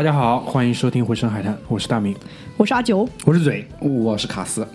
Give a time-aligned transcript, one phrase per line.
[0.00, 2.16] 大家好，欢迎收听《回声海滩》，我是大明。
[2.56, 3.68] 我是阿九，我是嘴。
[3.80, 4.66] 我是卡斯，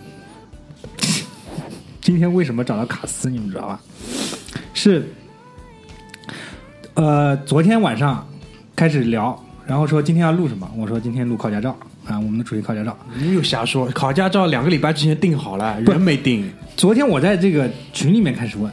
[2.00, 3.82] 今天为什么找到卡斯，你们知道吧？
[4.76, 5.10] 是，
[6.94, 8.24] 呃，昨天晚上
[8.76, 12.96] 开始聊，然后说今天要录什么，我说今天录考驾照啊，我们的主题考驾照。
[13.18, 16.48] 你又瞎说，考驾照两个礼拜之前定好了，人没定。
[16.78, 18.72] 昨天我在这个群里面开始问，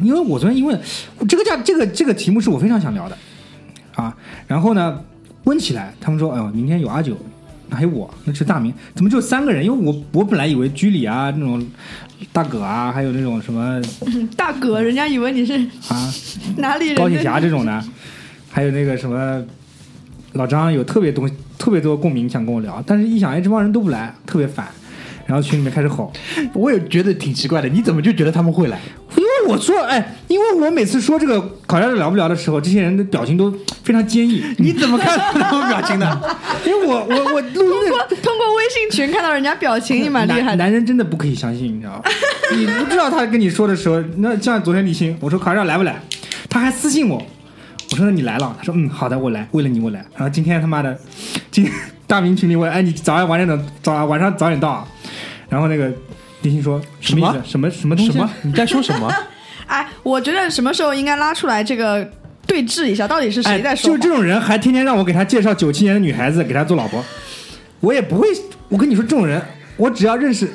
[0.00, 0.80] 因为我昨天一问，
[1.28, 3.18] 这个驾这个这个题目是我非常想聊的
[3.94, 4.98] 啊，然后呢
[5.44, 7.16] 问起来，他们说，哎呦，明天有阿九，
[7.70, 9.64] 还有我，那是大明，怎么就三个人？
[9.64, 11.64] 因为我我本来以为居里啊那种
[12.32, 13.80] 大葛啊，还有那种什么
[14.36, 15.54] 大葛，人家以为你是
[15.88, 16.12] 啊
[16.58, 16.96] 哪里人？
[16.96, 17.84] 高铁侠这种的，
[18.50, 19.42] 还有那个什么
[20.34, 21.28] 老张有特别多
[21.58, 24.66] 特别多共鸣想跟我聊，但是一想，哎，这帮人都不来，特别烦，
[25.26, 26.12] 然后群里面开始吼，
[26.52, 28.78] 我也觉得挺奇怪的，你怎么就觉得他们会来？
[29.16, 33.52] 因为我说，哎，因为我每次说这个考驾照聊不聊的时候，这些人的表情都
[33.82, 34.44] 非常坚毅。
[34.58, 36.34] 你怎么看他们表情的？
[36.66, 40.64] 因为我我我录音通过通过微信群看到人家表情，你蛮厉害男的。
[40.64, 42.02] 男人真的不可以相信，你知道吗？
[42.56, 46.00] 你不知道他跟你说的时候，那像昨天李欣，我说考驾照来不来，
[46.48, 47.22] 他还私信我，
[47.92, 50.04] 我说那你来了，他说嗯好的我来，为了你我来。
[50.14, 50.98] 然后今天他妈的，
[51.50, 51.72] 今天
[52.06, 54.86] 大明群里问，哎你早上晚点等，早晚上早点到啊。
[55.48, 55.92] 然后那个
[56.42, 57.50] 立新说什么意思？
[57.50, 58.12] 什么什么东西？
[58.12, 58.30] 什么？
[58.42, 59.12] 你在说什么？
[59.66, 62.08] 哎，我觉得什么时候应该拉出来这个
[62.46, 63.76] 对峙一下，到底是谁在哎？
[63.76, 64.00] 说谎？
[64.00, 67.04] 就这种人还天天让我给他介绍九七年的女孩子给他做老婆，
[67.80, 68.28] 我也不会。
[68.68, 69.40] 我跟你说，这种人，
[69.76, 70.48] 我只要认识，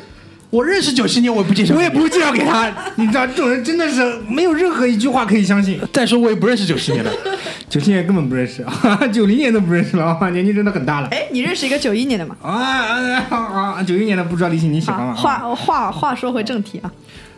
[0.49, 1.75] 我认识九七年，我也不介绍。
[1.75, 2.71] 我也不会介绍给他。
[2.95, 5.79] 你知道，这种人真的是没有任何一句话可以相信。
[5.91, 7.11] 再说，我也不认识九七年的。
[7.67, 8.65] 九七年根本不认识，
[9.11, 11.07] 九零年都不认识了，啊，年纪真的很大了。
[11.09, 12.37] 哎，你认识一个九一年的吗？
[12.41, 13.37] 啊啊啊
[13.77, 13.83] 啊！
[13.83, 15.13] 九一年的不知道李欣你喜欢，吗？
[15.13, 16.91] 话话话说回正题啊，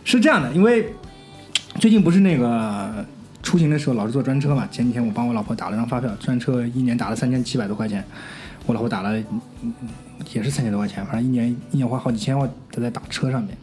[0.03, 0.93] 是这样的，因为
[1.79, 3.05] 最近不是那个
[3.41, 4.67] 出行的时候老是坐专车嘛。
[4.69, 8.03] 前几天我帮我老婆打了张发票，专车一年打了三千七百多块钱，
[8.65, 9.17] 我老婆打了
[9.61, 9.73] 嗯
[10.33, 13.57] 也是三千多块钱，反正一年一年花好几千万都在打车上面。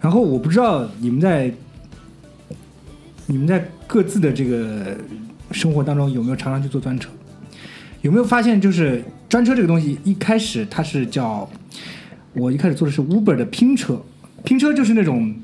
[0.00, 1.52] 然后我不知道你们在
[3.26, 4.96] 你们在各自的这个
[5.50, 7.10] 生活当中有没有常常去坐专车？
[8.02, 11.46] 有没有发现就是专车这个东西一开始它是叫
[12.32, 14.00] 我一开始坐的是 Uber 的拼车，
[14.42, 15.34] 拼车就是那种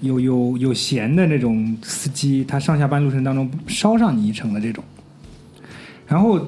[0.00, 4.84] 有有有闲的那种司机，他上下班路程当中捎上你一程的这种。
[6.06, 6.46] 然后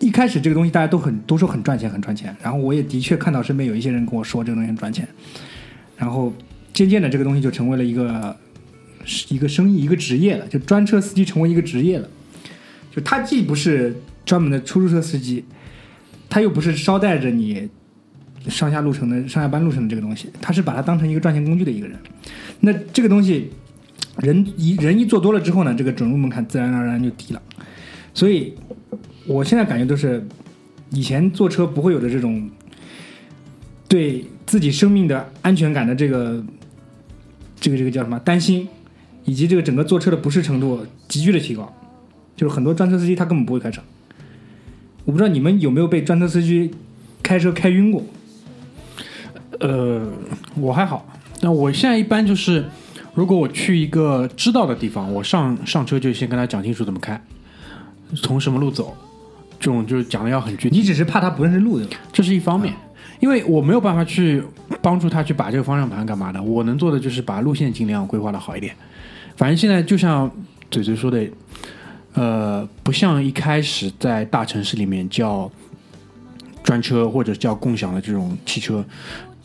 [0.00, 2.34] 一开始这个东西大家都很都说很赚钱，很赚钱。
[2.42, 5.06] 然后我也的确看到身边有一些人跟我说这个东西很赚钱。
[5.96, 6.32] 然后
[6.72, 8.36] 渐渐的这个东西就成为了一个
[9.28, 12.08] 一个生意，一个职业了，就专车司机成为一个职业了。
[12.94, 15.44] 就他既不是专门的出租车司机，
[16.28, 17.68] 他又不是捎带着你
[18.48, 21.96] 上下路程的上下班路程的这个东西，他是把它当成一个赚钱工具的一个人。
[22.60, 23.50] 那这个东西，
[24.18, 27.42] 人一人一做多了之后呢，这个准入门槛自然而然就低了。
[28.14, 28.54] 所以，
[29.28, 30.26] 我现在感觉都是
[30.90, 32.50] 以前坐车不会有的这种
[33.86, 36.42] 对自己生命的安全感的这个
[37.60, 38.66] 这个这个叫什么担心，
[39.24, 41.72] 以及这个整个坐车的不适程度急剧的提高。
[42.34, 43.82] 就是很多专车司机他根本不会开车。
[45.04, 46.70] 我不知道你们有没有被专车司机
[47.22, 48.02] 开车开晕过？
[49.60, 50.08] 呃，
[50.54, 51.04] 我还好。
[51.40, 52.64] 那我现在一般就是，
[53.14, 57.20] 如果我去一个知道的地方，我上上车就先跟他讲清楚怎么开，
[58.14, 58.96] 从什么路走，
[59.58, 60.78] 这种就是讲的要很具体。
[60.78, 61.96] 你只是怕他不认识路对吧？
[62.12, 62.74] 这是一方面，
[63.20, 64.42] 因为我没有办法去
[64.80, 68.74] 帮助他去把这个方向盘干嘛的，我能做的就是把路线尽量规划的好一点。
[69.36, 70.30] 反正现在就像
[70.70, 71.26] 嘴嘴说的，
[72.14, 75.50] 呃，不像一开始在大城市里面叫
[76.62, 78.84] 专车或者叫共享的这种汽车，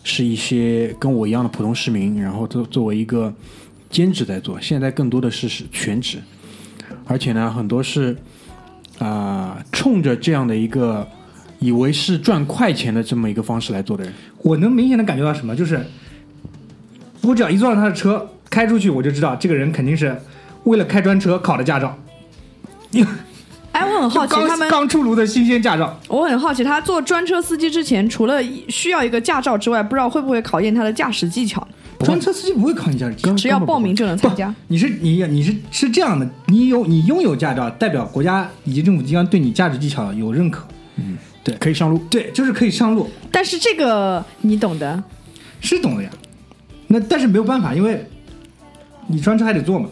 [0.04, 3.34] 是一些跟我一样的普通市民，然后作作为一个
[3.90, 4.60] 兼职在做。
[4.60, 6.18] 现在更多的是是全职，
[7.06, 8.18] 而且呢，很多是
[9.00, 11.08] 啊、冲着这样的一个
[11.60, 14.14] 以为是赚快钱的这么一个方式来做的人。
[14.40, 15.86] 我能明显的感觉到什么，就是
[17.22, 20.16] 我只要一坐上他的车开出去，我就知道这个人肯定是
[20.66, 21.98] 为了开专车考的驾照，
[23.72, 26.00] 哎，我很好奇他们，刚出炉的新鲜驾照。
[26.08, 31.68] 我很好奇他做专车司机之前，除了需要一个驾照之外，不知道会不会考验他的驾驶技巧？
[32.04, 34.54] 专车司机不会考你驾驶技巧，只要报名就能参加。
[34.68, 40.68] 你是你你是是这样的，你有你拥有驾照，代表国家以及政府机关对你驾驶技巧有认可，
[40.98, 41.98] 嗯，对可以上路。
[42.10, 45.04] 对，就是可以上路，但是这个你懂的，
[45.62, 46.10] 是懂的呀。
[46.88, 48.06] 那但是没有办法，因为
[49.08, 49.90] 你专车还得坐嘛，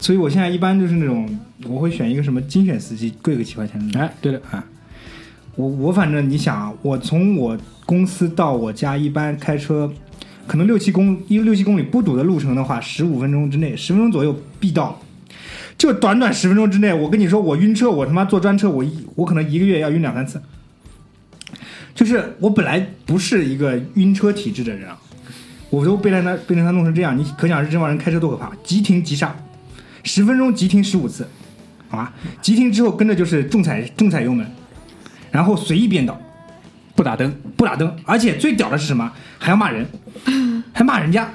[0.00, 3.98] 所以我现在一般就是那种我会选一个什么精选司机，贵个几块钱的。
[3.98, 4.64] 哎，对的，啊，
[5.56, 9.90] 我我反正你想啊，我从我公司到我家一般开车，
[10.46, 15.00] 可能六七公一六七公里不堵的路程的话，十五分钟之内，十分钟左右必到。
[15.76, 20.40] 就短短十分钟之内，我跟你说，我晕车，我他妈坐专车，我一我可能一个月要晕两三次。
[21.94, 24.98] 就是我本来不是一个晕车体质的人啊，
[25.70, 29.34] 我都被他那被他弄成这样，你可想而知这帮人开车多可怕，急停急刹，
[30.02, 31.26] 十分钟急停十五次，
[31.88, 32.12] 好吧？
[32.40, 34.46] 急停之后跟着就是重踩重踩油门，
[35.30, 36.20] 然后随意变道，
[36.94, 39.12] 不打灯，不打灯，而且最屌的是什么？
[39.38, 39.86] 还要骂人，
[40.74, 41.30] 还骂人家。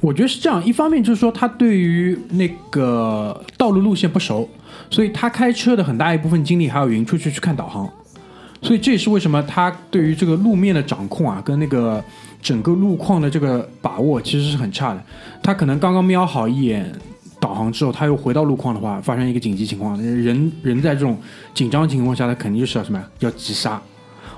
[0.00, 4.48] 我觉得是这样，一方面就是说他对于那个道路路线不熟，
[4.90, 7.90] 所以他开车的很大一部分精力还要匀出去去看导航，
[8.62, 12.04] 所以这也是为什么他对于这个路面的掌控啊，跟那个
[12.42, 15.02] 整个路况的这个把握其实是很差的。
[15.42, 16.92] 他可能刚刚瞄好一眼
[17.40, 21.18] 导航之后，他又回到路况的话，发生一个紧急情况，人人在这种
[21.54, 23.04] 紧张情况下，他肯定就是要什么呀？
[23.20, 23.80] 要急刹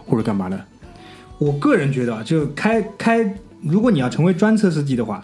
[0.06, 0.58] 或者干嘛的。
[1.38, 5.22] 我个人觉得啊，就开开，如果你要成为专车司机的话，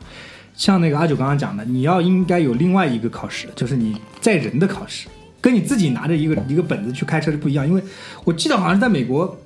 [0.55, 5.09] 像那个阿九刚刚讲的，你要应该有另外一个考试，就是你载人的考试，
[5.41, 7.67] 跟你自己拿着一个一个本子去开车是不一样。
[7.67, 7.83] 因为
[8.25, 9.37] 我记得好像是在美国，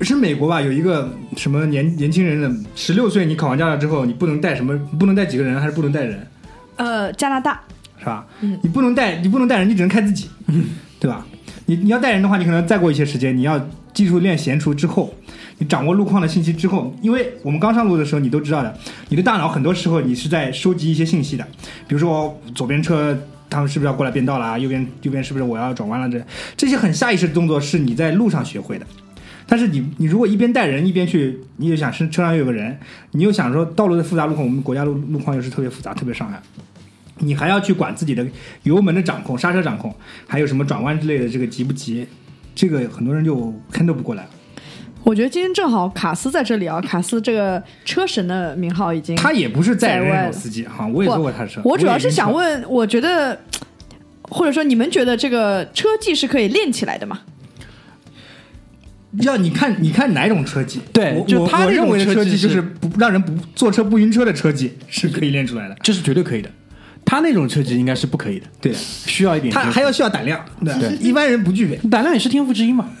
[0.00, 6.26] 是美国吧，有一个什么年年轻人的十六岁，你考完驾照之后，你不能带什么，不能带几个人，还是不能带人，
[6.76, 7.60] 呃，加拿大，
[7.98, 8.26] 是吧？
[8.40, 10.28] 你不能带，你不能带人，你只能开自己，
[11.00, 11.26] 对吧？
[11.66, 15.12] 你你要带人的话，你可能再过一些时间，你要技术练娴熟之后，
[15.58, 18.78] 你掌握路况的信息之后，因为我们刚上路的时候，你都知道的，
[19.08, 21.46] 你的大脑很多时候你是在收集一些信息的，
[21.86, 23.18] 比如说左边车
[23.50, 26.24] 他们是不是要过来变道啦，右边右边是不是我要转弯了，这
[26.56, 28.86] 这些很下意识的动作是你在路上学会的。
[29.50, 32.78] 但是你你如果一边带人一边去，你又想车车上又有个人，
[33.12, 36.38] 你又想说道路的复杂路况，我们国家路路况又是特别复杂，特别上海。
[37.20, 38.24] 你还要去管自己的
[38.62, 39.92] 油门的掌控、刹车掌控，
[40.26, 42.06] 还有什么转弯之类的，这个急不急？
[42.54, 43.34] 这个很多人就
[43.72, 44.26] handle 不过来。
[45.08, 51.62] 我觉得今天正好卡斯在这里啊，卡斯这个车神的名号已经他也不是载人在外司机哈，我也坐过他的车。
[51.64, 53.40] 我主要是想问，我觉得，
[54.20, 57.20] 或者说你们觉得这个车技是可以练起来的吗？
[59.22, 60.82] 要你看你看哪种车技？
[60.92, 65.76] 对就他认为的车车技就是不让人不坐车不晕车的车技是可以练出来的。
[65.82, 66.50] 这是绝对可以的。
[67.06, 71.74] 他那种车技应该是不可以的，对，需要一点他还要需要胆量，对，一般人不具备。
[71.88, 72.90] 胆量也是天赋之一嘛。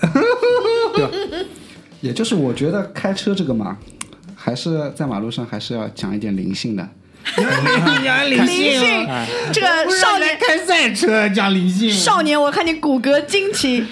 [2.00, 3.76] 也就是我觉得开车这个嘛，
[4.34, 6.88] 还是在马路上还是要讲一点灵性的。
[8.04, 9.06] 讲灵性，
[9.52, 9.66] 这个
[10.00, 13.84] 少年开赛车讲灵性，少年，我看你骨骼惊奇。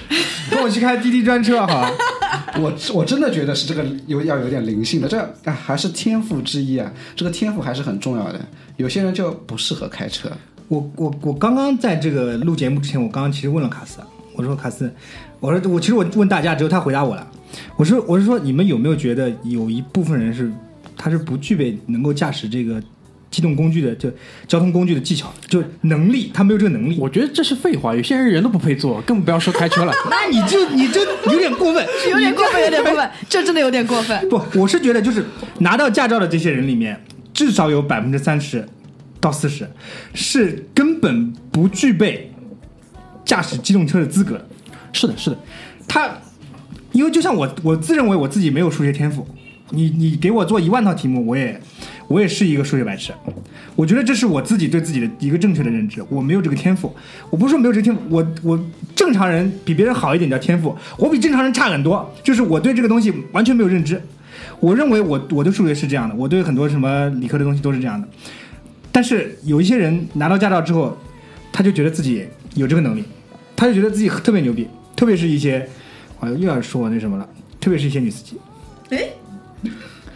[0.49, 1.93] 跟我去开滴滴专车好吧？
[2.59, 8.41] 我我真的觉得是这个有要有点灵性的，这啊还是天赋之一啊，这个天赋还是很重要的。
[8.77, 10.31] 有些人就不适合开车，
[10.69, 13.99] 我我我刚刚在这个录节目之前，我刚刚其实问了卡斯，
[14.35, 14.91] 我说卡斯，
[15.41, 17.27] 我说我其实我问大家，只有他回答我了。
[17.77, 20.51] 我是我是说你们有没有觉得有一部分人是
[20.97, 22.83] 他是不具备能够驾驶这个
[23.31, 24.11] 机动工具的，就
[24.49, 26.97] 交通工具的技巧，就能力，他没有这个能力。
[26.99, 29.93] 我觉得这是废话，有些人人都不配坐，更不要说开车了。
[30.09, 34.29] 那你就你就有点过分，有点过分，有点过分，这真的有点过分。
[34.31, 35.23] 不，我是觉得就是
[35.59, 36.99] 拿到驾照的这些人里面，
[37.35, 38.67] 至少有百分之三十
[39.21, 39.69] 到四十
[40.15, 42.33] 是根本不具备
[43.25, 44.41] 驾驶机动车的资格。
[44.93, 45.39] 是的，是的，
[45.87, 46.09] 他，
[46.97, 49.29] 因为就像我，我自认为我自己没有数学天赋，
[49.69, 51.61] 你你给我做一万套题目，我也
[52.09, 53.13] 我也是一个数学白痴。
[53.75, 56.91] 我觉得这是我自己对自己的一个正确的认知，我没有这个天赋。
[57.29, 58.59] 我不是说没有这个天赋，我我
[58.95, 64.01] 正常人比别人好一点叫天赋，我比正常人差很多，就是我对这个东西完全没有认知。
[64.59, 68.09] 我认为我我对数学是这样的，我对很多什么理科的东西都是这样的。
[68.91, 70.97] 但是有一些人拿到驾照之后，
[71.53, 72.25] 他就觉得自己
[72.55, 73.05] 有这个能力，
[73.55, 75.69] 他就觉得自己特别牛逼，特别是一些，
[76.21, 77.29] 哎呦又要说我那什么了，
[77.61, 78.39] 特别是一些女司机。
[78.91, 79.09] 哎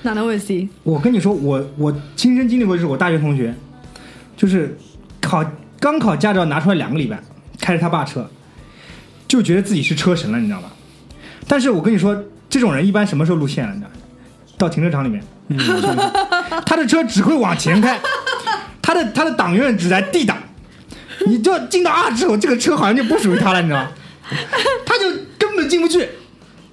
[0.02, 0.66] 哪能会 C？
[0.83, 3.54] 我跟你说，我我亲身经历过，就是我大学同学，
[4.37, 4.75] 就是
[5.21, 5.45] 考
[5.78, 7.21] 刚考驾照拿出来两个礼拜，
[7.61, 8.30] 开着他爸车，
[9.28, 10.71] 就觉得自己是车神了，你知道吗？
[11.47, 13.75] 但是我跟你说，这种人一般什么时候路线了？
[13.75, 13.97] 你知道吗？
[14.57, 15.23] 到停车场里面，
[16.64, 18.00] 他的车只会往前开，
[18.80, 20.38] 他的他的档永远只在 D 档，
[21.26, 23.90] 你就进到 R 之后，这个车好像就不属于他了，你知道吗？
[24.87, 25.21] 他就根
[25.61, 26.09] 本进不去。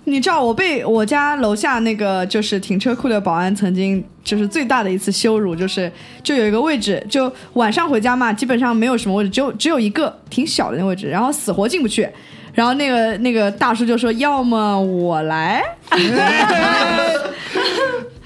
[0.06, 5.92] 你知道我被我家楼下那个就是停车库的保安曾经就是最大的一次羞辱，就是
[6.24, 12.08] 就有一个位置，就晚上回家嘛，基本上没有什么位置，只有只有一个挺小的那个位置，然后死活进不去。
[12.54, 15.62] 然后那个那个大叔就说：“要么我来。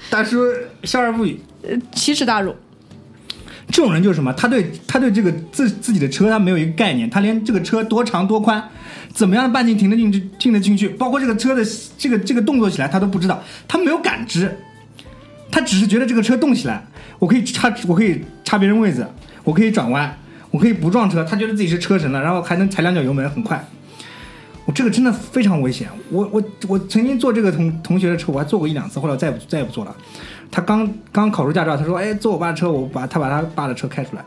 [0.08, 0.38] 大叔
[0.84, 1.38] 笑而不语。”
[1.94, 2.54] 奇耻大辱。
[3.72, 4.30] 这种人就是什么？
[4.34, 8.62] 他对他对这个自自己的车他没有一个概念，他连这个车多长多宽，
[9.14, 14.54] 怎么样的半径停得进去进得进去，包括这个车的这个这个动作起来他都不知道，他没有感知，
[15.50, 16.84] 他只是觉得这个车动起来，
[17.18, 19.06] 我可以插我可以插别人位子，
[19.42, 20.14] 我可以转弯，
[20.50, 23.64] 我可以不撞车，他觉得自己是车神了，然后还能踩两脚油门，很快。
[24.64, 25.88] 我这个真的非常危险。
[26.10, 29.96] 我我我曾经坐这个同同学的车，我还坐过一两次，后来我再也不再也不坐了。
[30.52, 34.24] 他刚刚考出驾照，他说：“哎，坐我爸的车，我把他把他爸的车开出来。”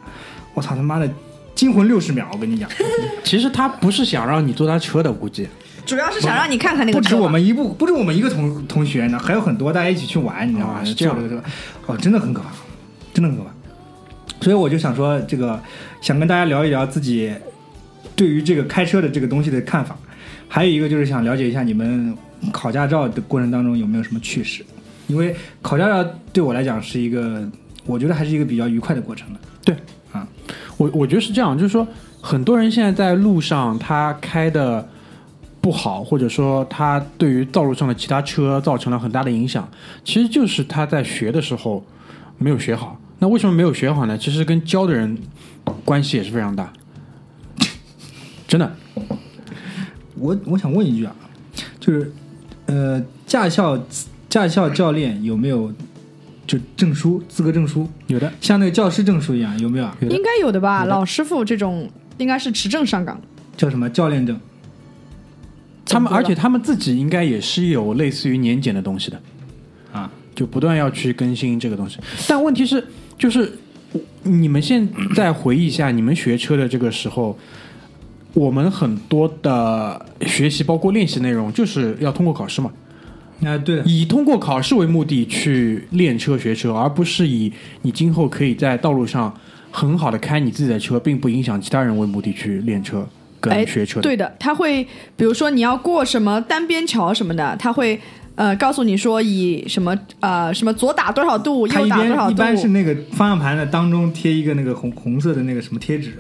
[0.55, 1.07] 我操他妈的，
[1.53, 2.25] 惊魂六十秒！
[2.33, 2.67] 我跟你讲，
[3.23, 5.47] 其实他不是想让你坐他车的，估计
[5.85, 7.13] 主要是想让你看看那个不止。
[7.13, 10.79] 我们一部，不止我们一个同同学呢，还有很多大家一起去玩，你知道吗？
[10.81, 11.47] 啊是这样的这个车，
[11.85, 12.49] 哦，真的很可怕，
[13.13, 13.51] 真的很可怕。
[14.41, 15.61] 所以我就想说，这个
[16.01, 17.31] 想跟大家聊一聊自己
[18.15, 19.95] 对于这个开车的这个东西的看法，
[20.47, 22.17] 还有一个就是想了解一下你们
[22.51, 24.65] 考驾照的过程当中有没有什么趣事，
[25.07, 27.47] 因为考驾照对我来讲是一个，
[27.85, 29.39] 我觉得还是一个比较愉快的过程的。
[29.63, 29.75] 对
[30.11, 30.27] 啊，
[30.77, 31.87] 我我觉得是这样，就是说
[32.21, 34.87] 很多人现在在路上他开的
[35.61, 39.67] 不好，或者说他对于道路上的其他车造成了很大的影响，
[40.03, 41.83] 其实就是他在学的时候
[42.37, 42.99] 没有学好。
[43.19, 44.17] 那为什么没有学好呢？
[44.17, 45.17] 其实跟教的人
[45.83, 46.71] 关系也是非常大，
[48.47, 48.71] 真的。
[50.17, 51.15] 我我想问一句啊，
[51.79, 52.13] 就是
[52.67, 53.77] 呃，驾校
[54.35, 55.71] 驾校教练有没有
[56.45, 57.89] 就证书资格证书？
[58.07, 59.95] 有的，像那个教师证书一样，有没有啊？
[60.01, 60.83] 有的应该有的吧？
[60.83, 63.17] 老师傅这种应该是持证上岗。
[63.55, 64.37] 叫什么教练证？
[65.85, 69.21] 他们而且他们自己应该也是有类似于年检的东西的。
[69.93, 71.97] 啊，就不断要去更新这个东西。
[72.27, 72.85] 但问题是，
[73.17, 73.57] 就是
[74.23, 77.39] 你们现在回忆一下，你们学车的这个时候，
[78.33, 82.69] 我们很多的学习，包括练习内容，就是要通过考试嘛，
[83.43, 87.51] 啊，对的，以通过考试为目的去练车学车，而不是以
[87.81, 89.33] 你今后可以在道路上
[89.71, 93.05] 很好的开你自己的车，并不影响其他人为目的去练车
[93.41, 94.03] 哎跟学车的。
[94.03, 94.83] 对的，他会
[95.17, 97.99] 比如说你要过什么单边桥什么的，他会
[98.35, 102.35] 呃告诉你说以什么呃什么左打多少度，右打多少度。
[102.35, 106.13] 边一般是那个方向盘的当中贴一个那个红红色的那个什么贴纸，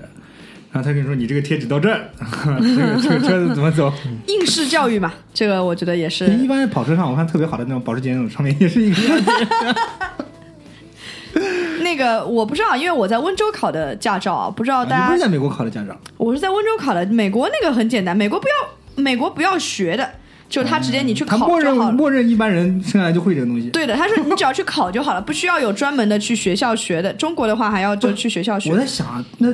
[0.75, 2.01] 然后他跟你说你这个贴纸到这儿，
[2.59, 3.89] 这个这个车子怎么走？
[4.27, 6.27] 应试教育嘛，这个我觉得也是。
[6.35, 9.31] 一般跑车上我看特别好的那种保时捷那种上面也是一个样子。
[11.79, 15.97] 那个我不知道，因为我在温州考的驾照啊，不知道大家，不是在美国考的驾照？
[16.17, 17.05] 我是在温州考的。
[17.05, 20.09] 美国那个很简单，美国不要美国不要学的，
[20.49, 21.91] 就他直接你去考就好了。
[21.93, 23.69] 默认一般人生下来就会这个东西。
[23.69, 27.13] 对的，他说你只要去考就好了，不需要有专门的去学校学的。
[27.13, 28.77] 中国的话还要就去学校学我。
[28.77, 29.47] 在想啊，那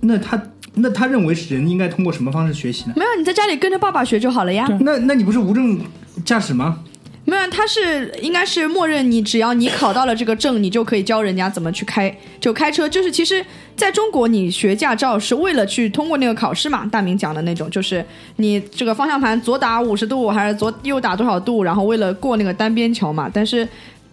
[0.00, 0.40] 那他
[0.80, 2.94] 那他认为人应该通过什么方式学习呢？
[2.96, 4.66] 没有，你在家里跟着爸爸学就好了呀。
[4.80, 5.80] 那那你不是无证
[6.24, 6.80] 驾驶吗？
[7.24, 12.88] 没有，他是应该是默认你只要你考到了这个证，你就可以教人家怎么去开，就开车。
[12.88, 13.44] 就是其实
[13.76, 18.02] 在中国，你学驾照是为了去通过那个考试嘛，大明讲的那种，就是
[18.36, 23.30] 你这个方向盘左打五十度还是左右打多少度，然后为了过那个单边桥嘛。
[23.30, 23.68] 但是，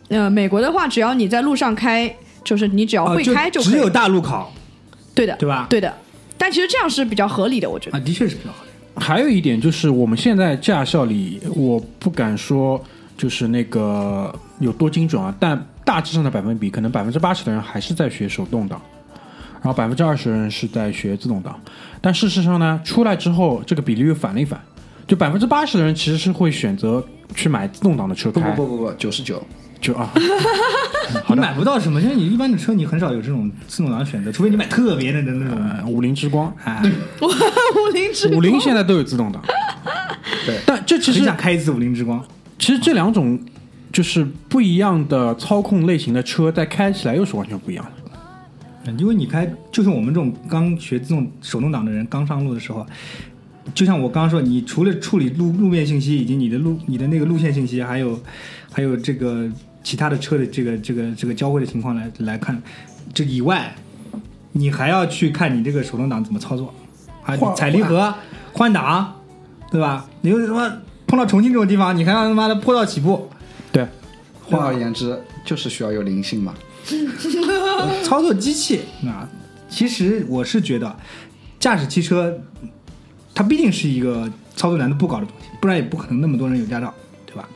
[0.09, 3.71] 呃，美国的话，只要你在路上开，就是你只要哦，会开就可以。
[3.71, 4.51] 只有大路考，
[5.13, 5.67] 对的，对吧？
[5.69, 5.93] 对的。
[6.37, 7.97] 但其实这样是比较合理的，我觉得。
[7.97, 8.71] 啊，的确是比较合理。
[8.97, 12.81] 还有一点就是，我们现在驾校里，我不敢说
[13.17, 18.81] 就是那个有多精准啊，但大致上的百分比，可能百分之八十的人还是在学手动挡，
[19.55, 21.59] 然后百分之二十的人是在学自动挡。
[21.99, 24.61] 但事实上呢，出来之后这个比例又反了一反，
[25.05, 29.45] 就百分之八十的人其实是会选择去买自动挡的车不开，不不不不，九十九。
[29.85, 30.11] 就啊，
[31.29, 35.55] 你买不到什么，因为你一般的车你很少有这种自动挡的选择，除非你买特别的那那种。
[35.63, 36.81] 呃五菱之光，哎，
[37.21, 39.39] 五菱之五菱现在都有自动挡，
[40.47, 40.57] 对。
[40.65, 42.23] 但这其很实想开一次五菱之光。
[42.57, 43.39] 其实这两种
[43.93, 47.91] 就是不一样的操控类型的车，在开起来又是完全不一样的。
[48.87, 52.85] 嗯因为你开，就是我们这种刚学自动手动挡的人，刚上路的时候，
[53.73, 58.19] 就像我刚刚说，你除了处理路路面信息以及你的路你的那个路线信息，还有
[58.71, 59.49] 还有这个
[59.85, 62.59] 其他的车的这个这个这个交汇的情况来来看，
[63.13, 63.73] 这以外，
[64.53, 66.73] 你还要去看你这个手动挡怎么操作
[67.23, 68.11] 啊，你踩离合、
[68.51, 69.21] 换挡，
[69.69, 70.09] 对吧？
[70.21, 70.75] 你又他妈
[71.05, 73.29] 碰到重庆这种地方，你还要他妈的坡道起步，
[73.71, 73.87] 对，
[74.43, 76.55] 换而言之，就是需要有灵性嘛。
[78.03, 79.29] 操作机器啊，
[79.69, 80.95] 其实我是觉得，
[81.59, 82.35] 驾驶汽车
[83.35, 86.91] 它毕竟是一个操作难度不高的东西，不然也不可能那么多人有驾照，
[87.27, 87.47] 对吧？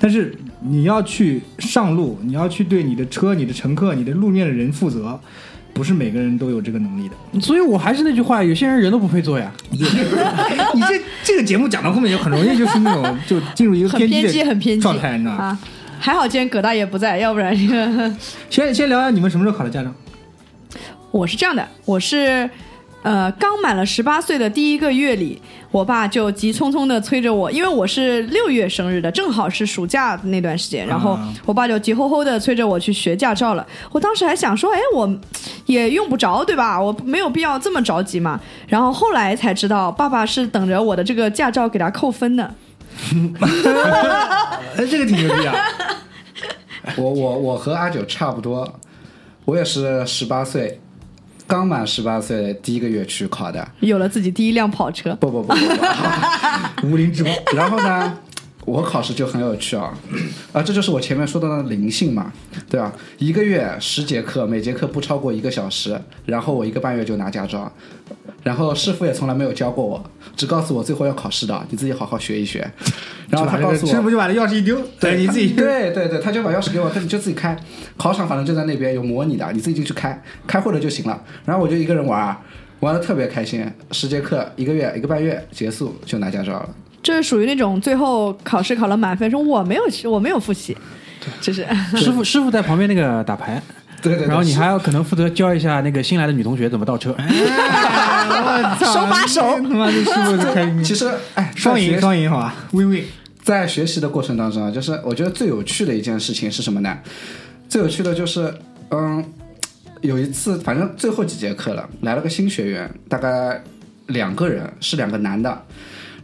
[0.00, 5.18] 但是你要去上路，你要去对你的车、你的乘客、你的路面的人负责，
[5.72, 7.40] 不是每个人都有这个能力的。
[7.40, 9.52] 所以我还是那句话，有些人人都不配做呀。
[9.70, 15.44] 你这这个节目讲到后面，就很容易就是那种就进入一个很偏激，的很偏激状态，你知道吗？
[15.44, 15.58] 啊！
[16.00, 18.16] 还好今天葛大爷不在，要不然这个
[18.48, 19.92] 先先聊聊你们什么时候考的驾照？
[21.10, 22.48] 我是这样的，我是
[23.02, 25.40] 呃，刚满了十八岁的第一个月里，
[25.70, 33.66] 我爸就急匆匆的催着我，因为我是六月生日的，正好是暑假那段时间，然后啊我爸就急吼吼的催着我去学驾照了。
[33.92, 35.08] 我当时还想说，哎，我
[35.66, 36.80] 也用不着，对吧？
[36.80, 38.40] 我没有必要这么着急嘛。
[38.66, 42.52] 然后后来才知道，爸爸是等着我的这个驾照给他扣分的。
[44.76, 45.54] 哎，这个挺牛逼啊！
[46.96, 48.80] 我我我和阿九差不多，
[49.44, 50.80] 我也是十八岁，
[51.48, 53.66] 刚满十八岁第一个月去考的。
[53.80, 58.18] 有了自己第一辆跑车，不不不不不， 无灵之光，然后呢，
[58.66, 59.92] 我考试就很有趣啊，
[60.52, 62.30] 啊，这就是我前面说到的灵性嘛，
[62.68, 62.92] 对吧？
[63.16, 67.72] 一个月十节课，每节课不超过一个小时，然后我一个半月就拿驾照，
[68.42, 70.02] 然后师傅也从来没有教过我，
[70.36, 72.66] 只告诉我最后要考试的，你自己好好学一学。
[73.28, 77.54] 然后他告诉我，师傅就把那钥匙一丢，对，你自己对对 对，他就把钥匙给我，他你就自己开，
[77.96, 81.22] 考场反正就在那边有模拟的，你自己进去开，开会了就行了。
[81.44, 82.36] 然后我就一个人玩儿，
[82.80, 86.68] 玩的特别开心，十节课一个月一个半月结束就拿驾照了。
[87.02, 90.76] 这是属于那种最后考试考了满分，说我没有我没有复习，
[91.40, 93.62] 就是师傅师傅在旁边那个打牌，
[94.02, 97.14] 对对对，然后你还要可能负责教一下那个新来的女同学怎么倒车。
[97.18, 103.04] 我操手把手他妈这师傅就开心，其实哎，双赢双赢好吧，win win。
[103.42, 106.98] 在学习的过程当中啊，就是我觉得最有趣的一件事情是什么呢？
[107.68, 108.52] 最有趣的就是，
[108.90, 109.24] 嗯，
[110.02, 113.62] 有一次，反正最后几节课了，来了个新学员，大概
[114.06, 115.62] 两个人，是两个男的。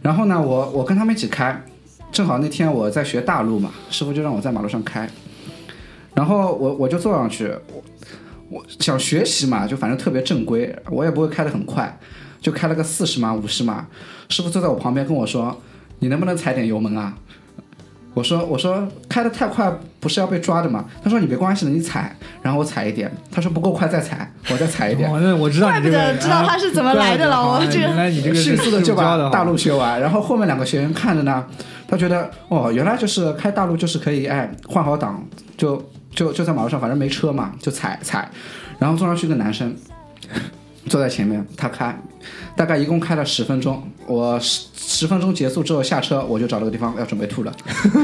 [0.03, 1.59] 然后呢，我我跟他们一起开，
[2.11, 5.09] 正好那天我在学大路嘛，师傅就让我在马路上开，
[6.15, 7.83] 然后我我就坐上去，我
[8.49, 11.99] 我想学习嘛，就反正特别正规，我也不会开的很快，
[12.39, 13.85] 就开了个四十码五十码，
[14.29, 15.61] 师傅坐在我旁边跟我说
[15.99, 17.13] ：“你能不能踩点油门啊？”
[18.15, 25.11] 我说：“我说开的太快不是要被抓的嘛？”他说：“你没关系的，你踩。”然后我踩一点，他说不够快再踩，我再踩一点。
[25.11, 27.45] 哦，那我知道怪不你这个得知道他是怎么来的了。
[27.45, 31.45] 我这原个来你这个迅速的就把大路路学完，然后后面两个学员看着呢，
[31.89, 35.21] 他觉得哦，原来就是开大路就是可以哎换好档，
[35.57, 35.75] 就
[36.15, 38.27] 就就在马路上，反正没车嘛，就踩踩，
[38.79, 39.75] 然后坐上去一个男生
[40.87, 41.95] 坐在前面，他开，
[42.55, 47.53] 大概一共开了十分钟，我十十分钟结束之后下车，我就找了个地方要准备吐了。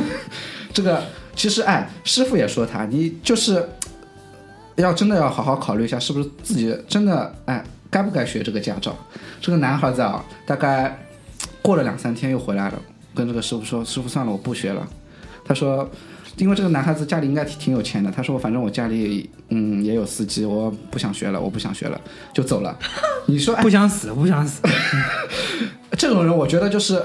[0.73, 1.03] 这个
[1.35, 3.67] 其实哎，师傅也说他，你就是
[4.75, 8.95] 要真的要好好考虑一下，是不是自己真的哎该不该学这个驾照。
[9.39, 10.99] 这个男孩子啊，大概
[11.61, 12.81] 过了两三天又回来了，
[13.15, 14.87] 跟这个师傅说：“师傅算了，我不学了。”
[15.43, 15.89] 他说
[16.41, 21.99] ：“因为这个男孩子家里应该挺挺有钱的。”他说：“反正我家里嗯也有司机，我不想学了，我不想学了，
[22.33, 22.77] 就走了。
[23.27, 24.61] ”你说哎不，想死，不想死。
[25.97, 27.01] 这种人我觉得就是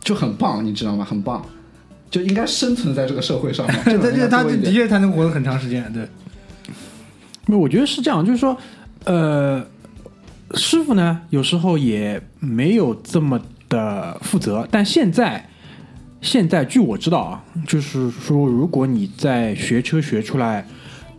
[0.00, 1.04] 就很棒，你知道吗？
[1.04, 1.44] 很棒，
[2.10, 3.78] 就应该生存在这个社会上面。
[3.84, 6.08] 这种这人这他的确他能活得很长时间，对。
[7.46, 8.56] 那我觉得是这样，就是说，
[9.04, 9.64] 呃，
[10.54, 15.44] 师傅呢有时候也没有这么的负责，但现在
[16.22, 20.64] 现在据我知道啊，就是说，如果你在学车学出来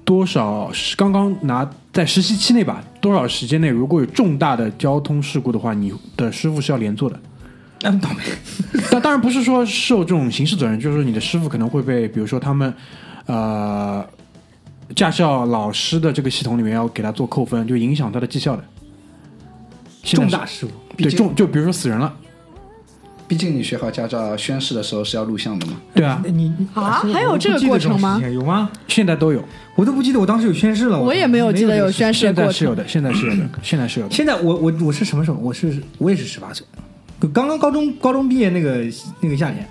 [0.06, 7.20] 多少，刚刚拿在实习期内吧，多少时间内如果有重大的交通事故的话，你的师傅是要连坐的。
[7.82, 8.24] 嗯，倒霉。
[8.90, 12.74] 但当然不是说受这种刑事责任，就是说你的师傅可能会被，比如说他们
[13.26, 14.06] 呃
[14.96, 18.64] 驾校老师的这个系统里面要给他做扣分，就影响他的绩效的。
[20.02, 22.14] 重大事故，对重就比如说死人了，
[23.28, 25.74] 毕竟你学好驾照宣誓的时候是要录像的嘛。
[25.94, 28.70] 对啊，你你啊还有这个过程吗有吗？
[28.88, 29.44] 现在都有，
[29.76, 31.00] 我都不记得我当时有宣誓了。
[31.00, 32.14] 我也没有记得有宣。
[32.14, 32.54] 誓的过程。
[32.54, 34.14] 现在是有的，现在是有的， 现在是有的。
[34.14, 35.38] 现在我我我是什么时候？
[35.38, 36.66] 我是我也是十八岁，
[37.34, 38.86] 刚刚高中高中毕业那个
[39.22, 39.68] 那个夏天，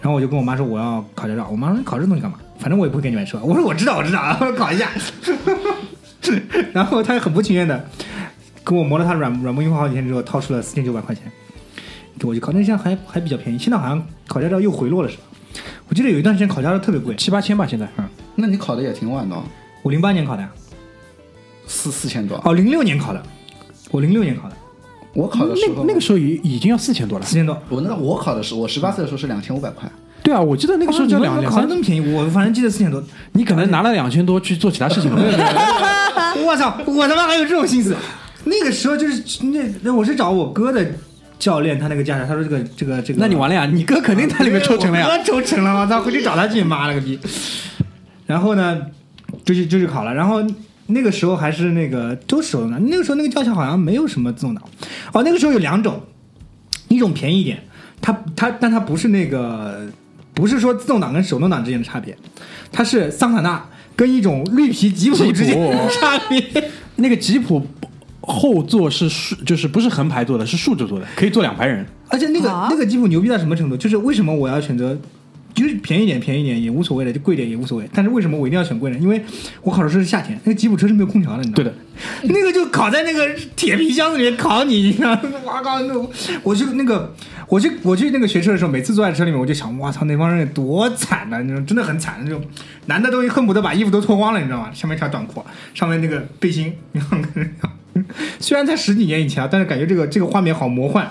[0.00, 2.38] 然后我就跟我妈说我要考驾照，我妈说你考这东西干嘛？
[2.58, 3.38] 反正我也不会给你买车。
[3.42, 4.88] 我说我知道我知道，我 说考一下。
[6.72, 7.88] 然后她很不情愿的
[8.64, 11.30] 跟我磨了她软软磨硬泡好几天之后，掏出了四千九百块钱给
[12.22, 15.22] 我就考，那现在还还比较便宜，现在好像考驾照又回落了是吧？
[15.88, 17.88] 我记得有一段时间考驾照特别贵，七八千吧，现在。
[17.98, 18.04] 嗯
[18.38, 19.42] 那你考的也挺晚的哦，
[19.82, 20.50] 我零八年考的呀，
[21.66, 22.38] 四四千多。
[22.44, 23.22] 哦零六年考的，
[23.90, 24.54] 我零六年考的，
[25.14, 27.32] 我考的时候那那个时候已已经要四千多了四。
[27.32, 27.58] 千多。
[27.70, 29.90] 我那我考的时候，我十八岁的时候是两千五百块。
[30.22, 33.02] 对啊，我记得那个时候就两两三考的那么便宜，我反正记得四千多。
[33.32, 35.16] 你可能拿了两千多去做其他事情了。
[36.44, 37.96] 我操，我他妈还有这种心思。
[38.44, 40.86] 那个时候就是那那我是找我哥的
[41.38, 45.06] 教练，他那个驾照，他说这个这个这个，那你完了呀，你哥肯定在里面抽成了呀。
[45.06, 47.18] 我哥抽成了，我操，回去找他去，妈了个逼。
[48.26, 48.80] 然后呢，
[49.44, 50.44] 就去就去考了，然后
[50.86, 54.64] 那个时候还是那个都是手动挡，那个时候那个轿校好像没有什么自动挡。
[55.12, 56.00] 哦，那个时候有两种，
[56.88, 57.62] 一种便宜一点，
[58.00, 59.86] 它它但它不是那个
[60.34, 62.16] 不是说自动挡跟手动挡之间的差别，
[62.72, 66.70] 它是桑塔纳跟一种绿皮吉普之间的差别。
[66.96, 67.66] 那个吉普
[68.26, 71.86] 后座是竖，就是不是横排坐的，是竖着坐的，可以坐两排人。
[72.08, 73.76] 而且那个、啊那个吉普牛逼到什么程度？
[73.76, 74.98] 就是为什么我要选择，
[75.54, 77.88] 就是便宜点便宜点也无所谓的，就贵点也无所谓。
[77.94, 78.98] 但是为什么我一定要选贵的？
[78.98, 79.22] 因为
[79.62, 81.76] 我考的时候是夏天，那个吉普车是没有空调的，你知道吗？
[82.22, 85.22] 对的，那个就烤在那个铁皮箱子里面烤你，你知道吗？
[85.44, 85.80] 哇靠！
[85.80, 86.10] 那种
[86.42, 87.14] 我去那个，
[87.48, 92.42] 我去我去那个学车的时候，每次坐在车里面，我就想，哇操，那帮人有多惨呐、那种真的很惨，那种
[92.86, 94.70] 男的都恨不得把衣服都脱光了，你知道吗？
[94.74, 97.50] 下面一条短裤，上面那个背心，你看看。
[98.40, 101.10] 虽然才十几年以前啊，但是感觉这个这个画面好魔幻。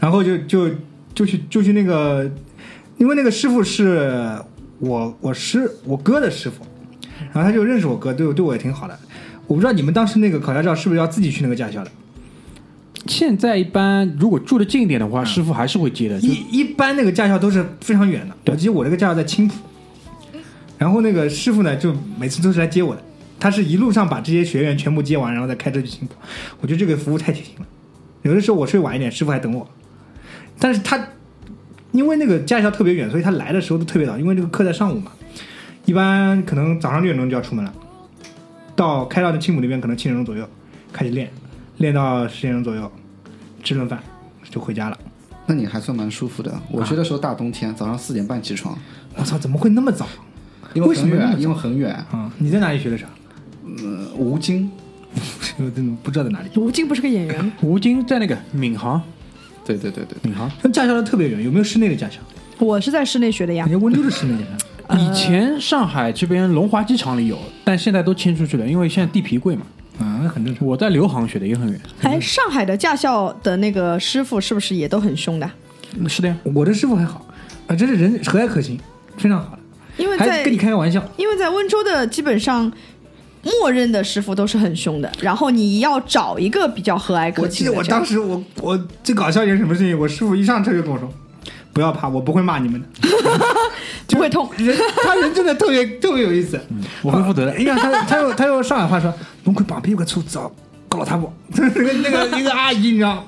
[0.00, 0.68] 然后就就
[1.14, 2.30] 就去就去那个，
[2.98, 4.38] 因为那个师傅是
[4.78, 6.62] 我我师我哥的师傅，
[7.32, 8.98] 然后他就认识我哥，对我对我也挺好的。
[9.46, 11.90] 我不知道你们当时那个考驾照是不是要自己去那个驾校的？
[13.06, 16.20] 现在一般如果住的近一点的话，师傅还是会接的。
[16.20, 18.34] 就一一般那个驾校都是非常远的。
[18.44, 19.54] 对我记得我这个驾校在青浦，
[20.76, 23.02] 然后那个师傅呢，就每次都是来接我的。
[23.44, 26.14] 他是一路上把这些学员全部接完，然后再开车去青浦。
[26.62, 27.66] 我觉得这个服务太贴心了。
[28.22, 29.68] 有的时候我睡晚一点，师傅还等我。
[30.58, 30.98] 但是他
[31.92, 35.12] 因为那个驾校特别远，所以他来的时候都特别早，因为这个课在上午嘛，
[35.84, 37.74] 一般可能早上六点钟就要出门了，
[38.74, 40.48] 到开到那青浦那边可能七点钟左右
[40.90, 41.30] 开始练，
[41.76, 42.90] 练到十点钟左右
[43.62, 44.02] 吃顿饭
[44.48, 44.98] 就回家了。
[45.44, 46.58] 那你还算蛮舒服的。
[46.70, 48.74] 我去的时候大冬天，早上四点半起床，
[49.16, 50.06] 我操，怎么会那么早？
[50.76, 51.94] 为因为很远，因为很远。
[52.10, 53.04] 啊、你在哪里学的车？
[53.66, 54.70] 呃，吴京，
[55.56, 56.50] 我 真的不知道在哪里。
[56.56, 57.52] 吴京不是个演员吗？
[57.62, 59.00] 吴京在那个闵行，
[59.64, 62.16] 对对对对，闵行像驾校的特别远，有没有室内的驾校？
[62.58, 63.72] 我是在室内学的呀人。
[63.78, 64.98] 家温州的室内驾校。
[64.98, 69.62] 以前上海这边龙华机场里有，但现在都迁出去了，因为现在地皮贵嘛。
[69.98, 70.66] 啊，那很正常。
[70.66, 71.80] 我在留杭学的，也很远。
[72.02, 75.50] 哎，上海的驾校的那个师傅是不是也都很凶的？
[76.06, 77.26] 是的呀，我的师傅还好，
[77.66, 78.78] 啊，真是人和蔼可亲，
[79.16, 79.58] 非常好的，
[79.96, 81.02] 因为在跟你开个玩笑。
[81.16, 82.70] 因为在温州的基本上。
[83.44, 87.84] 默认的师傅都是很凶的，然后你要找一个比较和蔼可我记亲的这样。
[87.84, 91.08] 得我当时我我最搞笑一件什么事情，我师傅一上车就跟我说
[91.72, 92.86] ：“不要怕，我不会骂你们的。
[94.08, 96.60] 不会痛， 人”他人真的特别特别有意思。
[97.02, 97.58] 我会负责的 哎。
[97.62, 99.12] 呀，他他用他用上海话说
[99.44, 100.50] ：“侬看旁边有个车子哦，
[100.88, 103.24] 搞了他不？”那个那个一个阿姨，你知道吗？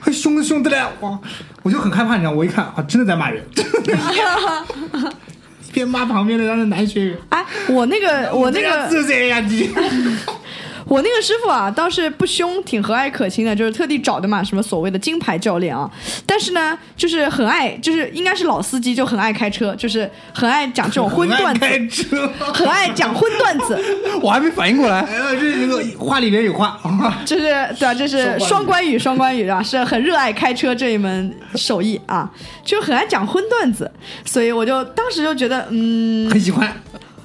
[0.00, 1.18] 还凶凶的嘞，哇！
[1.62, 5.31] 我就很害怕，你知道，我一看啊，真的在骂人，一
[5.72, 7.18] 边骂旁边的那个男学员。
[7.30, 9.70] 哎，我那个我那个是这样你。
[10.86, 15.90] 我那个师傅啊，倒是不凶，挺和蔼可亲的，就是特地找的嘛，什么所谓的金牌教练啊。
[16.26, 23.78] 但是呢，就是很爱，就是应该是老司机，就很爱开车，就是很爱讲这种荤段子，开车，很爱讲荤段子，
[24.20, 26.78] 我还没反应过来，哎 呀，这这个话里面有话，
[27.24, 27.44] 就是
[27.78, 32.30] 对啊，这是双关语，双关语啊，是很热爱开车这一门手艺啊，
[32.64, 33.90] 就很爱讲荤段子，
[34.24, 36.72] 所以我就当时就觉得，嗯，很喜欢。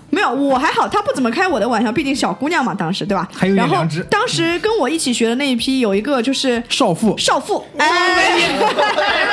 [0.10, 3.28] 没有，我还好，他不怎么开我的玩笑，毕竟小姑娘嘛，当时对吧？
[3.34, 8.40] 还有点然后当时跟我一起学的那一批有一个就是少妇少妇，哎，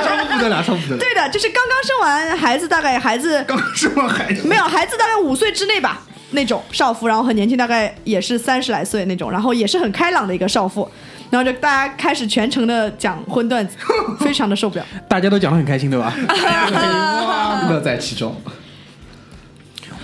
[0.02, 0.98] 超不得了，超不得了。
[0.98, 10.90] 对的，就是刚刚生完孩子，大概孩子刚生完孩子，没有孩子大概五岁之内吧，那种少妇，然后很年轻，大概也是三十来岁那种，然后也是很开朗的一个少妇，
[11.30, 13.76] 然后就大家开始全程的讲荤段子，
[14.18, 14.84] 非常的受不了。
[15.08, 16.12] 大家都讲的很开心，对吧？
[17.70, 18.34] 乐在其中。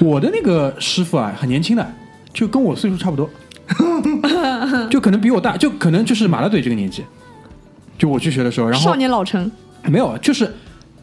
[0.00, 1.94] 我的那个师傅啊，很年轻的，
[2.32, 3.28] 就跟我岁数差不多，
[4.90, 7.04] 就可能比我大，就可能就是马大嘴这个年纪。
[7.98, 9.50] 就我去学的时候，然后少年老成，
[9.84, 10.50] 没有，就是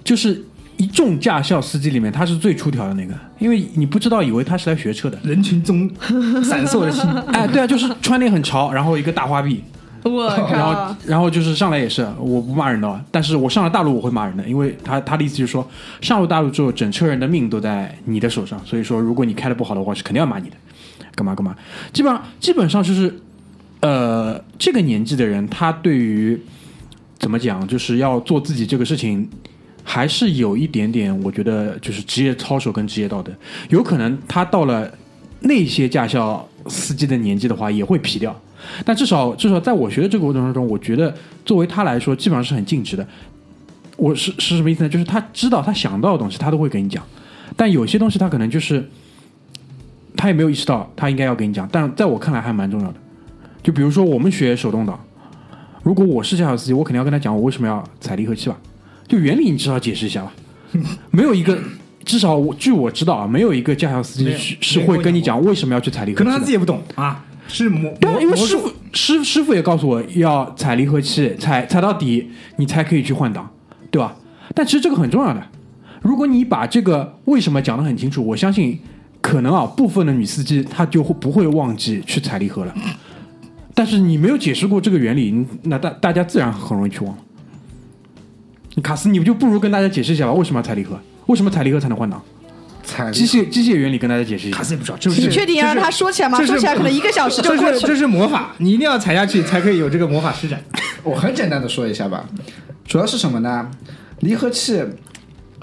[0.04, 0.44] 就是
[0.78, 5.20] 一众驾校司机里面，他是最出挑的那个，因为你不知道，以为他是来学车的。
[5.24, 5.88] 人群中
[6.44, 7.04] 闪烁的心。
[7.32, 9.64] 哎，对啊，就是穿的很潮，然后一个大花臂，
[10.10, 15.68] 我然后然后就是上来也是，我不骂人的，但是我上了大陆我会骂人的，因为他他的意思就是说，
[16.02, 20.56] 上了大陆之后，整车人的命都在你的手上，所以说如果你开的不好的话，是肯定要骂你的，
[21.16, 21.56] 干嘛干嘛，
[21.92, 23.20] 基本上基本上就是，
[23.82, 26.40] 呃，这个年纪的人，他对于
[27.20, 29.30] 怎么讲，就是要做自己这个事情。
[29.90, 33.32] 还是有一点点，我觉得就是职业操守跟职业道德，
[33.70, 34.92] 有可能他到了
[35.40, 38.36] 那些驾校司机的年纪的话，也会皮掉。
[38.86, 41.14] 但至少至少在我学的这个过程当中，我觉得
[41.46, 43.08] 作为他来说，基本上是很尽职的。
[43.96, 44.90] 我是是什么意思呢？
[44.90, 47.04] 就是他知道他想到的东西，他都会跟你讲，
[47.56, 48.88] 但有些东西他可能就是
[50.16, 52.96] 他也没有意识到他应该要跟你讲，但在我看来还蛮重要的。
[53.64, 55.00] 就比如说我们学手动挡，
[55.84, 58.58] 如果我是驾校司机，我肯定要跟他讲我为什么要踩离合器吧，
[59.08, 60.32] 就原理你至少解释一下吧。
[61.12, 61.58] 没有一个，
[62.08, 66.24] 至少我据我知道啊，没有一个驾校司机是是会跟你讲为什么要去踩离合器。
[66.24, 73.52] 可能他自己也不懂啊，是因为师傅师师傅也告诉我要踩离合器，踩踩到底，你才可以去换挡，
[73.92, 74.16] 对吧？
[74.56, 75.44] 但其实这个很重要的。
[76.02, 78.80] 如果你把这个为什么讲得很清楚，我相信
[79.20, 82.74] 可能啊，部分的女司机她就会不会忘记去踩离合了。
[83.76, 87.22] 但是你没有解释过这个原理，那大大家自然很容易去忘了。
[88.76, 90.98] 你卡斯，你就不如跟大家解释一下吧，为什么要踩离合？
[91.28, 92.22] 为什么踩离合才能换挡？
[92.84, 94.64] 踩机械机械原理跟大家解释一下卡。
[94.64, 96.38] 斯也不知道，你确定要让他说起来吗？
[96.38, 97.80] 这是说起来可能一个小时就这过去了。
[97.82, 100.64] 是这是魔法，你一定要踩下去才可以有这个魔法施展。
[101.04, 102.26] 我很简单的说一下吧，
[102.88, 103.70] 主要是什么呢？
[104.22, 104.82] 离合器，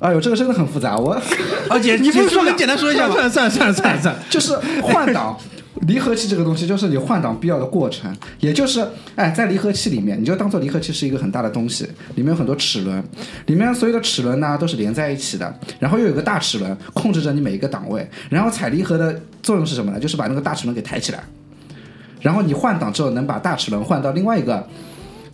[0.01, 0.99] 哎呦，这个真的很复杂。
[0.99, 1.19] 我
[1.71, 5.35] 而且你不是说很简单说一下吗算了算了算了算了算了，就是换挡。
[5.83, 11.85] 离合器这个东西就是你换挡必要的过程，也就是哎，在离合器里面，你就当做离合器是一个很大的东西，
[12.15, 13.03] 里面有很多齿轮，
[13.47, 19.99] 里面所有的齿轮呢都是连在一起的，然后又有个大齿轮控制着你每一个档位，然后踩离合的作用是什么呢？
[19.99, 21.19] 就是把那个大齿轮给抬起来，
[22.21, 24.67] 然后你换挡之后能把大齿轮换到另外一个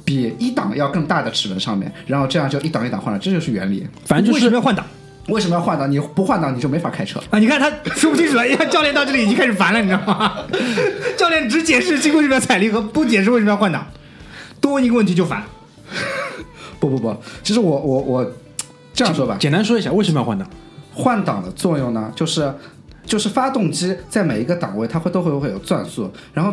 [0.05, 3.87] 比一档要更大的齿轮上面，然后这样就一档一档换了，这就是原理。
[4.07, 4.87] 反正就是要换挡
[5.29, 5.91] 为什么要换挡？
[5.91, 7.21] 你不换挡你就没法开车。
[7.31, 7.39] 啊？
[7.39, 10.39] 你看他说不清楚了，因为教练到这里已经开始烦了，你知道吗？
[11.17, 13.87] 教练只解释为什么要踩离合，不解释为什么要换挡，
[14.61, 15.45] 多问一个问题就烦。
[16.81, 18.33] 不不不，其实我我我
[18.95, 20.49] 这样说吧，简单说一下为什么要换挡。
[20.93, 22.53] 换挡的作用呢，就是
[23.05, 26.53] 就是发动机在每一个档位它会都会会有转速，然后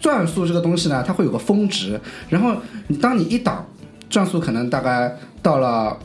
[0.00, 2.54] 转速这个东西呢，它会有个峰值，然后
[2.86, 3.66] 你当你一档
[4.08, 5.98] 转速可能大概到了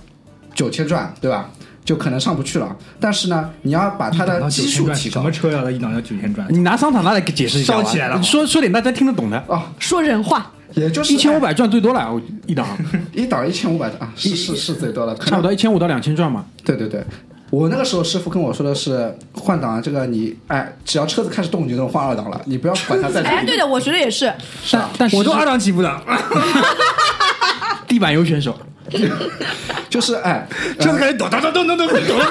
[0.53, 1.49] 九千转，对吧？
[1.83, 5.21] 就可能上不去了，但是呢，你要把它的基数提高。
[5.21, 5.31] 什么。
[5.31, 6.45] 车要到一档要九千转？
[6.49, 9.37] 你拿桑塔纳来解释一下吧，烧起来了说说点大家听得懂的。
[9.47, 12.67] 啊，说人话，也就是一千五百转最多了，我一档
[13.13, 16.45] 一档一千五百啊，是是是最多了，差不多一千五到两千转嘛。
[16.63, 17.03] 对对对，
[17.49, 24.31] 我那个时候师傅跟我说的是换挡啊，这个你哎，只要车子开始动，你就能换二档了，你不要管它在哪 哎，对的，我觉得也是。
[24.63, 26.01] 是啊，但我都二档起步的，
[27.87, 28.55] 地板油选手，
[29.89, 30.47] 就是哎，
[30.79, 32.15] 就是感觉抖抖抖抖抖抖抖抖。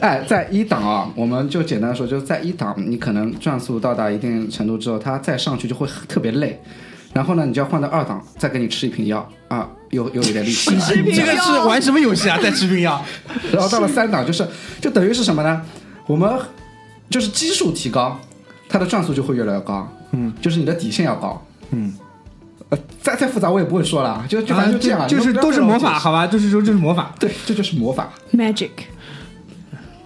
[0.00, 6.60] 哎，在一档啊，我们就简单说，就是在一档，你可能转速到达一定程度之后，它再上去就会特别累。
[7.12, 10.70] 然后呢，你就要换到二档，再给你吃一瓶药啊，又又有点力气
[11.14, 12.36] 这个是玩什么游戏啊？
[12.42, 13.02] 再吃瓶药？
[13.52, 14.44] 然后到了三档，就是
[14.80, 15.62] 就等于是什么呢？
[16.06, 16.28] 我们
[17.08, 18.20] 就是基数提高，
[18.68, 19.88] 它的转速就会越来越高。
[20.10, 21.40] 嗯，就是你的底线要高。
[21.70, 21.94] 嗯，
[22.70, 26.26] 呃，再再复杂我也不会说了，就就反正就这样，啊就是都是魔法，好吧？
[26.26, 27.14] 就是说这是魔法。
[27.20, 28.10] 对，这就是魔法。
[28.32, 28.70] Magic，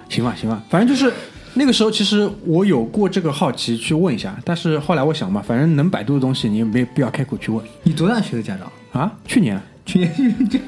[0.09, 1.13] 行吧，行吧，反正就是
[1.55, 9.01] 那个时候，其实我有过这个好奇去问一下，但是后来我想嘛，反正能百度的东西，你也没必要开口去问你多大学的驾照？
[9.01, 9.13] 啊。
[9.27, 10.13] 去年 去年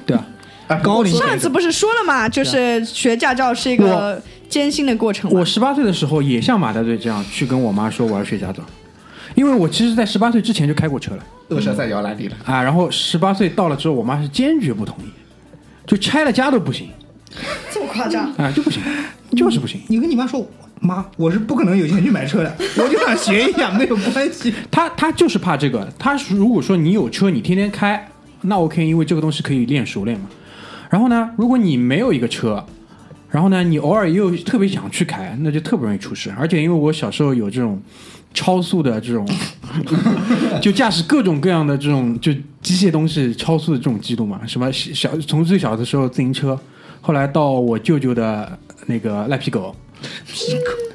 [0.06, 0.26] 对啊，
[0.68, 5.44] 哎，高龄上次不是说了嘛，就是学驾照是一个艰辛的过程我。
[5.44, 8.62] 十八岁的时候也像马大队这样去跟我妈说我要学驾照，
[9.34, 12.36] 因为我其实，在十八岁之前就开过车了扼杀在摇篮里了。
[12.44, 12.62] 啊。
[12.62, 15.08] 然后十八岁到了之后，我妈是坚决不同意，
[15.86, 16.88] 就拆了家都不行
[17.72, 18.32] 这么夸张？
[18.36, 18.82] 啊，就不行，
[19.36, 19.80] 就是不行。
[19.88, 20.44] 你跟你妈说，
[20.80, 24.52] 妈，我是不可能有钱去买车的， 我就想学一下，没有关系。
[24.70, 25.88] 她她就是怕这个。
[25.98, 28.08] 她如果说你有车，你天天开，
[28.42, 30.26] 那 OK，因为这个东西可以练熟练嘛。
[30.88, 32.64] 然后呢，如果你没有一个车，
[33.30, 36.32] 然后呢，你偶尔又特别想去开，那就特别容易出事。
[36.36, 37.80] 而且因为我小时候有这种
[38.32, 39.26] 超速的这种，
[40.62, 46.58] 就驾驶各种各样的这种就机械东西超速的这种记录嘛，什么小从最小的时候自行车，
[47.00, 49.74] 后来到我舅舅的那个赖皮狗，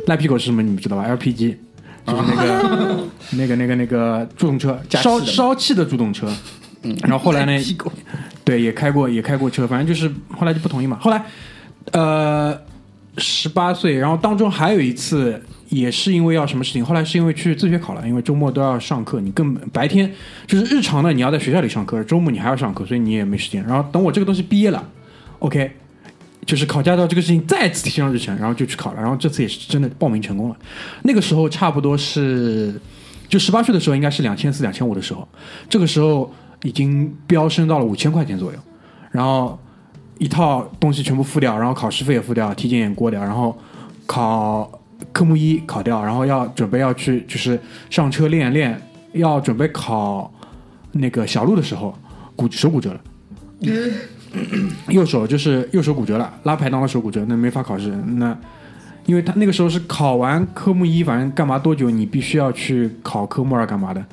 [0.08, 0.62] 赖皮狗是什么？
[0.62, 1.58] 你们知道吧？LPG。
[2.08, 6.32] 就是那个、那个、那个、那个助动车，烧烧气的助动车。
[7.02, 7.52] 然后后来呢，
[8.44, 11.00] 对，也开过，也开过车，反正就是后来就不同意嘛。
[11.02, 11.26] 后来，
[11.94, 12.56] 呃，
[13.18, 20.12] 十八岁，然后当中还有一次，也是因为要什么事情，后来是因为去自学考了，因为周末都要上课，你根本白天
[20.46, 23.64] 就是日常的你要在学校里上课，周末你还要上课，所以你也没时间。
[23.66, 24.88] 然后等我这个东西毕业了
[25.40, 25.72] ，OK，
[26.46, 30.56] 就是考驾照这个事情再次提上日程，然后就去考了，然后这次也是真的报名成功了。
[31.04, 32.80] 那个时候差不多是，
[33.28, 35.28] 就十八岁的时候应该是两千四、两千五的时候，
[35.68, 36.32] 这个时候
[36.64, 38.60] 已经飙升到了五千块钱左右，
[39.12, 39.60] 然后
[40.20, 43.58] 一套东西全部付掉，然后考试费也付掉，体检也过掉，然后
[44.06, 44.75] 考
[45.16, 47.58] 科目一考掉，然后要准备要去就是
[47.90, 48.78] 上车练练，
[49.14, 50.30] 要准备考
[50.92, 51.98] 那个小路的时候，
[52.36, 53.00] 骨手骨折了。
[54.92, 57.90] 右手就是右手骨折了，拉排档的手骨折，那没法考试。
[58.18, 58.38] 那
[59.06, 64.06] 因为他那个时候是考完科目一，反正干嘛多久你必须要去考科目二干嘛的，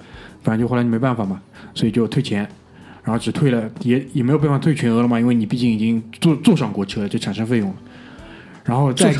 [0.44, 1.42] 反正就后来你没办法嘛，
[1.74, 2.48] 所以就退钱，
[3.02, 7.74] 然后只退了也也没有办法退全额了嘛，因为你毕竟已经坐坐上过车，就产生费用了。
[8.64, 9.12] 然后再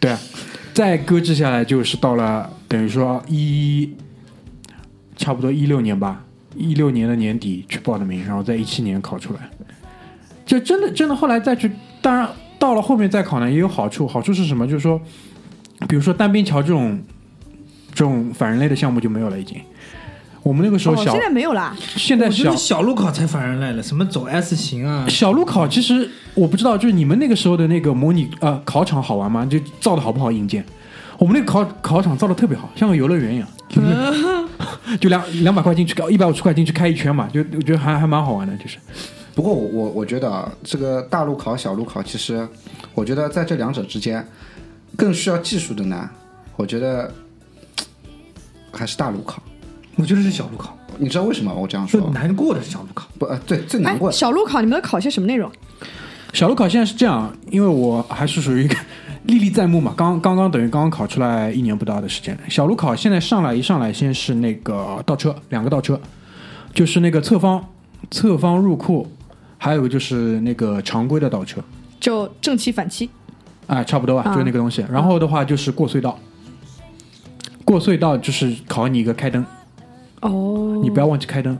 [0.00, 0.18] 对啊，
[0.80, 3.92] 再搁置下来就是到了等于说一
[5.14, 6.24] 差不多一六年吧，
[6.56, 9.40] 一六年的年底去报的名，然后在一七年考出来。
[10.46, 12.26] 就真的真的后来再去，当然
[12.58, 14.66] 到了后面再考呢也有好处，好处是什么？
[14.66, 14.98] 就是说，
[15.86, 16.98] 比如说单边桥这种
[17.92, 19.60] 这种反人类的项目就没有了，已经。
[20.42, 21.76] 我们那个时候哦，小，现在没有啦。
[21.96, 29.44] 现在小得小路考才反人来了，什么走 S 型啊，小路考，其实我不知道，就是你们那个时候的那个模拟呃考场好玩吗？
[29.44, 30.64] 就造的好不好硬件？
[31.18, 33.48] 我们那个考考场造的特别好，像个游乐园一样，
[34.98, 38.78] 就两两百块进去，一百五十块进去开一圈嘛，就我觉得还还蛮好玩的，就是。
[39.34, 42.48] 不过我我我觉得啊，这个大路考、小路考，其实
[42.94, 44.26] 我觉得在这两者之间，
[44.96, 46.08] 更需要技术的呢，
[46.56, 47.12] 我觉得
[48.72, 49.42] 还是大路考。
[49.96, 52.10] 我觉得是小路考，你知道为什么我这样最说？
[52.10, 53.06] 难过的是小路考。
[53.18, 54.16] 不，呃，对，最难哎过，的。
[54.16, 55.50] 小路考你们都考些什么内容？
[56.32, 58.76] 小路考现在是这样，因为我还是属于一个
[59.24, 62.38] 历历在目嘛，刚刚刚等于刚刚考出来一年不到的时间。
[62.48, 66.00] 小路考现在上来一上来先是那个倒车，两个倒车，
[66.72, 67.62] 就是那个侧方
[68.10, 69.06] 侧方入库，
[69.58, 71.60] 还有就是那个常规的倒车，
[71.98, 73.10] 就正七反七。
[73.66, 74.84] 哎，差不多吧，啊就是那个东西。
[74.90, 76.18] 然后的话就是过隧道，
[77.64, 79.44] 过隧道就是考你一个开灯，
[80.20, 81.56] 哦，你不要忘记开灯。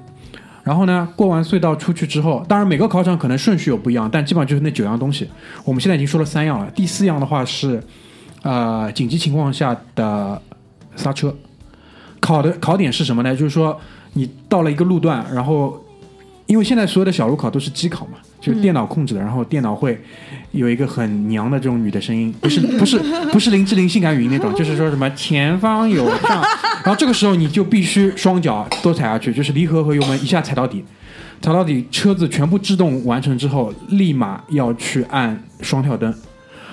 [0.63, 5.29] 然后呢，过完隧道出去之后，当然每个考场可能顺序有不一样，但基本上就是那九样东西。
[5.65, 7.83] 我们现在已经说了三样了，第四样的话是，
[8.43, 10.41] 呃，紧急情况下的
[10.97, 11.35] 刹车。
[12.21, 13.35] 考的考点是什么呢？
[13.35, 13.81] 就是说
[14.13, 15.83] 你到了一个路段，然后
[16.45, 20.01] 因为现在所有的小路考都是机考嘛，就是电脑控制的，然后电脑会
[20.53, 22.99] 有一个很娘的这种女的声音，不是 不是
[23.31, 26.43] 不是林志玲性感语音那种，就是说什么前方有障，
[26.83, 30.85] 然后这个时候你就必须双脚都踩下去，就是离合和油门一下踩到底，
[31.43, 36.13] 踩到底，车子全部制动完成之后，立马要去按双跳灯，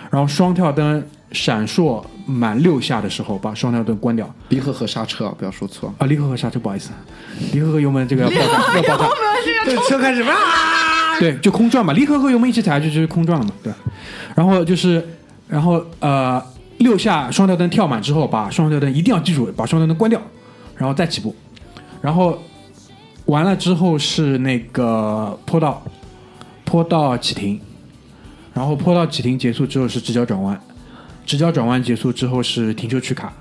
[0.10, 1.04] 然后双跳灯
[1.34, 4.34] 闪烁满六下的时候，把双跳灯关掉。
[4.50, 5.94] 离合和刹车啊，不要说错。
[5.98, 6.92] 啊，离合和刹车，不好意思，
[7.52, 9.10] 离合和油门这个要爆炸，要爆炸。
[9.66, 10.34] 这，车开始哇，
[11.20, 13.74] 对，就空转嘛，离合和油门一起踩下去就是空转了嘛，对。
[14.36, 15.04] 然后就是，
[15.48, 16.42] 然后呃，
[16.78, 20.22] 六下双跳灯跳满之后，把双跳灯一定要记住，把双跳灯关掉，
[20.76, 21.36] 然后再起步，
[22.02, 22.42] 然后
[23.26, 25.84] 完了之后是那个坡道，
[26.66, 27.60] 坡道启停，
[28.54, 30.60] 然后坡道启停结束之后是直角转弯，
[31.26, 33.34] 直角转弯结束之后是停车取卡，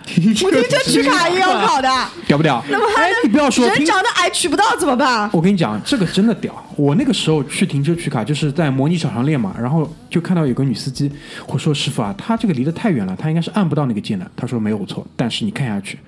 [0.44, 1.88] 我停车取卡也要考的，
[2.26, 2.62] 屌不屌？
[2.68, 5.28] 那么还哎，你不要说人长得矮取不到怎么办？
[5.32, 6.52] 我跟你讲，这个真的屌！
[6.76, 11.10] 我那个时候去停车取卡，就是在模拟场上练嘛，然后就看到有个女司机，
[11.46, 14.28] 我说师傅啊，她这个离得太远了，她应该是按不到那个键的。
[14.36, 15.98] 他说没有错，但是你看下去，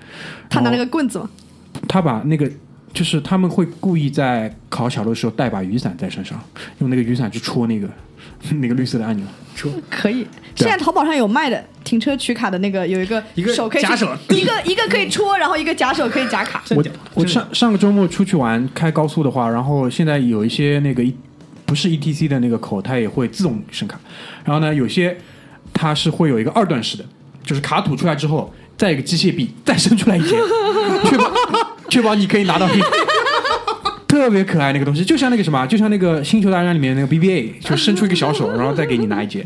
[0.49, 1.29] 他拿那个，个棍子嘛，
[1.87, 2.49] 他把那个，
[2.93, 6.39] 就是他们会故意在考小路的时候带把雨伞在身上，
[6.79, 7.87] 用那个雨伞去戳那个
[8.61, 9.25] 那个绿色的按钮。
[9.89, 10.27] 可以。
[10.55, 16.63] 现在淘宝上有卖的停车取卡的那个，有一个一个手可以夹手一个一个可以戳，然后一个夹手可以夹卡。
[16.71, 21.15] 我我上上个周末出去玩，开高速的话，然后现在有一些那个一
[21.65, 23.99] 不是 ETC 的那个口，它也会自动升卡。
[24.43, 25.17] 然后呢，有些
[25.71, 27.05] 它是会有一个二段式的，
[27.43, 30.35] 就是卡吐出来之后，再一个机械臂再伸出来一截，
[31.05, 31.31] 确保
[31.89, 33.12] 确保你可以拿到那个。
[34.13, 39.43] 特别可爱那个东西，就像那个什么，就像那个《星球大战》里面那个 BBA，就伸出一个小手， 然后再给你拿一截。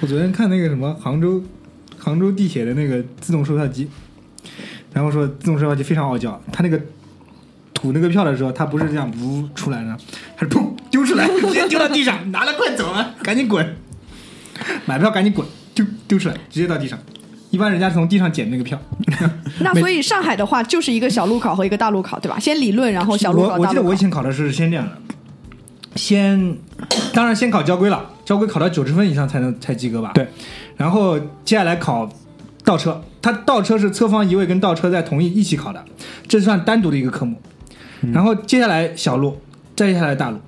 [0.00, 1.44] 我昨天看那个什么杭州
[1.98, 3.86] 杭州地铁的那个自动售票机，
[4.94, 6.80] 然后说自动售票机非常傲娇，它那个
[7.74, 9.94] 吐那个票的时候，它不是这样呜出来的，
[10.34, 13.76] 它是砰丢出来，直接丢到地上，拿了快走啊，赶紧滚，
[14.86, 16.98] 买票赶紧滚，丢丢出来，直接到地上。
[17.50, 18.78] 一般人家是从地上捡那个票。
[19.60, 22.38] 那所以上海的话就是一个小路考和一个大路考，对吧？
[22.38, 23.96] 先理论，然后小路考、我我记得我以。
[23.96, 24.92] 前考的是先这样的，
[25.94, 26.56] 先
[27.14, 30.12] 当然先考交规了，交规考到九十分以上才能才及格吧？
[30.14, 30.28] 对。
[30.76, 32.08] 然后接下来考
[32.64, 35.82] 倒车，它倒车是侧方移位跟倒车在同一一起考的，
[36.28, 37.40] 这算单独的一个科目。
[38.02, 39.38] 嗯然后接下来小路，
[39.74, 40.38] 再接下来大路。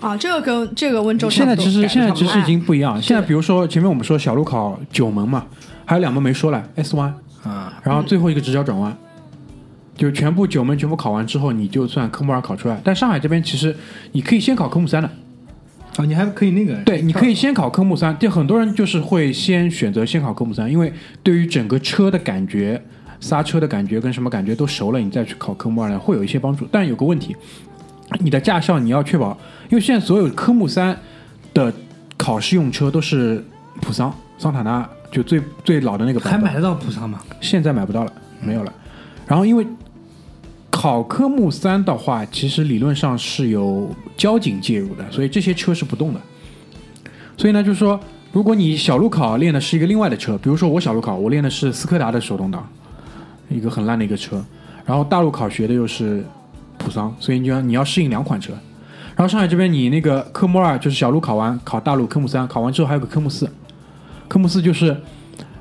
[0.00, 3.00] 啊，这个跟这个温州差现在其实现在其实已经不一样。
[3.00, 5.46] 现在比如说前面我们说小路考九门嘛，
[5.84, 7.14] 还有两门没说了，S 弯。
[7.44, 8.96] 啊，然后最后一个直角转弯，
[9.94, 12.80] 就全部九门全部考完之后，你就算科目二考出来。
[12.82, 13.76] 但上海这边其实
[14.12, 15.10] 你可以先考科目三的，
[15.96, 18.18] 啊，你还可以那个对，你可以先考科目三。
[18.18, 20.90] 就很多人就是会先选择先考科目三，因为
[21.22, 22.82] 对于整个车的感觉、
[23.20, 26.66] 刹车的感觉跟什么感觉都熟了，你再去考科目二呢，会有一些帮助。
[26.72, 27.36] 但有个问题，
[28.20, 29.36] 你的驾校你要确保，
[29.68, 30.98] 因为现在所有科目三
[31.52, 31.70] 的
[32.16, 33.44] 考试用车都是
[33.82, 36.40] 普桑、桑塔纳，就最最老的那个版本。
[36.40, 37.20] 还买得到普桑吗？
[37.40, 38.72] 现在买不到了，没有了。
[39.26, 39.64] 然后因为
[40.70, 46.20] 考科目三的话，其实理论上是有交警介入的，所以这些车是不动的。
[47.36, 47.98] 所以呢，就是说，
[48.32, 52.68] 如果你小路考练的是一个另外的车，比如说我小路考，我练的是斯柯达的手动挡，
[53.48, 54.44] 一个很烂的一个车，
[54.84, 56.24] 然后大路考学的又是
[56.76, 58.52] 普桑，所以你就要你要适应两款车。
[59.16, 63.48] 然后上海这边你那个科目二就是小路考完，考大路科目三，考完之后还有个科目四，
[64.28, 64.96] 科目四就是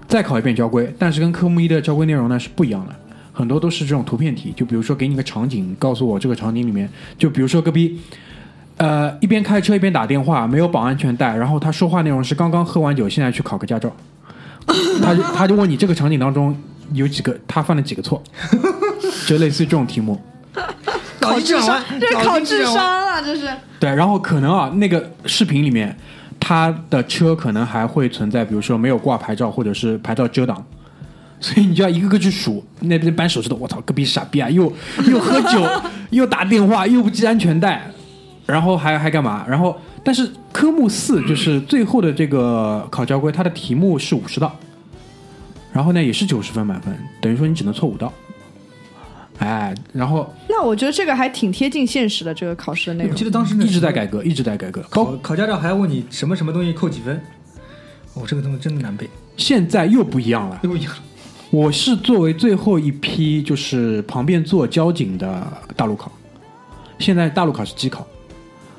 [0.07, 2.95] 再考一遍交规，但是跟科目一的交规内容呢是不一样的，
[3.31, 7.99] 很多都是这种图片题，就比如说给你个场景，告诉我这个场景里面，就比如说隔壁。
[8.75, 13.95] 呃，一边开车一边打电话，没有绑安全带，然后他说话内容是刚刚喝完酒，现在去考个驾照。
[14.99, 16.57] 他就他就问你这个场景当中
[16.91, 18.21] 有几个他犯了几个错，
[19.27, 20.19] 就类似于这种题目。
[21.19, 22.73] 考智商，这是考智商。
[22.73, 23.47] 商啊，这是。
[23.79, 25.95] 对，然后可能啊，那个视频里面，
[26.45, 30.61] 他的车可能还会存在，比如说没有挂牌照，或者是牌照遮挡，
[31.39, 32.61] 所以你就要一个个去数。
[32.81, 34.49] 那边扳手指头，我操，个逼傻逼啊！
[34.49, 34.63] 又
[35.07, 35.65] 又喝酒，
[36.11, 37.89] 又打电话，又不系安全带，
[38.45, 39.45] 然后还还干嘛？
[39.47, 39.73] 然后，
[40.03, 44.53] 但是科目四就是最后的这个考交规，它的题目是五十道，
[45.71, 48.11] 然后呢也是九十分满分，等于说你只能错五道。
[49.39, 53.25] 哎，然后那我觉得这个还挺贴近现实的，这个考试的内容我记。
[53.25, 57.19] 得当时那一直在改革，一直在改革，考考驾照还要问你什么什么东西扣几分。
[58.13, 60.59] 哦，这个东西真的难背，现在又不一样了。
[60.63, 60.93] 又一样。
[61.49, 66.11] 我是作为最后一批，就是旁边做交警的大路考。
[66.99, 68.07] 现在大路考是机考，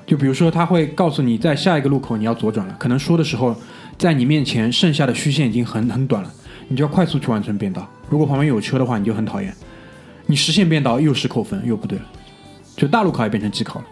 [0.07, 3.55] 就比如说他会告诉你，在下一个路口你要左转了，可能说的时候，
[3.99, 6.33] 在你面前剩下的虚线已经很很短了，
[6.69, 7.89] 你就要快速去完成变道。
[8.09, 9.55] 如果旁边有车的话，你就很讨厌，
[10.27, 12.05] 你实线变道又是扣分，又不对了。
[12.77, 13.87] 就大路考也变成机考了，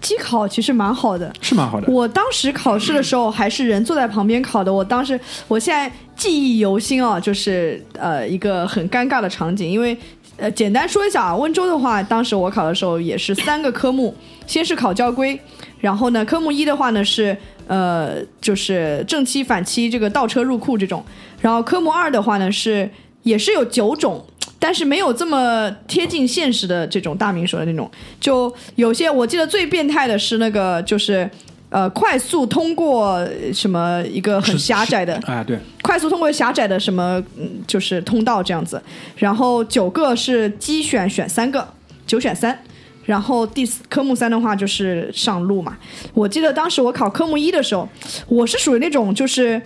[0.00, 1.92] 机考其实蛮好的，是蛮好的。
[1.92, 5.18] 我当时考试的时候还是人坐在旁边考的，我当时
[5.48, 9.98] 我现在记忆犹新啊，就是呃一个很尴尬的场景，因为
[10.36, 14.14] 呃简单说一下啊，温州的话，当时我考的时候也是三个科目，
[14.46, 15.36] 先是考交规，
[15.80, 17.36] 然后呢科目一的话呢是
[17.66, 21.04] 呃就是正七反七这个倒车入库这种，
[21.40, 22.88] 然后科目二的话呢是
[23.24, 24.24] 也是有九种。
[24.58, 27.90] 但是没有这么贴近现实的这种大明说的那种，
[28.20, 31.28] 就有些我记得最变态的是那个就是
[31.70, 38.82] 呃快速通过什么一个很狭窄的哎，对，快速通过狭窄的什么嗯就是通道这样子，
[39.16, 41.66] 然后九个是机选选三个，
[42.06, 42.58] 九选三。
[43.04, 45.74] 然后第四科目三的话就是上路嘛，
[46.12, 47.88] 我记得当时我考科目一的时候，
[48.28, 49.58] 我是属于那种就是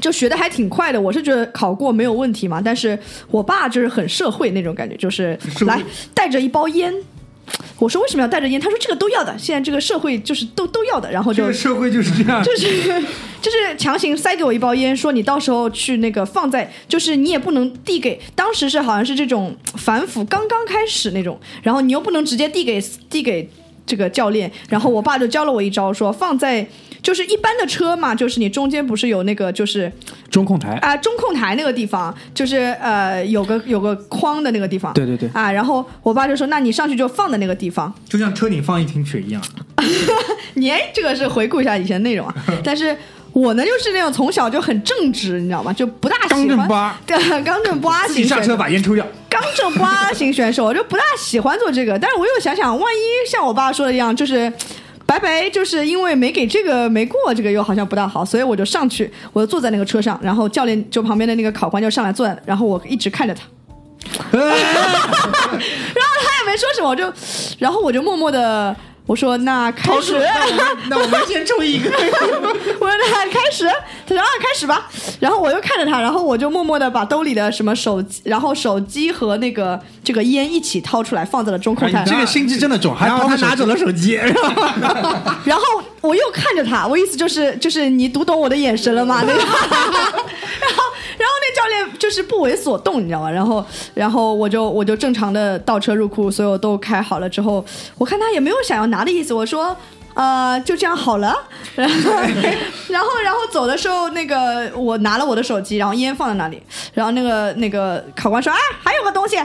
[0.00, 2.60] 就学的还挺快的，我是觉得考过没有问题嘛。
[2.62, 2.98] 但是
[3.30, 5.82] 我爸就是很社会那种感觉，就是 来
[6.14, 6.94] 带着一包烟。
[7.80, 8.60] 我说为什么要带着烟？
[8.60, 11.10] 他说这个都要的，现在这个社会就是都都要的。
[11.10, 12.40] 然后就这个社会就是这样。
[12.44, 12.66] 就是
[13.42, 23.50] 就是强行塞给我一包烟，说你到时候去那个放在，就是你也不能递给，当时是好像是这种反腐刚刚开始那种，然后你又不能直接递给递给
[23.84, 26.64] 这个教练，然后我爸就教了我一招，说放在
[27.02, 29.90] 就是一般的车嘛，就是你中间不是有那个就是
[30.30, 39.42] 中控台，啊、中控台那个地方，就是呃有个有个框的那个地方，对对对啊，然后我爸就说，那你上去就放在那个地方，就像车顶放一瓶水一样。
[40.54, 42.34] 你哎，这个是回顾一下以前内容啊。
[42.62, 42.94] 但是
[43.32, 45.72] 我呢，就是那种从小就很正直，你知道吗？
[45.72, 49.06] 就不大喜刚正欢不阿对刚正不阿自己下车型选手，把烟抽掉。
[49.28, 51.98] 刚正不阿型选手，我就不大喜欢做这个。
[51.98, 54.52] 但是我又想想，万一像我爸说的一样，就是。
[55.10, 63.42] 白白就是因为没给这个没过，这个又好像不大好，所以我就上去，我就坐在那个车上，然后教练就旁边的那个考官就上来坐，然后我一直看着他，
[64.38, 64.48] 然后
[66.22, 67.12] 他也没说什么，我就，
[67.58, 68.76] 然后我就默默的
[69.10, 70.16] 我说那开始，
[70.88, 71.90] 那我们先抽一个。
[72.78, 73.68] 我说那开始，
[74.06, 74.88] 他说啊开始吧，
[75.18, 83.76] 然后我又看着他，然后我就默默的把兜里的什么手机，然后手机和那个这个烟一起掏出来放在了中控台你，这个心机真的重，还然后他拿走了。
[83.76, 84.52] 手机，然 后
[85.42, 85.64] 然后
[86.02, 89.24] 我又看着他，我意思就是就是你读懂我的眼神了吗？
[89.26, 90.84] 那个，然后
[91.20, 93.30] 然后那教练就是不为所动，你知道吗？
[93.30, 93.64] 然后
[93.94, 97.64] 然后我就我就正常的倒车入库，所有都开好了之后，
[97.98, 99.76] 我看他也没有想要拿的意思，我说。
[100.12, 101.34] 呃，就这样好了，
[101.76, 102.10] 然后，
[102.88, 106.60] 然后，然后走的时候，那个我拿了我的手机，然后烟放在那里，
[106.92, 109.38] 然后那个那个考官说，啊，还有个东西，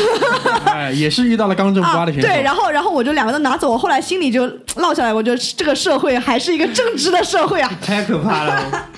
[0.64, 2.26] 哎，也是遇到了刚正不阿的选手。
[2.26, 4.46] 啊对，然后然后我就两个都拿走，我后来心里就
[4.76, 7.70] 落下来，我觉得这个社会还是一个正直的社会啊。
[7.84, 8.88] 太可怕了。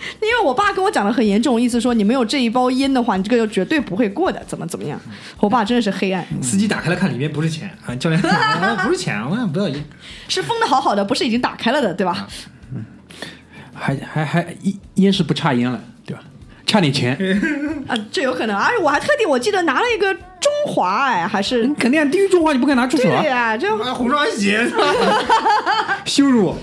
[0.20, 4.98] 因为我爸跟我讲的很严重，意思说你没有这一包烟的话，你这个就绝对不会过的，怎么怎么样。
[5.38, 9.84] 我爸真的是黑暗， 司机打开了看里面不是钱啊，教练 啊不是钱，我想不要烟。
[10.28, 12.26] 是封的好好的，不是已经打开了的，对吧？
[12.74, 12.84] 嗯
[13.74, 16.22] 还还还烟烟是不差烟了，对吧？
[16.66, 17.16] 差点钱，
[17.88, 23.30] 啊，这有可能，而且我还特地我记得拿了一个中华，哎，还是你肯定啊地域中华，你不敢拿出手啊对的。
[23.30, 24.64] 呀，这啊红双鞋，
[26.04, 26.54] 羞辱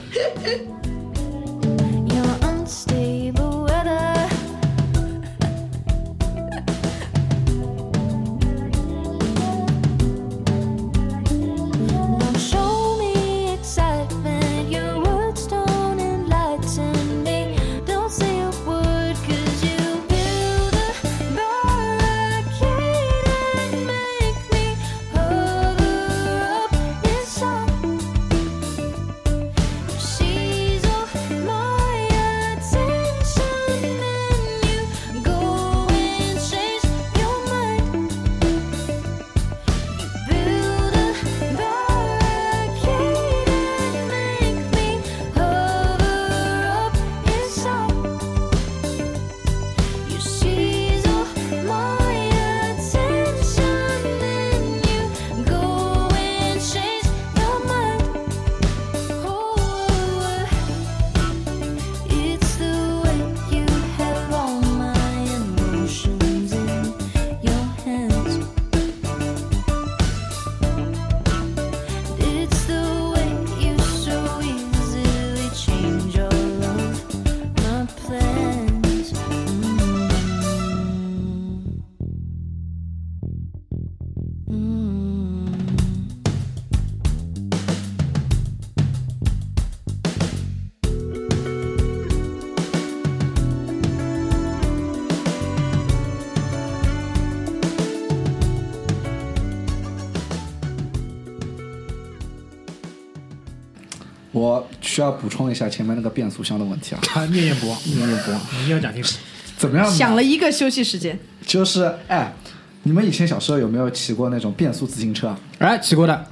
[104.98, 109.16] 需要补充一下前面那个变速箱的问题啊，他念念不忘， 念念不忘，你一定要讲清楚。
[109.56, 109.88] 怎么样？
[109.88, 112.34] 想了一个休息时间，就是哎，
[112.82, 115.40] 你们以前小时候有没有骑过那种变速自行车啊？
[115.60, 116.26] 哎，骑过的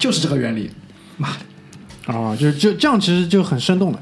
[0.00, 0.68] 就是这个原理，
[2.08, 3.98] 哦，就是就这样，其实就很生动的。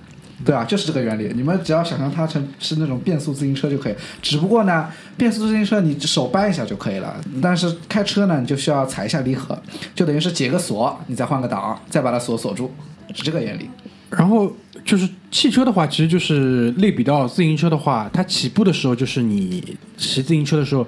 [0.47, 1.31] 对啊，就是这个原理。
[1.35, 4.89] 你们只要想象它成是那种变速自行车就可以，只不过呢，
[5.19, 9.61] 变速自行车你手扳一下就可以了，但是开车呢，你就需要踩一下离合，
[9.95, 12.71] 就等于是解个锁，你再换个档，再把它锁锁住，
[13.15, 13.69] 是这个原理。
[14.11, 14.55] 然后
[14.85, 20.87] 就是汽车的话，其实就是类比到自行车的话，它起步的时候就是你骑自行车的时候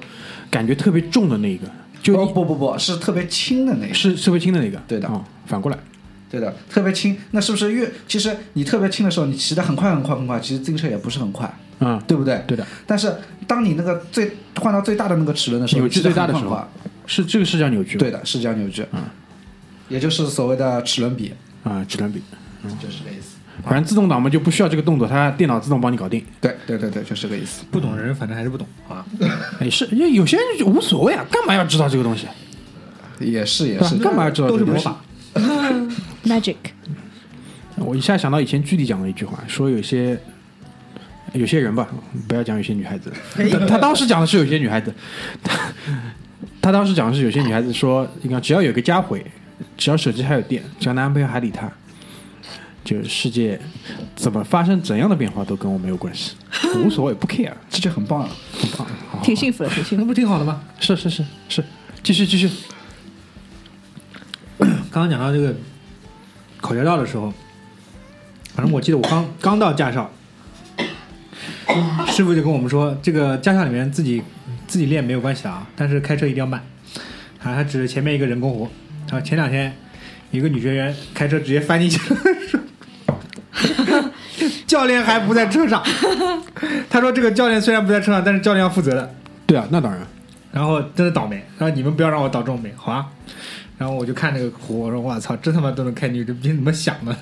[0.50, 1.66] 感觉特别重的那个，
[2.02, 3.94] 就哦不不不，是特别轻的那个。
[3.94, 4.80] 是特别轻的那个。
[4.86, 5.78] 对的哦，反过来。
[6.30, 11.50] 对的，特别轻，那是不是越其实你特别轻的时候，你骑得很快很快很快，其实自行车也不是很快，
[11.80, 12.38] 嗯，对不对？
[12.46, 13.10] 对的，但是
[13.46, 16.62] 当你那个最换到最大的那个齿轮的时候，扭矩最大的时候
[17.06, 17.96] 是这个是叫扭矩。
[17.96, 19.00] 对的，是叫扭矩，嗯，
[19.88, 21.32] 也就是所谓的齿轮比，
[21.64, 22.20] 啊，齿轮比。
[22.80, 23.36] 就是这个意思。
[23.64, 26.24] 反正自动挡嘛就不需要这个动作，它电脑自动帮你搞定。
[26.40, 27.64] 对对对对，就是这个意思。
[27.70, 29.04] 不懂的人反正还是不懂，啊。
[29.18, 29.28] 也？
[29.60, 32.26] 哎，是因为有些人就无所谓啊，干嘛要知道这个东西？
[33.18, 34.84] 也是也是，干嘛要知道都这个东西？
[34.84, 35.02] 是魔法。
[36.24, 36.56] magic，
[37.76, 40.16] 我一下想到以前剧里讲的一句话，说有些
[41.32, 41.88] 有些人吧，
[42.28, 44.94] 不要讲有些女孩子，他他当时讲的是有些女孩子，
[45.42, 45.58] 他
[46.62, 49.24] 他当时讲的是有些女孩子说，你看只要有个家回，
[49.76, 51.70] 只要手机还有电，只要男朋友还理她，
[52.88, 53.60] 就世界
[54.16, 56.34] 怎么发生怎样的变化都跟我没有关系，
[56.82, 58.30] 无所谓，不 care，这就很棒了。
[58.58, 60.62] 很棒，好好挺幸福的，挺幸福那不挺好的吗？
[60.80, 61.62] 是是是是，
[62.02, 62.48] 继续继续，
[64.58, 65.54] 刚刚讲到这个
[66.62, 67.30] 考驾照的时候，
[68.54, 70.10] 反正我记得我刚刚到驾校，
[72.06, 74.22] 师傅就跟我们说，这个驾校里面自己
[74.66, 76.58] 自己练没有关系的啊，但是开车一定要慢。
[77.42, 78.66] 啊，他指着前面一个人工湖，
[79.10, 79.76] 啊，前两天
[80.30, 82.20] 有一个女学员开车直接翻进去了。
[84.68, 85.82] 教练还不在车上，
[86.88, 89.12] 他说这个教练虽然不在车上，但是教练要负责的。
[89.46, 90.06] 对啊，那当然，
[90.52, 93.06] 然后真的倒霉，然后你们不要让我倒这种霉，好吧？
[93.78, 97.12] 然后我就看那个湖，我说我操，这他妈都能开女，这逼怎么想的？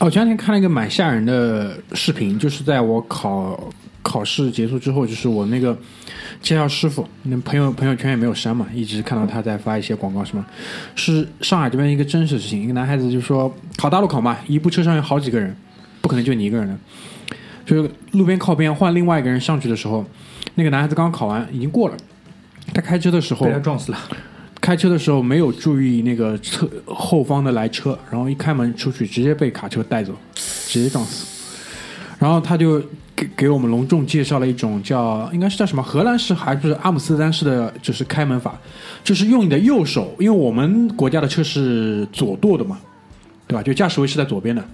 [0.00, 5.78] 哦，我前两天看了一个蛮吓人的视频，就是在我考考试结束之后，就是我那个
[6.42, 10.44] 驾校师傅，那朋友朋友圈也没有删嘛，一直看到他在发一些广告什么，
[10.96, 15.54] 是上海这边一个真实事情，一个男孩子就说考大路考嘛，一部车上有好几个人，
[16.08, 16.78] 不可能就你一个人的，
[17.66, 20.02] 就是路边靠边换另外一个人上去的时候，
[20.54, 21.96] 那个男孩子刚考完已经过了，
[22.72, 23.98] 他开车的时候被他撞死了。
[24.58, 31.26] 开车的时候没有注意那个车后方的来车，然后一开门出去，直接被卡车带走，直接撞死。
[32.18, 32.80] 然后他就
[33.14, 38.58] 给给我们隆重介绍了一种叫应该是叫什么荷兰式还是阿姆斯特丹式的，就是开门法，
[39.04, 42.78] 就是用你的右手，因为我们国家的车是左舵的嘛，
[43.46, 43.62] 对吧？
[43.62, 44.64] 就驾驶位是在左边的，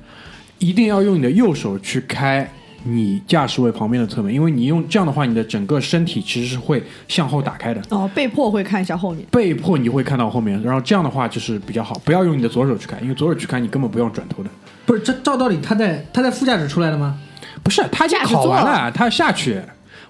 [0.58, 2.48] 一定要用你的右手去开
[2.84, 7.80] 你驾驶位旁边的侧门，因为你用这样的话，你的整个身体其实是会向后打开的。
[7.88, 9.24] 哦，被迫会看一下后面。
[9.30, 14.50] 被迫你会看到后面，然后这样的话就是比较好，不要用你的左手去开，因为左手去开你根本不用转头的。
[14.84, 17.18] 不是，这照道理他在他在副驾驶出来的吗？
[17.62, 19.58] 不是，他已经驾驶考完了，他下去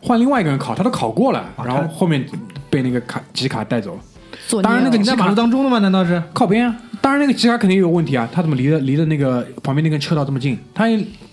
[0.02, 2.26] 换另外一个人考，他都考过了，啊然后后面
[2.68, 5.78] 被那个卡集卡带走了，当然那个你在马路当中的吗？
[5.78, 6.20] 难道是？
[6.32, 6.76] 靠边啊！
[7.04, 10.58] 当然那个集卡肯定有问题啊，他怎么离的离的那个旁边那根车道这么近？
[10.72, 10.86] 他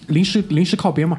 [0.07, 1.15] 临时临时靠边嘛，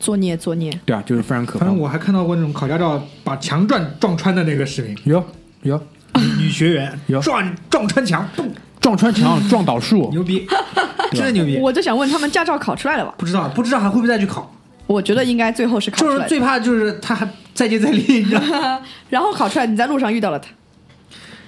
[0.00, 1.78] 作孽作孽，对啊，就是非常可怕反正。
[1.78, 5.24] 我还看到过那种考驾照把墙撞撞穿的那个视频，有
[5.62, 5.80] 有
[6.16, 8.44] 女女学员有撞撞穿墙，嘣，
[8.80, 10.44] 撞穿墙、 撞倒树，牛逼，
[11.14, 11.58] 真的牛逼。
[11.58, 13.14] 我就想问他们驾照考出来了吧？
[13.16, 14.52] 不知道不知道还会不会再去考？
[14.88, 16.28] 我觉得应该最后是考就是出来的。
[16.28, 18.80] 最怕就是他还再接再厉，你知道吗？
[19.08, 20.48] 然后考出来，你在路上遇到了他。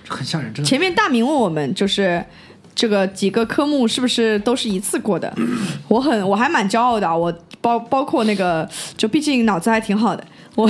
[0.09, 0.69] 很吓人，真的。
[0.69, 2.25] 前面大明问我们，就是
[2.75, 5.33] 这个几个科目是不是都是一次过的？
[5.89, 10.25] 我很我还蛮骄傲的啊，我包包括那个，就毕竟脑子还挺好的。
[10.55, 10.69] 我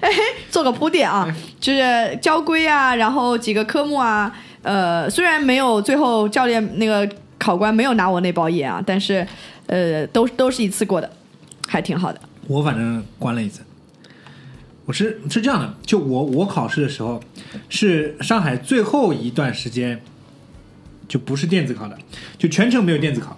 [0.00, 0.10] 哎
[0.50, 1.26] 做个铺垫啊，
[1.58, 4.30] 就是交规啊，然后几个科目啊，
[4.62, 7.08] 呃，虽然没有最后教练那个
[7.38, 9.26] 考官没有拿我那包烟啊，但是
[9.66, 11.10] 呃，都都是一次过的，
[11.66, 12.20] 还挺好的。
[12.46, 13.62] 我反正关了一次。
[14.88, 17.22] 我是是这样的，就我我考试的时候，
[17.68, 20.00] 是上海最后一段时间，
[21.06, 21.98] 就不是电子考的，
[22.38, 23.36] 就全程没有电子考。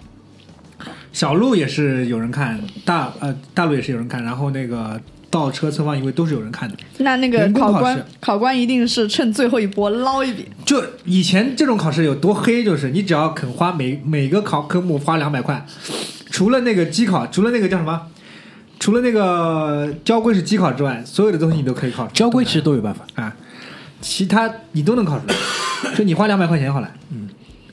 [1.11, 4.97] 小路也是有人看，大呃大路也是有人看，然后那个
[5.29, 6.75] 倒车侧方移位都是有人看的。
[6.99, 10.47] 那那个考考官试考官一定是趁最后一波捞一笔。
[10.65, 15.65] 就以前这种考试有多黑，就是你只要肯花每每个考科目花两百块，
[16.29, 18.07] 除了那个机考，除了那个叫什么，
[18.81, 22.13] 除了那个交规是机考之外，所有的东西你都可以考出来。
[22.13, 23.05] 交规其实都有办法。
[23.13, 23.31] 啊，
[24.01, 25.35] 其他你都能考出来，
[25.95, 26.91] 就你花两百块钱好了。
[27.11, 27.29] 嗯，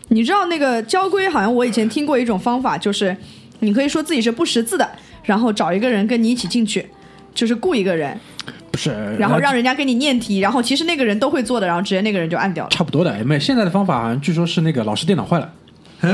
[0.08, 3.16] 你知道那个交规，好像我以前听过一种方法，就是
[3.60, 4.86] 你可以说自己是不识字的，
[5.22, 6.86] 然后找一个人跟你一起进去，
[7.34, 8.14] 就是雇一个人，
[8.70, 12.70] 不是，然后让人家给你念题，然后其实那个人都会做的，然后直接那个人就按掉了。
[12.70, 13.24] 差不多的。
[13.24, 15.50] 没，现在的方法好像据说是那个老师电脑坏了，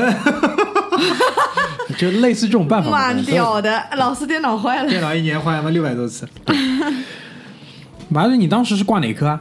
[1.96, 2.98] 就类似这种办法嘛。
[2.98, 4.88] 蛮屌的，老师电脑坏了。
[4.88, 6.28] 电脑一年换他妈六百多次，
[8.08, 9.40] 麻子，你当时是挂哪科啊？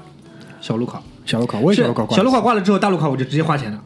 [0.61, 1.03] 小路考。
[1.25, 2.17] 小路考，我也小路考挂。
[2.17, 3.81] 小路考挂了之后，大路考我就直接花钱了，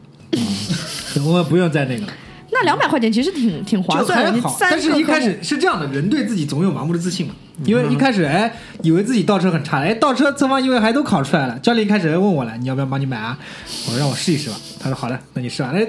[1.24, 2.12] 我们不用再那个了。
[2.50, 7.34] 那两百块钱其实挺挺划算的，好，但是一开始是这样的，人对自己总有盲目的自信嘛。
[7.64, 8.52] 因嗯为一开始哎，
[8.82, 11.58] 以为自己倒车很差，哎，倒车侧方意味还都考出来了。
[11.60, 13.38] 教练一开始问我了，你要不要帮你买啊？
[13.86, 14.56] 我说让我试一试吧。
[14.80, 15.70] 他说好的，那你试吧。
[15.72, 15.86] 哎，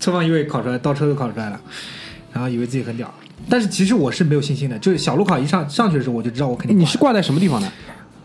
[0.00, 1.60] 侧方意味考出来，倒车都考出来了，
[2.32, 3.12] 然后以为自己很屌。
[3.48, 7.70] 但是其实我是没有信心的，就是小路考一上上去的时候，我就知道我肯定你是挂在什么地方的？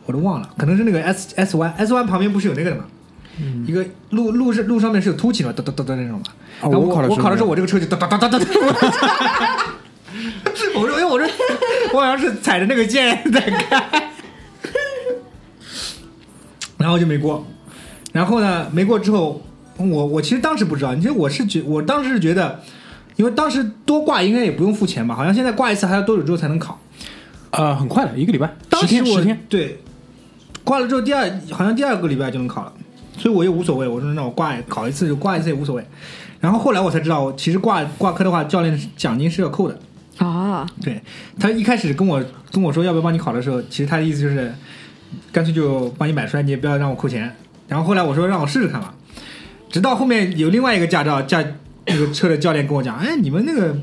[0.05, 2.85] 我都忘了，可能是那个 S S Y S Y 旁边不是有那个的吗？
[3.67, 6.25] 一个路路是路上面是有凸起的嘛，哒哒哒哒那种嘛。
[6.61, 8.45] 哦然后我考的时候我考的时候，我这个车就哒哒哒哒哒哒。
[10.75, 11.27] 我说，哎，我说，
[11.93, 14.09] 我好像是踩着那个键在开，
[16.77, 17.45] 然后就没过。
[18.11, 19.43] 然后呢，没过之后，
[19.77, 22.61] 我我其实当时不知道，其实我是觉，我当时是觉得，
[23.17, 26.79] 因为当时多挂应该也不用付钱吧，好像现在挂一次还要多久之后才能考。
[27.51, 29.45] 呃，很快的，一个礼拜，当时我十天十天。
[29.49, 29.79] 对，
[30.63, 32.73] 挂了之后第二好像第二个礼拜就能考了，
[33.17, 35.83] 所以我也无所谓，我说那我挂考一次就挂一次也无所谓。
[36.39, 39.79] 然后后来我才知道，其实挂挂科的话，教练奖金是要扣的。
[40.17, 41.01] 啊，对
[41.39, 44.53] 他一开始跟我跟我说要不要帮你考的时候，其实他的意思就是
[45.31, 47.33] 干脆就帮你买出来，你也不要让我扣钱。
[47.67, 48.93] 然后后来我说让我试试看吧，
[49.69, 51.43] 直到后面有另外一个驾照驾
[51.87, 53.75] 那个车的教练跟我讲，哎，你们那个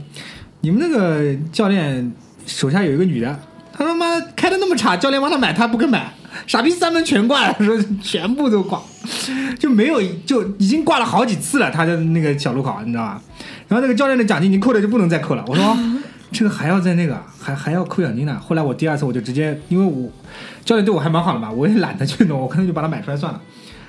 [0.60, 2.12] 你们那个教练
[2.46, 3.40] 手下有一个女的，
[3.72, 6.12] 他他妈开的那么差，教练帮他买他不肯买，
[6.46, 8.80] 傻逼三门全挂了，说全部都挂，
[9.58, 13.22] 就没有就已经挂了好几次了，他的那个小路考，你知道吧？
[13.68, 15.76] 然后那个教练的奖金已经扣的就不能再扣了，我说。
[16.32, 18.36] 这个还要在那个还还要扣奖金呢。
[18.44, 20.10] 后来我第二次我就直接，因为我
[20.64, 23.40] 教练对我还蛮好的嘛，我也懒得去弄，我可能就把它买出来算了。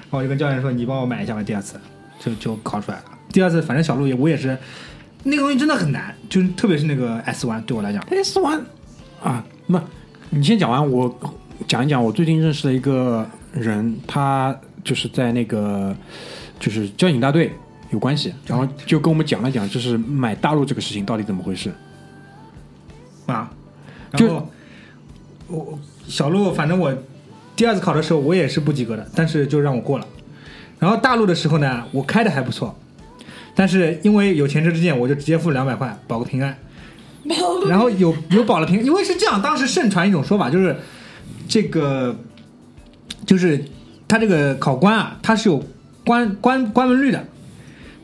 [0.04, 1.74] 然后我就跟教练说：“你帮我买一下吧。”第二次
[2.20, 3.04] 就就考出来了。
[3.36, 4.58] 第二次反正小路也我也是，
[5.24, 8.64] 那个东西真的很难，就是特别是那个 S 弯对我来讲，S 完
[9.22, 9.84] 啊，那
[10.30, 11.14] 你先讲完，我
[11.68, 15.94] 讲一讲我最近认识的一个人，他就是在那个
[16.62, 17.52] 就是交警大队
[17.90, 21.70] 有关系，然后就跟我们讲了讲，就是买大陆这个事情到底怎么回事。
[23.26, 23.52] 啊，
[24.14, 24.50] 就然后
[25.48, 26.98] 我我小路，反正我
[27.54, 30.08] 第二次考的时候我也是不及格的，但是就让我过了。
[30.80, 32.74] 然后大陆的时候呢，我开的还不错，
[33.56, 36.56] 但是因为有前车之鉴，我就直接付了两百块保个平安。
[37.68, 40.76] 然后有有保了平，因为是这样，当时盛传一种说法，就是
[41.48, 42.16] 这个
[43.26, 43.66] 就是
[44.08, 45.64] 他这个考官啊，他是有
[46.06, 47.26] 关关关门率的，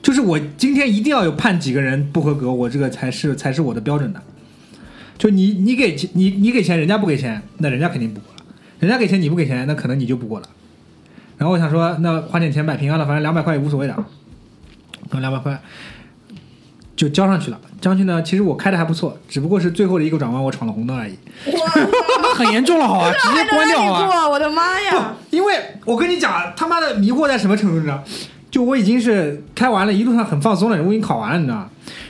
[0.02, 4.20] 就是我今天一定要有判几个人不合格，我这个才是才是我的标准的。
[5.20, 8.44] 就你你给钱你你给钱，人家不给钱，那人家肯定不过了；
[8.80, 10.50] 人家给钱你不给钱，那可能你就不过了。
[11.38, 13.96] 然后我想说，那花点钱买平安了，反正两百块也无所谓的。
[15.12, 15.62] 然后两百块
[16.96, 17.60] 就交上去了。
[17.80, 21.18] 交上去呢，其实我开的还不错，只不过是最后的一个转弯我闯了红灯而已。
[21.46, 24.00] 那 很严重了，好吧，直接关掉好啊。
[24.00, 25.16] 还能让你过，我的妈呀！
[25.30, 25.56] 因为
[25.86, 28.04] 我跟你讲，他妈的迷惑在什么程度，你知道？
[28.52, 31.70] 就我已经是开完了，一路上很放松了，我已经考完了，你知道吗？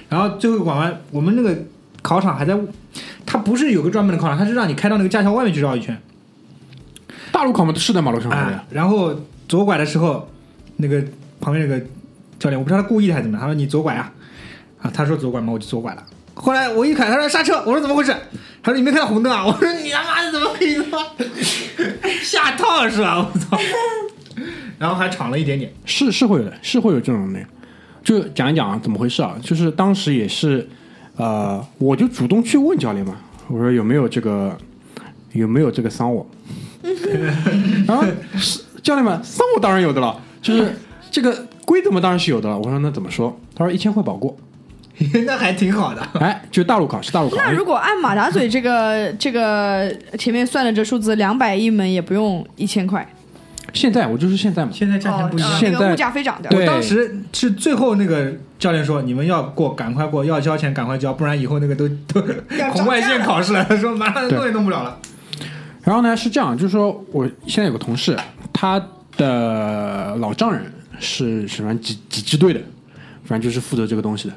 [0.09, 1.55] 然后最后一个转弯，我们那个
[2.01, 2.57] 考场还在，
[3.25, 5.97] 它不是有个专门的考场，它是让你开到那个驾校外面去绕一圈。
[7.31, 9.15] 大路考嘛是在马路上考的啊，，然后
[9.47, 10.27] 左拐的时候，
[10.77, 11.01] 那个
[11.39, 11.85] 旁边那个
[12.41, 14.11] 教练，我不知道他故意的还是怎么样，他说你左拐啊，
[14.81, 16.03] 啊，他说左拐嘛，我就左拐了。
[16.33, 18.11] 后来我一看，他说刹车，我说怎么回事？
[18.63, 19.45] 他说你没看到红灯啊？
[19.45, 21.05] 我说你他妈的怎么可以他妈
[22.23, 23.19] 下套是吧？
[23.31, 23.59] 我操！
[24.79, 27.39] 然后还闯了一点点，是是会有的，是会有这种的。
[28.03, 29.35] 就讲一讲啊，怎么回事啊？
[29.43, 30.67] 就是当时也是，
[31.17, 33.15] 呃，我就主动去问教练嘛，
[33.47, 34.57] 我说有没有这个
[35.33, 36.27] 有没有这个伤我？
[37.85, 38.03] 然后
[38.81, 40.75] 教练们伤我当然有的了，就是
[41.11, 42.57] 这个规则嘛当然是有的了。
[42.57, 43.39] 我说那怎么说？
[43.55, 44.35] 他说一千块保过。
[45.25, 46.01] 那还挺好的。
[46.19, 53.07] 哎，就大陆考试大陆考，那如果按马达嘴这个这个前面算的这数字，两百一门也不用一千块，
[53.73, 55.49] 现在我就是现在嘛，现在价钱不一样。
[55.49, 56.49] 哦现在那个物价飞涨的。
[56.49, 62.21] 对我当时是最后那个教练说，你们要过赶快过，要交钱赶快交，不然以后那个都 都
[62.73, 64.99] 红外线考试了，说马上弄也弄不了了。
[65.81, 68.15] 然后呢是这样，就是说我现在有个同事，
[68.53, 68.79] 他
[69.17, 72.61] 的老丈人是什么几几支队的，
[73.25, 74.33] 反正就是负责这个东西的。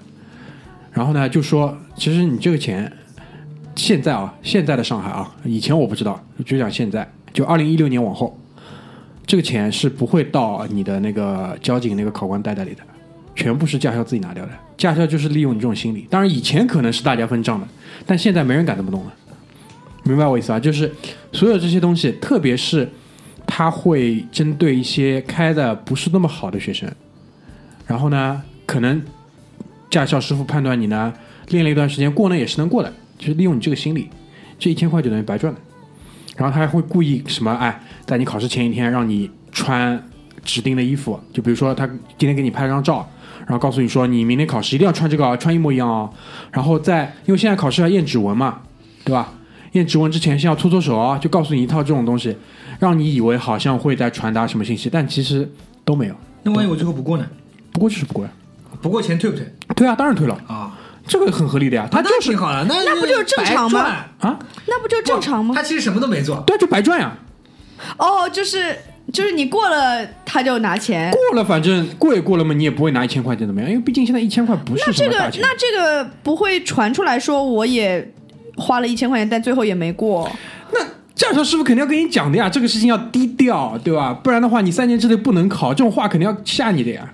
[0.91, 2.93] 然后呢就说，其实你这个钱，
[3.77, 8.37] 现在啊，现在的上海啊，以前我不知道，就讲现在，就二零一六年往后，
[9.25, 12.83] 这个钱是不会到你的那个交警那个考官袋袋里的。
[13.37, 14.53] 全部是驾校自己拿掉的。
[14.77, 17.67] 驾校就是利用你这种心理，当然以前可能是大家分账的，
[18.07, 19.13] 但现在没人敢这么弄了。
[20.05, 20.61] 明白我意思啊？
[20.61, 20.89] 就是
[21.33, 22.89] 所有这些东西，特别是
[23.47, 26.91] 他会针对一些开的不是那么好的学生，
[27.87, 29.03] 然后呢，可能
[29.91, 31.13] 驾校师傅判断你呢
[31.49, 34.11] 练了一段时间过呢也是能过的，就是利用你这个心理，
[34.59, 35.59] 这一千块就等于白赚了。
[36.37, 40.03] 然后他还会故意什么哎，在你考试前一天让你穿
[40.43, 41.87] 指定的衣服，就比如说他
[42.19, 43.09] 今天给你拍了张照，
[43.41, 46.11] 然后告诉你说你明天考试一定要穿这个，穿一模一样哦。
[46.51, 48.63] 然后在因为现在考试要验指纹嘛，
[49.05, 49.33] 对吧？
[49.75, 52.37] 验指纹之前先要搓搓手啊，就告诉你一套这种东西，
[52.81, 55.49] 让你以为好像会在传达什么信息，但其实
[55.85, 56.15] 都没有。
[56.43, 57.27] 那万一我最后不过呢？
[57.73, 58.31] 不过就是不过呀。
[58.83, 59.47] 不过钱退不退
[59.77, 60.77] 退啊，当然退了，啊？
[61.07, 61.89] 这个很合理的呀。
[61.91, 63.81] 他就是挺好了，那那不就是正常吗
[64.21, 65.63] 啊，那不就正常吗他？
[65.63, 67.17] 其实什么都没做，对啊，就白赚呀。
[67.99, 68.77] 哦，就是
[69.13, 71.11] 就是你过了他就拿钱。
[71.11, 73.69] 过了，反正过也过了嘛，你也不会拿一千块钱怎么样？
[73.71, 75.43] 因为毕竟现在一千块不那这个是什么大钱。
[75.43, 78.13] 那这个不会传出来说我也
[78.57, 80.31] 花了一千块钱，但最后也没过。
[80.73, 80.81] 那
[81.15, 84.13] 驾校师傅肯定要跟你讲的呀，这个事情要低调，对吧？
[84.13, 87.13] 不然的话，你三年之内不能考，这种话肯定要吓你的呀。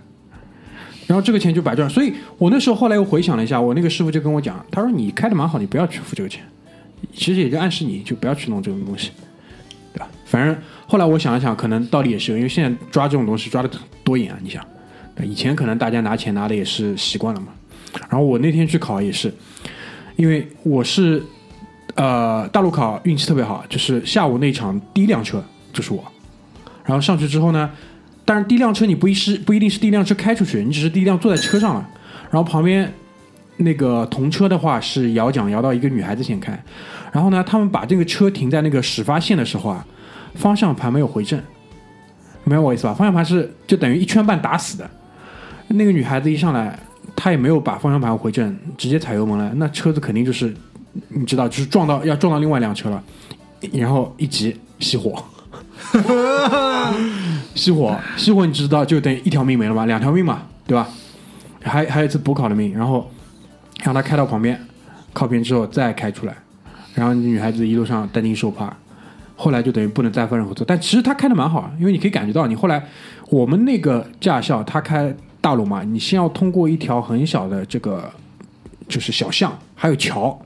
[1.06, 6.42] 然后这个钱就白赚，所以我那时候后来又回想了一下，我那个师傅就跟我讲，他说你开的蛮好，你不要去付这个钱，
[7.12, 9.10] 其实也就暗示你就不要去弄这种东西，
[9.92, 10.08] 对吧？
[10.24, 13.68] 反正后来我想了想，可能道理也是，因为现在抓这种东西抓的
[14.04, 14.64] 多严啊，你想，
[15.22, 17.48] 以前可能大家拿钱拿的也是习惯了嘛。
[18.08, 19.34] 然后我那天去考也是，
[20.16, 21.22] 因为我是
[21.94, 25.42] 呃大陆考运气特别好，就是下午那场第一辆车
[25.72, 26.04] 就是我，
[26.84, 27.70] 然后上去之后呢，
[28.24, 31.88] 当然第一辆车你不一是不一定是第一辆车开出去，你只是第一辆坐在车上了，
[32.30, 32.92] 然后旁边
[33.56, 36.58] 那个同车的话是摇奖摇到一个女孩子先开，
[37.12, 39.86] 然后呢，他们把这个车停在那个始发线的时候啊，
[40.34, 41.38] 方向盘没有回正，
[42.44, 42.94] 明白我意思吧？
[42.94, 44.88] 方向盘是就等于一圈半打死的，
[45.68, 46.78] 那个女孩子一上来，
[47.22, 50.54] 他也没有把方向盘回正，直接踩油门了，那车子肯定就是
[51.08, 53.02] 你知道，就是撞到要撞到另外一辆车了，
[53.74, 55.22] 然后一急熄火。
[57.54, 59.84] 熄火，熄火，你知道就等于一条命没了吧？
[59.84, 60.88] 两条命嘛，对吧？
[61.62, 63.10] 还还有一次补考的命，然后
[63.82, 64.58] 让他开到旁边，
[65.12, 66.34] 靠边之后再开出来，
[66.94, 68.74] 然后女孩子一路上担惊受怕，
[69.36, 70.64] 后来就等于不能再犯任何错。
[70.66, 72.82] 但其实他开的蛮好，因为你可以感觉到，你后来
[73.28, 78.10] 我们那个驾校他开大路嘛，你先要通过一条很小的这个
[78.88, 80.38] 就是小巷，还有桥，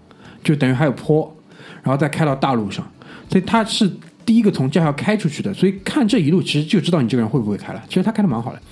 [0.42, 1.34] 就等于还有坡，
[1.82, 2.86] 然后再开到大路上，
[3.28, 3.90] 所以他是
[4.24, 7.82] 第一个从驾校开出去的，所以看这一路其实就知道你这个人会不会开了。
[7.88, 8.62] 其实他开的蛮好的，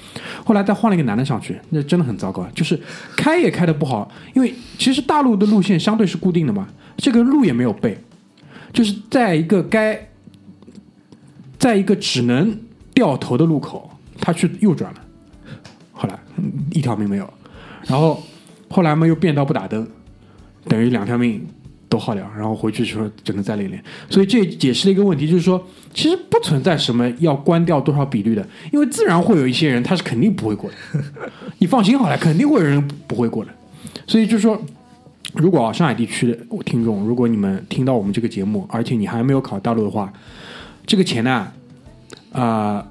[0.45, 2.81] 后来再换了一个男的上去，那真的很糟糕，就是
[3.17, 7.99] 开也开的不好，因为其实大路的路线相对是固定的嘛，这个路也没有背，
[8.73, 10.09] 就是在一个该
[11.59, 12.57] 在一个只能
[12.95, 15.02] 掉头的路口，他去右转了，
[16.03, 17.33] 后来嗯一条命没有，
[17.87, 18.21] 然后
[18.69, 19.87] 后来嘛又变道不打灯，
[20.67, 21.47] 等于两条命
[21.89, 23.81] 都耗掉，然后回去时候只能再练练。
[24.11, 30.77] 所以这解释了一个问题，就是说其实不存在什么要关掉多少比率的，因为自然会有一些人他是肯定不会过的，
[31.59, 33.51] 你放心好了，肯定会有人不会过的。
[34.09, 34.61] 所以就是说，
[35.35, 40.13] 如果啊上海地区的听众，如果你们听到我们这个节目，而且你还没有考大陆的话，
[40.85, 41.53] 这个钱呢，
[42.33, 42.85] 啊、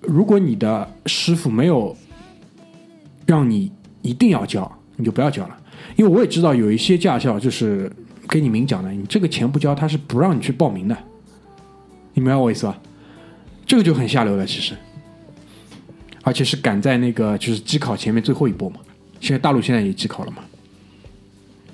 [0.00, 1.94] 如果你的师傅没有
[3.28, 3.70] 让你
[4.00, 5.56] 一定要交，你就不要交了。
[5.96, 7.92] 因为我也知道有一些驾校就是
[8.26, 10.96] 跟你明讲的，你这个钱不交，他是不让你去报名的。
[12.14, 12.80] 你明白我意思吧？
[13.66, 14.74] 这个就很下流了，其实，
[16.22, 18.76] 而且是赶在那个就是机考前面最后一波嘛。
[19.20, 20.38] 现在大陆现在也机考了嘛？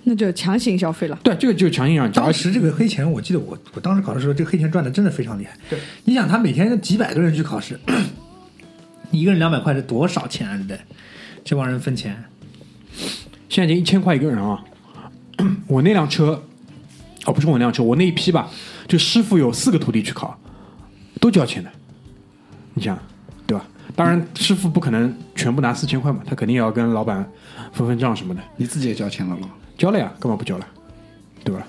[0.03, 1.17] 那就强行消费了。
[1.23, 2.23] 对，这个就强行让你交。
[2.23, 5.57] 当时这个黑钱，我记得我我当时考的时候，这个黑钱赚的真的非常厉害。
[5.71, 7.79] 对，你想他每天几百个人去考试，
[9.11, 10.57] 你一个人两百块是多少钱啊？
[10.57, 10.79] 对不对？
[11.45, 12.25] 这帮人分钱，
[13.51, 14.65] 现在已经一千块一个人啊！
[15.69, 16.43] 我那辆车，
[17.27, 18.49] 哦，不是我那辆车，我那一批吧，
[18.89, 20.39] 就师傅有四个徒弟去考，
[21.21, 21.71] 都交钱的。
[22.73, 22.99] 你想，
[23.47, 23.67] 对吧？
[23.95, 27.25] 当然，师傅不可能全部拿四千块嘛，他肯定也要跟老板
[27.73, 28.41] 分分账什么的。
[28.57, 29.49] 你自己也交钱了咯？
[29.77, 30.67] 交了呀，干嘛不交了？
[31.45, 31.67] 对吧？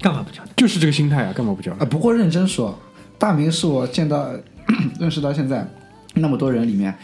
[0.00, 0.42] 干嘛不交？
[0.56, 1.86] 就是这个心态啊，干嘛不交啊，了？
[1.86, 2.76] 不过认真说，
[3.18, 4.32] 大明是我见到
[4.98, 5.68] 认识到现在
[6.14, 6.96] 那么多人里面，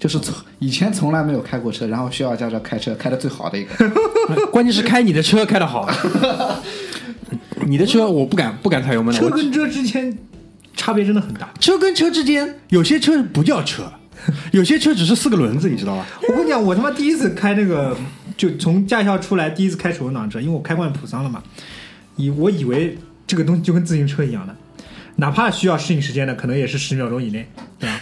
[0.00, 3.90] 就是从以前从来没有开过车，然后需要驾照开车开的最好的一个。
[4.50, 5.86] 关键是开你的车开的好，
[7.68, 9.20] 你的车我不敢不敢踩油门的。
[9.20, 10.16] 车跟车之间
[10.74, 11.52] 差别真的很大。
[11.60, 13.92] 车跟车之间，有些车不叫车，
[14.52, 16.06] 有些车只是四个轮子，你知道吧？
[16.28, 17.94] 我跟你讲，我他妈第一次开那个，
[18.38, 21.42] 就从驾校出来第一次开手动挡车，因为我开惯普桑了嘛，
[22.16, 22.96] 以我以为
[23.26, 24.56] 这个东西就跟自行车一样的，
[25.16, 27.46] 哪怕需要适应时间的，可能也是十秒钟以内，
[27.78, 28.00] 对吧？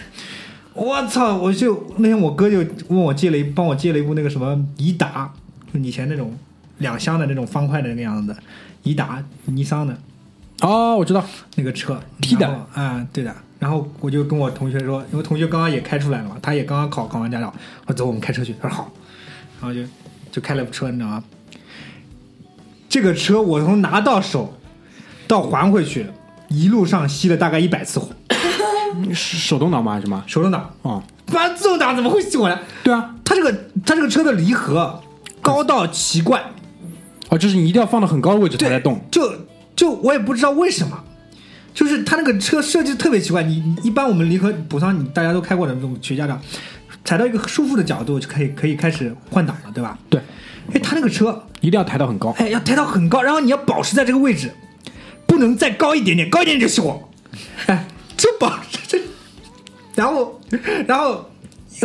[0.79, 1.35] 我操！
[1.35, 5.33] 我就那天我哥就问我借了一，帮我借了一部那个什么颐达，
[5.73, 6.33] 就以前那种
[6.77, 8.37] 两厢的那种方块的那个样子的
[8.83, 9.97] 颐达，尼桑的
[10.61, 11.21] 哦，我知道，
[11.55, 13.35] 那个车 T 的啊、对的。
[13.59, 17.53] 然后我就跟我同学说，因为同学刚刚也开出来了嘛，他也刚刚考考完驾照，
[17.85, 18.55] 我说走，我们开车去。
[18.61, 18.91] 他说好，
[19.59, 19.81] 然后就
[20.31, 21.23] 就开了部车，你知道吗？
[22.87, 24.57] 这个车我从拿到手
[25.27, 26.05] 到还回去，
[26.47, 28.13] 一路上熄了大概一百次火，是
[29.13, 29.93] 手动挡吗？
[29.93, 30.23] 还是什么？
[30.27, 32.59] 手动挡，哦，妈自动挡怎么会熄火呢？
[32.83, 33.51] 对啊，它这个
[33.85, 35.01] 它这个车的离合
[35.41, 36.43] 高到奇怪，
[37.29, 38.99] 哦，就是你一定要放到很高的位置它，才动。
[39.11, 39.31] 就
[39.75, 41.03] 就我也不知道为什么，
[41.73, 43.43] 就是它那个车设计特别奇怪。
[43.43, 46.39] 你你一般我们离合补上，你大家都开过的那种学驾照，
[47.05, 49.97] 踩到一个舒服的角度就可以可以开始换挡了，对吧？
[50.09, 50.21] 对，
[50.73, 52.33] 哎，它那个车一定要抬到很高。
[52.37, 54.51] 哎要抬到很高，然后你要保持在这个位置，
[55.25, 57.07] 不能再高一点点，高一点点就熄火。
[57.67, 57.85] 哎，
[58.19, 59.01] 就保这这，
[59.95, 60.39] 然后
[60.85, 61.25] 然后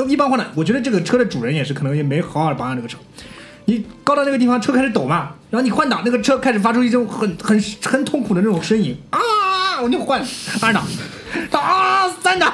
[0.08, 2.98] 一般换挡，我觉得这个车的主人也是可能也没好好保养这个车。
[3.66, 9.80] 你高到那个地方，车开始抖嘛，然后你换挡，那个车开始发出一种很很很痛苦的那种声音啊！
[9.80, 10.20] 我就换
[10.60, 10.84] 二档，
[11.52, 12.52] 啊三档，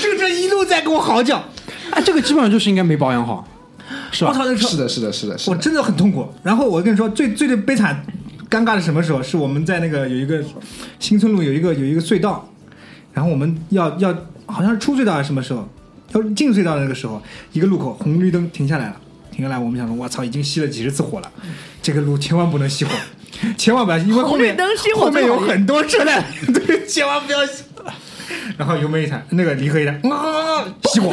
[0.00, 1.44] 这个车一路在跟我嚎叫，
[1.90, 3.46] 哎，这个基本上就是应该没保养好，
[4.10, 4.30] 是吧？
[4.30, 5.52] 我操，那车是的，是的，是的，是的。
[5.52, 6.32] 我真的很痛苦。
[6.42, 8.02] 然后我跟你说，最最最悲惨、
[8.56, 9.22] 尴尬的什么时候？
[9.22, 10.42] 是我们在那个有一个
[10.98, 12.48] 新村路有一个有一个隧道，
[13.12, 15.68] 然后我们要要好像是出隧道还是什么时候？
[16.12, 17.20] 要进隧道的那个时候，
[17.52, 18.96] 一个路口红绿灯停下来了，
[19.30, 21.30] 停下来，我们想说，我操，已经熄了几十次火了，
[21.82, 22.90] 这个路千万不能熄火，
[23.58, 26.22] 千万不要，因为后面红绿灯熄火 后面有很多车辆，
[26.54, 27.62] 对，千万不要熄。
[28.56, 31.12] 然后油门一踩，那个离合一踩，啊，熄火，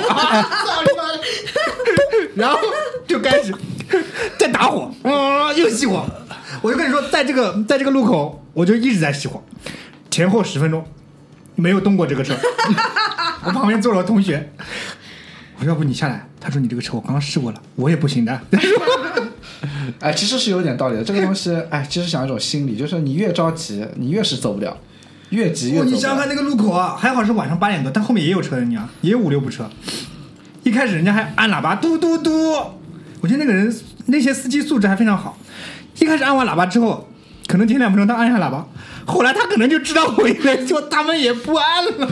[2.36, 2.60] 然后
[3.08, 3.54] 就开始
[4.38, 6.06] 再打火，啊，又熄火。
[6.64, 9.44] 我就跟你说，在这个在这个路口，我就一直在熄火，
[10.10, 10.82] 前后十分钟
[11.56, 12.34] 没有动过这个车。
[13.44, 14.50] 我旁边坐了个同学，
[15.58, 16.26] 我说要不你下来？
[16.40, 18.40] 他说你这个车我刚刚试过了，我也不行的。
[20.00, 21.04] 哎，其实是有点道理的。
[21.04, 24.78] 这个东西， 哎，其实想一种心理，就是你越着急，你越是走不了，
[25.32, 25.96] 越急越哦，走不了。
[25.96, 29.70] 你想想看那个路口啊，还好是晚上八点多，但后面也有车的，你啊，也有五六部车。
[30.64, 32.32] 一开始人家还按喇叭嘟嘟嘟，
[33.20, 35.38] 我觉得那个人那些司机素质还非常好。
[36.00, 37.10] 一开始按完喇叭之后，
[37.48, 38.66] 可能停两分钟他按下喇叭，
[39.06, 42.10] 后来他可能就知道我应该就他们也不按了。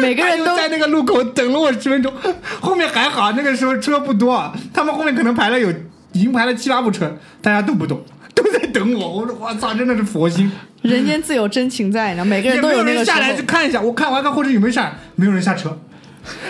[0.00, 2.12] 每个人都在那个路口等了我十分钟，
[2.60, 5.70] 后面还好，那个时候车不多，他们后面可能排了有
[6.12, 8.02] 已经排了七八部车，大家都不动，
[8.34, 9.08] 都在等我。
[9.08, 10.50] 我说我操，真的是佛心。
[10.82, 15.78] 人间自有真情在，你知道，每个人都没有那个时人下来去看一下，我看完看后车有没有下来，没有人下车，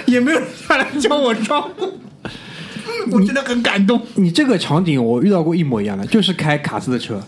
[0.07, 1.99] 也没有人下来教我招呼，
[3.11, 4.01] 我真的很感动。
[4.15, 7.21] 你这个场景我遇到过一模一样的，就是开卡斯的车，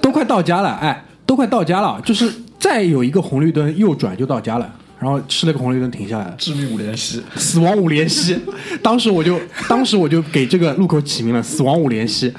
[0.00, 8.38] 都快到家了，哎，都快到家了，就是再有一个红绿灯右转就到家了，然后吃了个红绿灯停下来了，致命五连吸，死亡五连吸。
[8.82, 12.32] 当时我就当时我就给这个路口起名了“死亡五连吸”。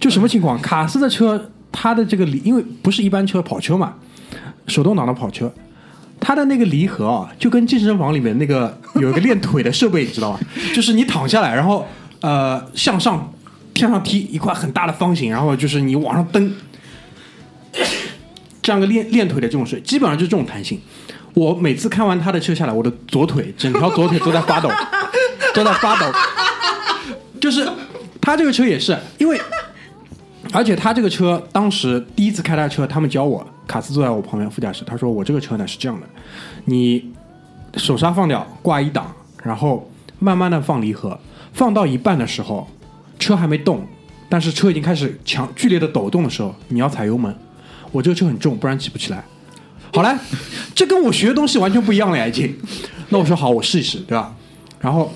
[0.00, 0.60] 就什么情况？
[0.60, 3.94] 卡斯的车，它的这个离，因为不是一般车跑车嘛，
[4.66, 5.50] 手动挡的跑车，
[6.20, 10.40] 它的那个离合啊，就跟健身房里面那个有一个练腿的设备，你知道吗？
[10.74, 11.86] 就是你躺下来，然后
[12.24, 13.30] 呃向上
[13.74, 16.54] 向上踢一块很大的方形，然后就是你往上蹬，
[18.62, 20.80] 这样个练练腿的这种水，基本上就是这种弹性。
[21.34, 24.70] 我每次看完他的车下来，我的左腿整条左腿都在发抖，
[25.52, 26.10] 都在发抖。
[27.38, 27.68] 就是
[28.22, 29.38] 他这个车也是，因为
[30.50, 36.06] 而且他这个车当时第一次开他的车，他们教我，卡斯坐在我旁边副驾驶，他说我这个车呢是这样的，
[36.64, 37.12] 你
[37.76, 39.12] 手刹放掉，挂一档，
[39.42, 41.18] 然后慢慢的放离合，
[41.54, 42.68] 放到一半的时候，
[43.18, 43.86] 车还没动，
[44.28, 47.34] 但是车已经开始强剧烈的抖动的时候，你要踩油门。
[47.92, 49.24] 我这个车很重，不然起不起来。
[49.92, 50.12] 好嘞，
[50.74, 52.52] 这跟我学的东西完全不一样了呀，已经。
[53.10, 54.34] 那我说好，我试一试，对吧？
[54.80, 55.14] 然后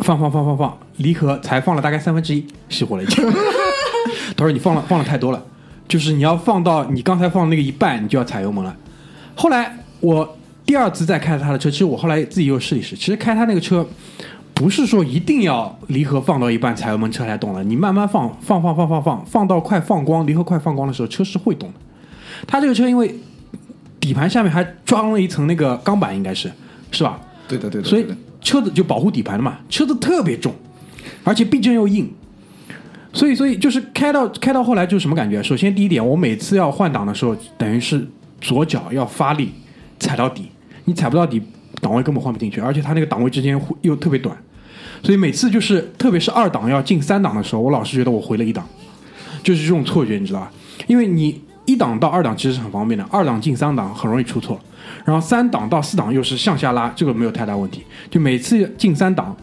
[0.00, 3.24] 放放放放放，离合才放了大概三分之一，熄火了已经。
[4.36, 5.42] 他说你放了放了太多了，
[5.88, 8.76] 就是你要放到你刚才放的那个一半，你就要踩油门了。
[9.34, 13.86] 后来我第二次再开他的车，其实我后来自己又试一试，其实开他那个车。
[14.54, 21.74] 不是说一定要离合放到一半踩油门车才动了，你慢慢放放放放放放放到快放光，离合快放光的时候，车是会动的。
[22.46, 23.14] 它这个车因为
[23.98, 26.50] 底盘下面还装了一层那个钢板，应该是
[26.92, 27.20] 是吧？
[27.48, 28.06] 对的对的，所以
[28.40, 30.54] 车子就保护底盘的嘛，车子特别重，
[31.24, 32.08] 而且避震又硬，
[33.12, 35.42] 所以所以就是开到开到后来就是什么感觉？
[35.42, 38.06] 首先第一点，我每次要换挡的时候，等于是
[38.40, 39.50] 左脚要发力
[39.98, 40.50] 踩到底，
[40.84, 41.42] 你踩不到底，
[41.84, 44.34] 档位根本换不进去，而且它那个档位之间又特别短，
[45.02, 48.66] 所以每次就是特别是二档要进三档的时候，我老是觉得我回了一档，
[49.42, 50.50] 就是这种错觉，你知道吧？
[50.86, 54.58] 因为你一档到二档其实是很方便的，二档进三档很容易出错，
[55.04, 57.82] 然后三档到四档又是向下拉，这个没有太大问题。
[58.10, 59.36] 就每次进三档，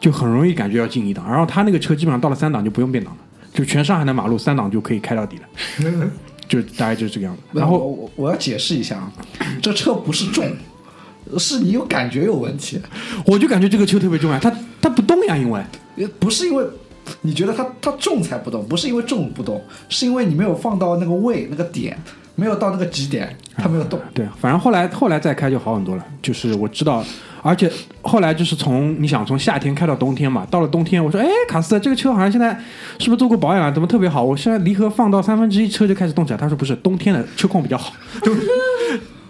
[0.00, 3.20] 就很容易感觉要进一档，然后他那个车基本上到了三档就不用变档了，
[3.52, 6.10] 就全上海的马路三档就可以开到底了，
[6.48, 7.42] 就大概就是这个样子。
[7.52, 9.12] 然后我我我要解释一下啊，
[9.62, 10.44] 这车不是重，
[11.36, 12.80] 是你有感觉有问题，
[13.26, 15.62] 我就感觉这个车特别重啊，它它不动呀，因为
[16.20, 16.64] 不是因为
[17.22, 21.98] 你觉得它它重才不动，不是因为重不动，是因为你没有放到那个位那个点，
[22.36, 23.98] 没有到那个极点，它没有动。
[24.14, 26.04] 对，反正后来后来再开就好很多了。
[26.22, 27.02] 就是我知道，
[27.42, 27.70] 而且
[28.02, 32.50] 后来就是从你想从夏天开到冬天嘛，到了冬天，我说，哎，卡斯特这个车好像现在
[32.98, 33.70] 是不是做过保养啊？
[33.70, 34.22] 怎么特别好？
[34.22, 36.36] 我现在离合放到三分之一，车就开始动起来。
[36.36, 37.92] 他说不是，冬天的车况比较好。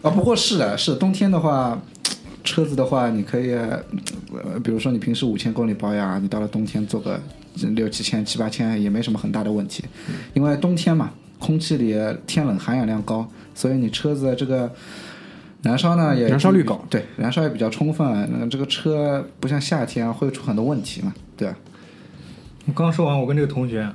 [0.03, 1.81] 啊，不过是的，是冬天的话，
[2.45, 7.21] 车子的话，你可以，呃，比如说你平时五千公里保养，你到了冬天做个
[7.75, 9.85] 六七千、七八千也没什么很大的问题，
[10.35, 11.95] 因为冬天嘛，空气里
[12.27, 14.73] 天冷，含氧量高，所以你车子的这个
[15.63, 18.07] 燃烧呢也燃烧率高，对，燃烧也比较充分，
[18.39, 21.57] 那这个车不像夏天啊会出很多问题嘛，对吧？
[22.67, 23.91] 我刚说完，我跟这个同学，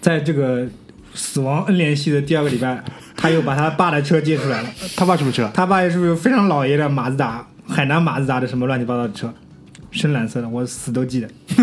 [0.00, 0.66] 在这个
[1.14, 2.82] 死亡 N 联系的第二个礼拜，
[3.22, 4.68] 他又把他爸的车借出来了。
[4.96, 5.48] 他爸什么车？
[5.54, 9.32] 他爸也是个非常老爷的马自达，海南马自达的什么乱七八糟的车，
[9.92, 11.28] 深蓝色的，我死都记得。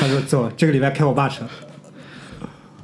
[0.00, 1.44] 他说走，这个礼拜开我爸车，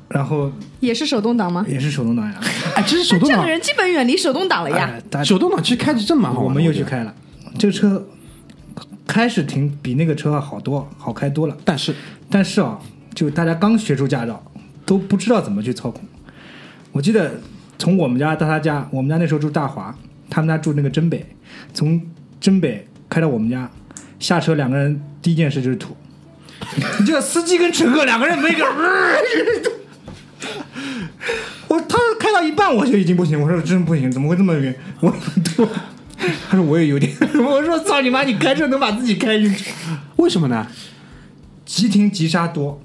[0.08, 1.66] 然后也是手动挡吗？
[1.68, 2.40] 也是手动挡呀。
[2.76, 4.88] 哎，这是手动挡这样的，人基本远离手动挡了呀。
[5.10, 6.40] 哎手动挡其实开着真蛮好。
[6.40, 7.12] 我们又去，开了，
[7.58, 8.06] 这个车
[9.08, 11.56] 开始挺比那个车好多，好开多了。
[11.64, 11.92] 但是
[12.30, 12.78] 但是啊，
[13.12, 14.40] 就大家刚学出驾照，
[14.86, 16.00] 都不知道怎么去操控。
[16.92, 17.40] 我记得
[17.82, 19.92] 从我们家到他家，我们家那时候住大华，
[20.30, 21.26] 他们家住那个真北，
[21.74, 22.00] 从
[22.40, 23.68] 真北开到我们家，
[24.20, 25.96] 下车两个人第一件事就是吐。
[27.00, 28.64] 你这司机跟乘客两个人没个，
[31.66, 34.72] 我他开到一半我就已经不行，我说真不行，怎么会这么晕？
[35.00, 35.10] 我
[35.44, 35.68] 吐。
[36.48, 39.52] 他说我也有点， 我说操你妈，你开车能把自己开晕？
[40.18, 40.68] 为什么呢？
[41.64, 42.80] 急停急刹多，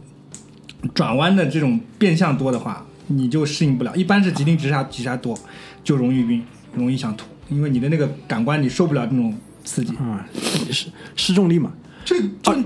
[0.96, 3.96] 转弯的这种变向多的话，你就适应不了。
[3.96, 5.38] 一般是急停急刹急刹多，
[5.84, 6.44] 就容易晕，
[6.74, 9.96] 容易想吐，因为你的那个感官你受不了这种刺激。
[9.98, 10.28] 啊，
[10.72, 11.72] 失失重力嘛。
[12.06, 12.58] 这这、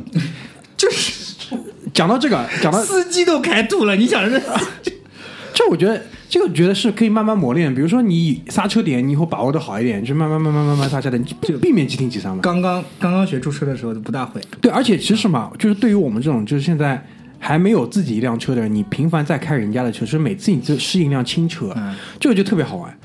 [0.78, 1.56] 就是
[1.94, 4.40] 讲到这个，讲到司机都开吐了，你想这
[5.54, 7.74] 这，我觉得这个觉得是可以慢慢磨练。
[7.74, 12.40] 比如说你刹车点，你以后把握的好一点，就慢慢慢慢慢慢刹车点，就避免急停急刹嘛。
[12.42, 17.06] 刚刚刚刚学驻车的时候就不大会，对，而且其实嘛，就是对于我们这种就是现在
[17.42, 22.98] 还没有自己一辆车的人，你频繁在开人家的车，就是每次你就适应一辆轻车，嗯这个就特别好玩。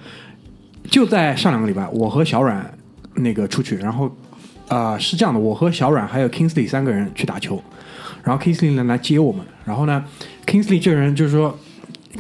[0.89, 2.73] 就在上两个礼拜，我和小阮
[3.15, 4.07] 那个出去，然后
[4.69, 7.61] 啊、呃是这样的，我和小阮还有 Kingsley 三个人去打球，
[8.23, 10.05] 然后 Kingsley 呢来接我们，然后呢
[10.47, 11.59] ，Kingsley 这个人就是说。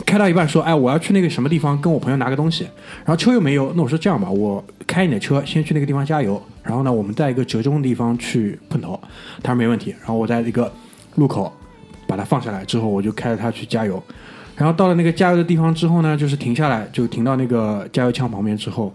[0.04, 2.64] 开到一半说：“哎，我要去那个什么地方跟我朋友拿个东西。”
[3.02, 6.40] 然后车又没油，那我说这样吧，我开你的车，先去那个地方加油。
[6.62, 9.00] 然后呢，我们在一个折中的地方去碰头。
[9.42, 9.92] 他说没问题。
[10.00, 10.70] 然后我在一个
[11.14, 11.50] 路口
[12.06, 14.02] 把它放下来之后，我就开着它去加油。
[14.56, 18.90] 然后到了那个加油的地方之后呢，就是停下来，就停到那个加油枪旁边之后，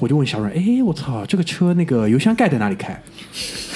[0.00, 3.00] 我就问小阮：“哎，我操，这个车那个油箱盖在哪里开？”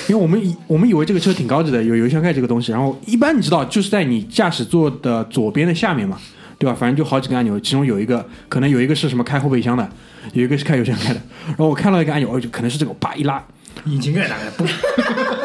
[0.09, 2.73] 因为我们以我们以为这个车挺高级的，有油箱盖这个东西。
[2.73, 6.19] 然后一般你知道，就是在你驾驶座的左边的下面嘛，
[6.59, 6.75] 对吧？
[6.75, 9.89] 反正就好几个按钮，其中有一个可能有一个是什么开后备箱的，
[10.33, 11.21] 有一个是开油箱盖的。
[11.47, 13.45] 然后我看到一个按钮，哦，就可能是这个，我叭一拉，
[13.85, 14.69] 引擎盖打开，嘣，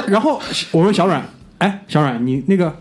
[0.07, 0.41] 然后
[0.72, 1.24] 我问小阮
[1.59, 2.76] ：“哎，小阮，你那个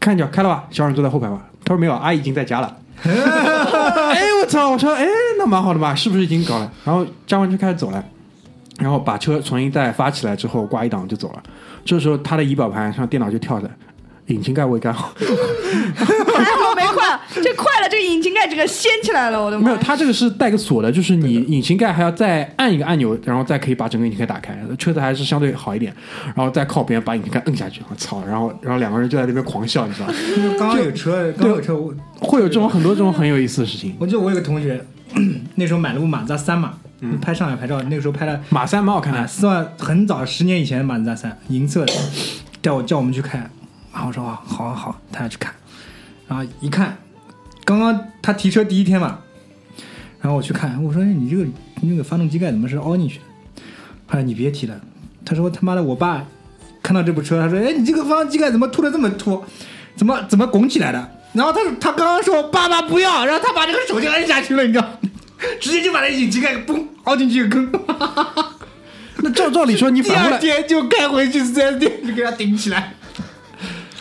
[0.00, 2.76] 看脚开了吧？”小冉坐在后排吧，他说没有，阿姨已经在家了。
[2.98, 4.70] 哎，我操！
[4.70, 5.06] 我说，哎，
[5.38, 5.94] 那蛮好的吧？
[5.94, 6.70] 是不是已经搞了？
[6.84, 8.04] 然后加完就开始走了，
[8.80, 11.42] 然后把车重新再发起来之后挂一档就走了。
[11.84, 13.70] 这时候他的仪表盘上电脑就跳着，
[14.28, 15.12] 引擎盖未盖好。
[15.18, 19.64] 还好没快，这快了，这个引擎盖这个掀起来了，我的妈！
[19.66, 24.58] 没有，它这个是带个锁的，就是你引擎盖还要再按一个按钮，然后再可以把整个引擎盖打开。
[24.78, 25.92] 车子还是相对好一点，
[26.34, 27.82] 然后再靠边把引擎盖摁下去。
[27.90, 28.22] 我操！
[28.24, 30.14] 然后然后两个人就在那边狂笑，你知道吗？
[30.58, 33.96] 刚刚有车，刚刚有车，我会有这种很多这种很有意思的事情。
[33.98, 34.80] 我记得我有个同学，
[35.56, 36.74] 那时候买了部马自达三嘛，
[37.20, 41.92] 拍上海牌照，那个时候拍了马三蛮好看啊，的，四万很早，十年以前的马自达三，银色的，
[42.62, 43.50] 叫我叫我们去看，
[43.98, 45.52] 然后我说啊，好好好，他要去看，
[46.28, 46.96] 然后一看，
[47.64, 49.18] 刚刚他提车第一天嘛，
[50.20, 51.42] 然后我去看，我说哎，你这个
[51.80, 53.24] 你那个发动机盖怎么是凹进去的？
[54.06, 54.80] 他说你别提了，
[55.24, 56.24] 他说他妈的我爸
[56.80, 59.44] 看到这部车，他说哎，你这个发动机盖怎么凸的这么凸，
[59.96, 61.10] 怎么怎么拱起来的？
[61.32, 64.88] 然后他他刚刚说爸爸不要，然后他把这个手就摁下去了，你知道，
[65.60, 67.68] 直接就把那引擎盖嘣凹进去一个坑。
[69.20, 72.94] 那照照理说你第反过来，二天就开回去四 S 店，就给他顶起来。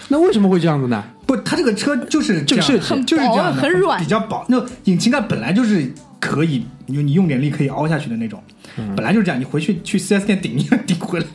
[0.09, 1.03] 那为什么会这样子呢？
[1.25, 4.45] 不，它这个车就是这个样设计就是这样的，很薄很软比较薄。
[4.47, 8.41] 那引擎盖本来就是可以，你你用点力可以凹下去的那种，
[8.77, 9.39] 嗯本来就是这样。
[9.39, 11.25] 你回去去 4S 店顶一下 顶回来，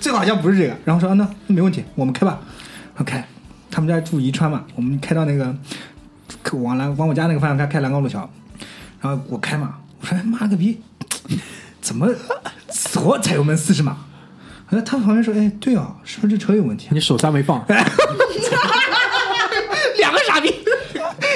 [0.00, 0.74] 这个好像不是这个。
[0.84, 2.40] 然后说啊，那那没问题，我们开吧。
[2.94, 3.26] 然后开，
[3.70, 5.54] 他们家住宜川嘛，我们开到那个
[6.52, 8.28] 往南往我家那个方向开，开兰高路桥。
[9.00, 10.80] 然后我开嘛，我说哎妈了个逼，
[11.82, 12.08] 怎么
[12.70, 13.98] 左踩油门四十码？
[14.72, 16.90] 哎，他旁边说，哎，对啊，是不是这车有问题啊？
[16.92, 17.62] 你手刹没放，
[19.98, 20.50] 两个傻逼，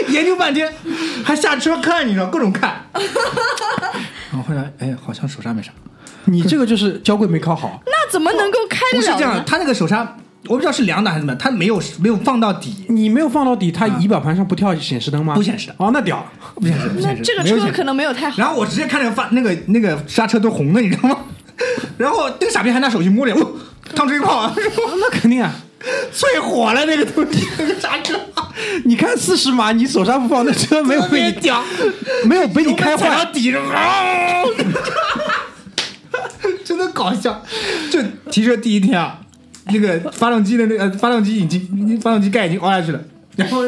[0.08, 0.72] 研究半天，
[1.22, 2.86] 还下车看，你知道各种看。
[4.32, 5.70] 然后后来，哎，好像手刹没刹。
[6.24, 7.82] 你这个就是交规没考好。
[7.84, 9.44] 那怎么能够开不是这样？
[9.46, 10.16] 他那个手刹，
[10.46, 15.34] 我不知道是两档还是怎么样，他没有没有放到底，你没有放到底，它仪表盘上不跳显示灯吗？
[15.34, 16.24] 不显示的哦，那屌。
[16.54, 17.22] 不显示，不那显示。
[17.22, 18.38] 这个没有显示车可能没有太好。
[18.38, 21.18] 然后我直接看那个发那个那个刹车都红了，你知道吗？
[21.98, 23.52] 然后那个傻逼还拿手机摸脸，哦，
[23.94, 24.54] 烫吹泡啊，
[25.00, 25.54] 那肯定啊！
[26.12, 28.18] 淬火了那个东西，那个刹车，
[28.84, 31.62] 你看四十码，你手刹不放，那车没有被你屌，
[32.24, 33.24] 没有被你开坏。
[33.32, 34.42] 底上，啊！
[36.64, 37.40] 真的搞笑。
[37.90, 38.00] 就
[38.30, 39.20] 提车第一天啊，
[39.66, 43.00] 那个发动机的那个发动机已经发动机盖已经凹下去了，
[43.36, 43.62] 然后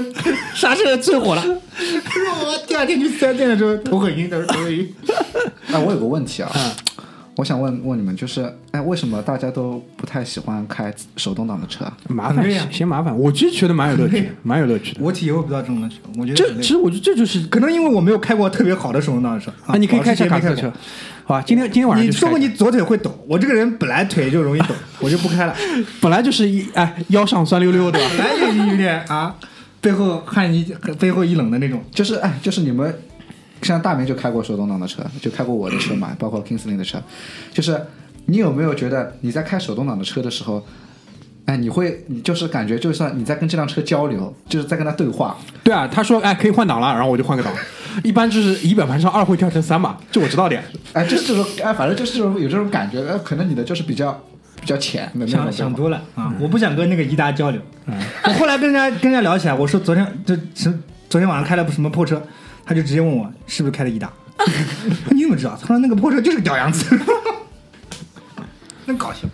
[0.54, 1.44] 刹车最火了。
[1.44, 4.92] 我第二天去四 S 店的时候头很晕，头很晕。
[5.70, 6.72] 哎，我有个问题啊，嗯
[7.39, 11.97] 我想问问你们，就是哎，为什么大家都不太喜欢开手动挡的车啊？
[12.10, 13.16] 麻烦嫌麻烦。
[13.16, 15.01] 我其实觉得蛮有乐趣的，蛮有乐趣的。
[15.01, 20.69] 我体会不到这种乐趣，我觉得这其实我觉得这就是可能因为我没有开过特别好的手动挡的车啊，你可以开一下卡车车。
[21.23, 25.55] 好吧，今天今天晚上你说过你左腿会抖，我这个人本来腿就容易抖， 我就不开了。
[26.02, 29.32] 本来就是一哎腰上酸溜溜的，本来就有点啊，
[29.81, 31.81] 背后汗一背后一冷的那种。
[31.93, 32.93] 就是哎，就是你们
[33.62, 37.02] 像大明就开过手动挡的车，就开过我的车嘛， 包括 Kingsley 的车，
[37.52, 37.80] 就是
[38.26, 40.64] 你有没有觉得你在开手动挡的车的时候？
[41.47, 47.51] 哎，你会，你就是感觉，就算你在跟这辆车交流，就是在跟他对话，对啊，他说哎可以换挡了，然后我就换个挡。
[48.05, 50.62] 一般就是仪表盘上二会跳成三嘛，这我知道的呀。
[50.93, 54.12] 哎，就是这种，哎，反正就是这种有这种感觉，呃，可能你的就是比较
[54.60, 56.35] 比较浅的那种想想多了啊！
[56.39, 57.59] 我不想跟那个伊达交流。
[57.86, 60.70] 我后来跟人家跟人家聊起来，我说昨天就什
[61.09, 62.22] 昨天晚上开了部什么破车，
[62.68, 64.12] 他就直接问我是不是开的伊达。
[65.10, 65.56] 你怎么知道？
[65.58, 66.84] 他说那个破车就是个屌样子。
[68.84, 69.26] 那搞笑。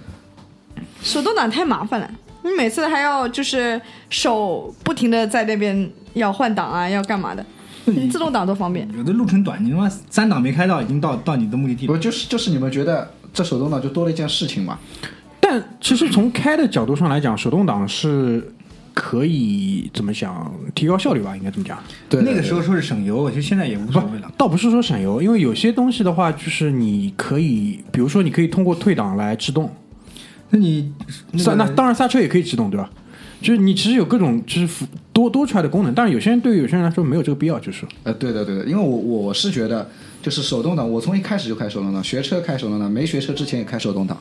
[1.03, 2.09] 手动挡太麻烦了，
[2.43, 7.45] 你每次还要就是手不停的在那边要换挡啊，要干嘛的？
[7.87, 8.89] 你自动挡多方便。
[8.97, 11.93] 有的路程短，你他妈三档没开到，已经到到你的目的地了。
[11.93, 14.79] 不就是就是你们觉得这手动挡就多了一件事情嘛？
[15.41, 18.51] 但其实从开的角度上来讲，手动挡是
[18.95, 21.37] 可以怎么讲提高效率吧？
[21.37, 21.79] 应该这么讲。
[22.09, 24.33] 对，那个时候说是省油，我觉得现在也无所谓了。
[24.39, 29.71] 倒不是说省油，因为有些东西的话，就是你可以，比如说你可以通过退档来制动，
[30.51, 30.93] 那你
[31.37, 32.89] 刹那当然刹车也可以制动，对吧？
[33.43, 39.91] 就是你其实有各种就是辅多多出来的功能，但是有些人对于有些人来说没有这个必要，就是呃，对的对的，因为我我是觉得
[40.23, 44.17] 就是手动挡，我从一开始就开手动挡，学车开手动挡，没学车之前也开手动挡，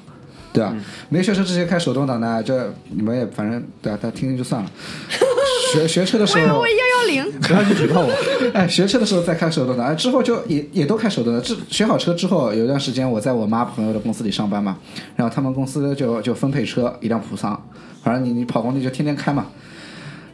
[0.54, 0.74] 对吧？
[1.10, 4.70] 没学车之前开手动挡的，这你们也反正对啊，大家听听就算了。
[5.74, 8.14] 学学车的时候我幺幺零， 不要去举报我。
[8.54, 11.42] 哎，学车的时候再开手动挡，哎，之后就也也都开手动挡。
[11.42, 14.78] 这学好车之后，有一段时间我在我妈朋友的公司里上班嘛，
[15.16, 17.60] 然后他们公司就就分配车一辆普桑，
[18.04, 19.48] 反正你你跑工地就天天开嘛。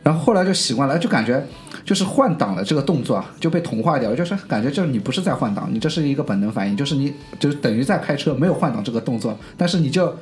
[0.04, 1.46] 然后后来就习惯了，就感觉
[1.90, 10.16] 就是换挡的这个动作啊就被同化掉了，就是感觉就是你不是在换挡，你这是一个本能反应，就是你就是等于在开车，没有换挡这个动作，但是你就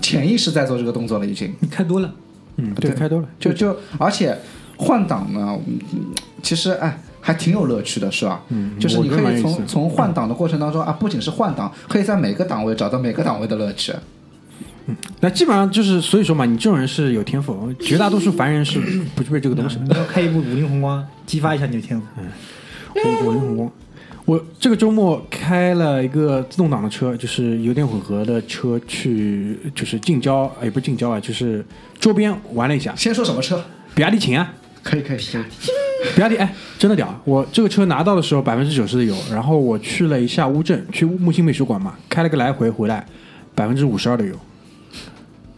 [0.00, 1.52] 潜意识在做这个动作了已经。
[1.58, 2.14] 你开多了，
[2.54, 4.38] 嗯，对，开多了，就就而且
[4.76, 8.40] 换挡呢，嗯其实哎还挺有乐趣的，是吧？
[8.50, 13.92] 嗯就是你可以从从换挡的过程当中啊，不仅是换挡，可以在每个档位找到每个档位的乐趣。
[15.20, 18.80] 那基本上就是，所以说嘛，你这种人是有天赋，绝大多数凡人是
[19.14, 19.82] 不具备这个东西的。
[19.84, 22.06] 你要开一部五菱宏光，激发一下你的天赋。
[22.94, 23.70] 我我用光。
[24.24, 31.64] 我这个周末开了一个自动挡的车，就是油电混合的车，去就是近郊，也不是近郊啊，就是
[31.98, 32.94] 周边玩了一下。
[32.94, 33.64] 先说什么车？
[33.96, 35.42] 比亚迪秦啊，可以可以可以。
[36.14, 37.20] 比亚迪，哎，真的屌！
[37.24, 43.04] 我这个车拿到的时候百分之九十的油，然后我去了一下乌镇，去木星美术馆嘛，开了个来回回来，
[43.54, 44.34] 百分之五十二的油，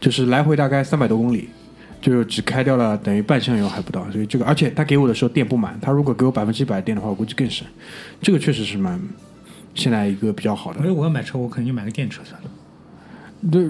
[0.05, 1.49] 就是来回大概三百多公里，
[1.99, 7.65] 就只开掉了等于半箱油还不到，所以这个，而且他给我的时候电不满，他如果给我百分之一百电的话，我估计更省。
[8.21, 9.01] 这个确实是蛮
[9.73, 12.49] 现在一个比较好的因为我要买车，我肯定就买个电车算了。
[13.51, 13.67] 对，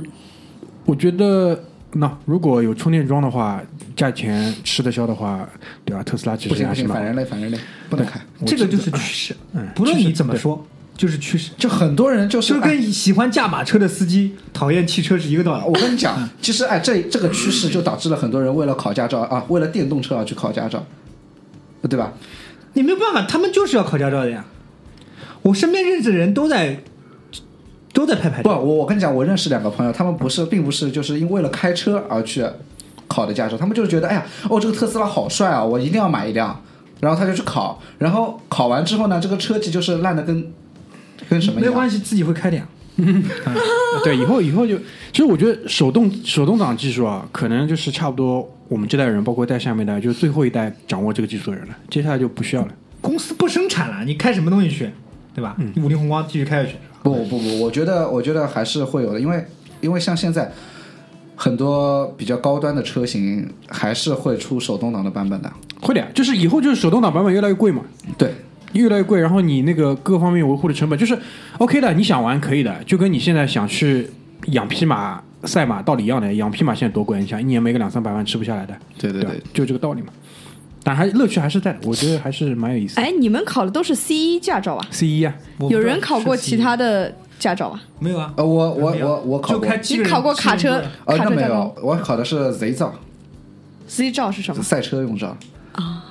[0.84, 1.58] 我觉得
[1.94, 3.64] 那如果有充电桩的话，
[3.96, 5.48] 价钱吃得消的话，
[5.86, 6.04] 对吧？
[6.04, 7.58] 特斯拉其实还是蛮反人类反人类，
[7.90, 8.20] 不能开。
[8.46, 15.64] 这个就是趋势，嗯不论你怎么说，就是趋势，就很多人就是就跟喜欢驾马车的司机讨厌汽车是一个道理。
[15.66, 20.86] 我跟你讲，其实哎，这这个趋势就导致了很多人为了考驾照啊，为了电动车而去考驾照，
[21.90, 22.14] 对吧？
[22.74, 24.46] 你没有办法，他们就是要考驾照的呀。
[25.42, 26.82] 我身边认识的人都在
[27.94, 32.46] 都在拍牌不，我我跟你讲，我认识两个朋友，他们不是，并不是就是因为了开车而去
[33.08, 36.62] 考的驾照，他们就是觉得，哎呀，哦，这个特斯拉好帅啊，我一定要买一辆，
[37.02, 40.52] 然后他就去考，然后考完之后呢，这个车技就是烂的跟
[41.30, 41.60] 跟什么。
[41.60, 42.68] 没有关系，自己会开的呀。
[44.06, 44.78] 对，以后以后就，
[45.12, 52.70] 其实我觉得手动手动挡技术啊，可能就是差不多我们这代人，包括带下面一代，就是最后一代掌握这个技术的人了，接下来就不需要了。
[53.02, 54.90] 公司不生产了，你开什么东西去，
[55.34, 55.58] 对吧？
[55.76, 56.78] 你五菱宏光继续开下去。
[57.04, 59.46] 不不不，我觉得我觉得还是会有的，因为
[59.82, 60.50] 因为像现在
[61.36, 65.52] 很多比较高端的车型还是会出手动挡的版本的。
[65.82, 67.82] 会的呀，就是以后就是手动挡版本越来越贵嘛，
[68.18, 68.34] 对，
[68.80, 71.18] 越来越贵，然后你那个各方面维护的成本就是
[71.58, 74.10] OK 的，你想玩可以的，就跟你现在想去
[74.48, 76.34] 养匹马、赛马道理一样的。
[76.36, 80.08] 养匹马现在多贵，你想一年没个两三百万吃不下来的，吧对对对，就这个道理嘛。
[80.84, 83.02] 但还乐趣还是在的，我觉得还是蛮有意思的。
[83.02, 85.34] 哎，你们考的都是 C 一驾照啊？C 一啊，
[85.70, 87.82] 有人考过其他的驾照啊？
[88.00, 88.32] 没有啊？
[88.38, 92.94] 呃，我我我我考过，你考过卡车呃，那没卡车驾照有，我考的是 Z 照
[93.88, 94.62] ，？C 照是什么？
[94.62, 95.36] 赛车用照。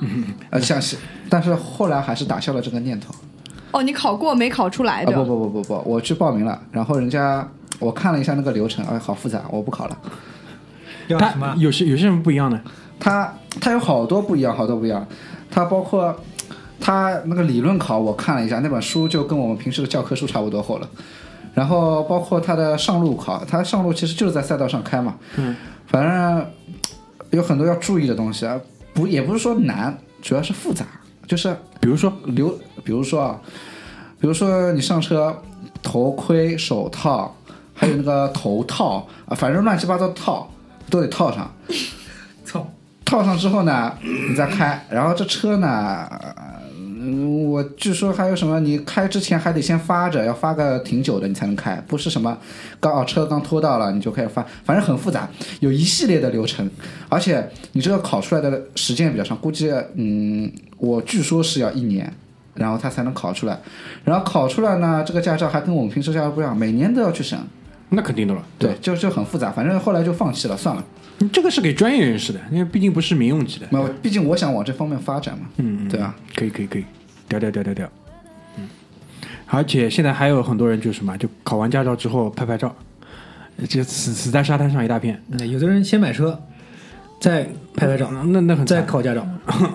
[0.05, 0.97] 啊， 呃，像是，
[1.29, 3.15] 但是后来还是打消了这个念头。
[3.73, 7.49] 哦，你考过没考出来啊，不不不不不，我去报名了，然后人家
[7.79, 9.99] 我看了一下那个流程，哎，好复杂，我不考了。
[11.09, 11.55] 他要什么？
[11.59, 12.61] 有些有些人不一样的，
[13.01, 15.07] 它它有好多不一样，好多不一样。
[15.51, 16.15] 它包括
[16.81, 20.89] 它那个理论考，我看了一下，那本书就跟我们平时的教科书差不多厚了。
[21.53, 25.15] 然后包括它的上路考，它上路其实就是在赛道上开嘛。
[25.37, 25.55] 嗯，
[25.87, 26.47] 反正
[27.31, 28.59] 有很多要注意的东西啊，
[28.95, 30.87] 不也不是说难，主要是复杂，
[31.27, 32.49] 就是比如说留，
[32.83, 33.41] 比如说啊，
[34.21, 35.37] 比如说你上车，
[35.83, 37.37] 头盔、手套，
[37.75, 40.49] 还有那个头套啊，反正乱七八糟的套
[40.89, 41.53] 都得套上。
[42.47, 42.67] 操！
[43.05, 46.09] 套上之后呢，你再开，然后这车呢，
[47.05, 52.39] 嗯，我据说还有什么，你开之前还得先发着，要发个挺久的，你才能开，不是什么
[52.81, 55.29] 刚哦车刚拖到了你就开始发，反正很复杂，
[55.61, 56.71] 有一系列的流程，
[57.09, 62.13] 而且你这个考出来的时间也比较长，估计嗯，我据说是要一年。
[62.57, 63.59] 然后他才能考出来，
[64.05, 67.37] 然后考出来呢，这个驾照还跟我们平时驾照不一样，每年都要去审，
[67.89, 70.85] 那肯定的了，对，就就很复杂，反正后来就放弃了，算了。
[71.25, 73.67] 你这个是给专业人士的，因为毕竟不是民用级的。
[73.71, 76.15] 没有，毕竟我想往这方面发展嘛，嗯，对啊？
[76.37, 76.85] 可以可以可以，
[77.27, 77.91] 屌屌屌屌屌。
[78.59, 78.69] 嗯，
[79.47, 82.75] 而且现在还有很多人就是什么，就考完驾照之后拍拍照，
[83.69, 86.39] 就死死在沙滩上一大片，那有的人先买车，
[87.19, 87.45] 再
[87.75, 89.27] 拍拍照，那那很再考驾照。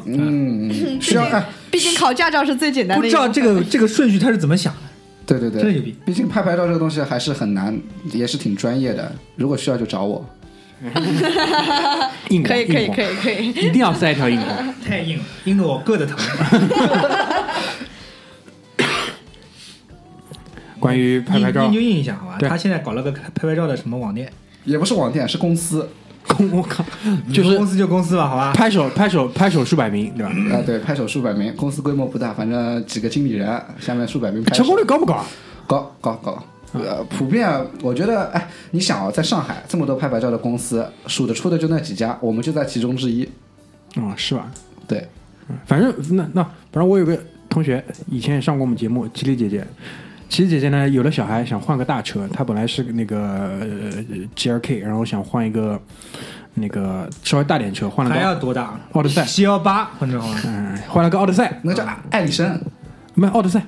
[0.05, 0.71] 嗯，
[1.01, 3.15] 需要哎，毕竟考驾照是最简单的不知。
[3.15, 4.79] 道这个这个顺序他是怎么想的？
[5.25, 5.95] 对对对，真牛逼！
[6.05, 7.77] 毕竟拍拍照这个东西还是很难，
[8.13, 9.11] 也是挺专业的。
[9.35, 10.25] 如果需要就找我。
[12.29, 13.49] 硬可以可以硬可以可以。
[13.49, 14.73] 一定要塞一条硬广。
[14.85, 16.17] 太硬了，硬的我硌得疼。
[20.79, 22.37] 关于拍拍照你，你就印一下好吧？
[22.47, 24.31] 他现在搞了个拍拍照的什么网店，
[24.63, 25.89] 也不是网店，是公司
[26.51, 26.85] 我靠，
[27.33, 28.53] 就是公司就公司吧，好吧？
[28.53, 30.31] 拍手拍手拍手数百名，对吧？
[30.55, 35.25] 啊，对，拍手数百名，公司规模不大，反正几个经理人，下面数百名拍手成功率高不高啊？
[35.67, 36.41] 高高高。
[36.73, 37.49] 呃，普遍
[37.81, 43.27] 我觉得，哎，你想啊，在上海这么多拍牌照的公司，数得出的就那几家，我们就在其中之一。
[43.95, 44.51] 哦，是吧？
[44.87, 45.07] 对，
[45.65, 47.17] 反正那那反正我有个
[47.49, 49.65] 同学以前也上过我们节目，吉利姐姐。
[50.27, 52.27] 吉利姐姐呢有了小孩，想换个大车。
[52.31, 54.03] 她本来是那个呃
[54.35, 55.81] GLK，然后想换一个
[56.53, 58.79] 那个稍微大点车，换了还要多大？
[58.91, 60.21] 奥德赛，七幺八，换成？
[60.45, 62.47] 嗯，换了个奥德赛，那叫艾力绅
[63.15, 63.65] 没有奥德赛，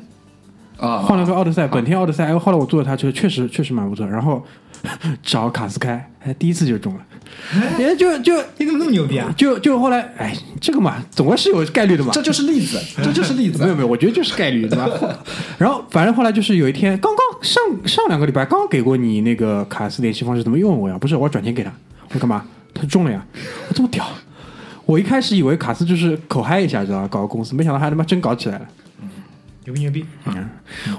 [0.82, 2.26] 啊，换了个奥德赛，本田奥德赛。
[2.26, 4.06] 哎，后来我坐了他车，确实确实蛮不错。
[4.08, 4.44] 然后
[5.22, 7.00] 找卡斯开，哎，第一次就中了，
[7.78, 9.32] 哎就就你怎么那么牛逼啊？
[9.38, 12.10] 就就后来，哎，这个嘛，总归是有概率的嘛。
[12.12, 13.62] 这就是例子， 这就是例子。
[13.62, 14.90] 没有没有，我觉得就是概率，对吧？
[15.60, 20.98] 然后反正后来就是有一天，刚刚上上两个礼拜，刚给过你那个卡斯联系方式，怎么又问我呀？
[21.00, 21.72] 不是，我要转钱给他，
[22.08, 22.44] 我说干嘛？
[22.74, 23.24] 他说中了呀，
[23.70, 24.04] 我这么屌。
[24.88, 27.08] 我一开始以为卡斯就是口嗨一下，知道吧？
[27.08, 28.66] 搞个公司，没想到还他妈真搞起来了。
[29.66, 30.06] 牛逼牛逼！
[30.26, 30.50] 嗯，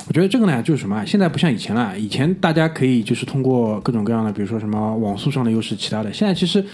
[0.06, 1.04] 我觉得这个呢，就是什么啊？
[1.04, 6.64] 现在不像以前了，以前大家可以就是通过各种各样的，比如说什么网速上的优势，其他的，现在其实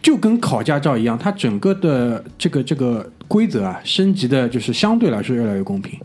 [0.00, 5.98] 就跟考驾照一样，它整个的这个这个规则啊，升级的就是相对来说越来越公平。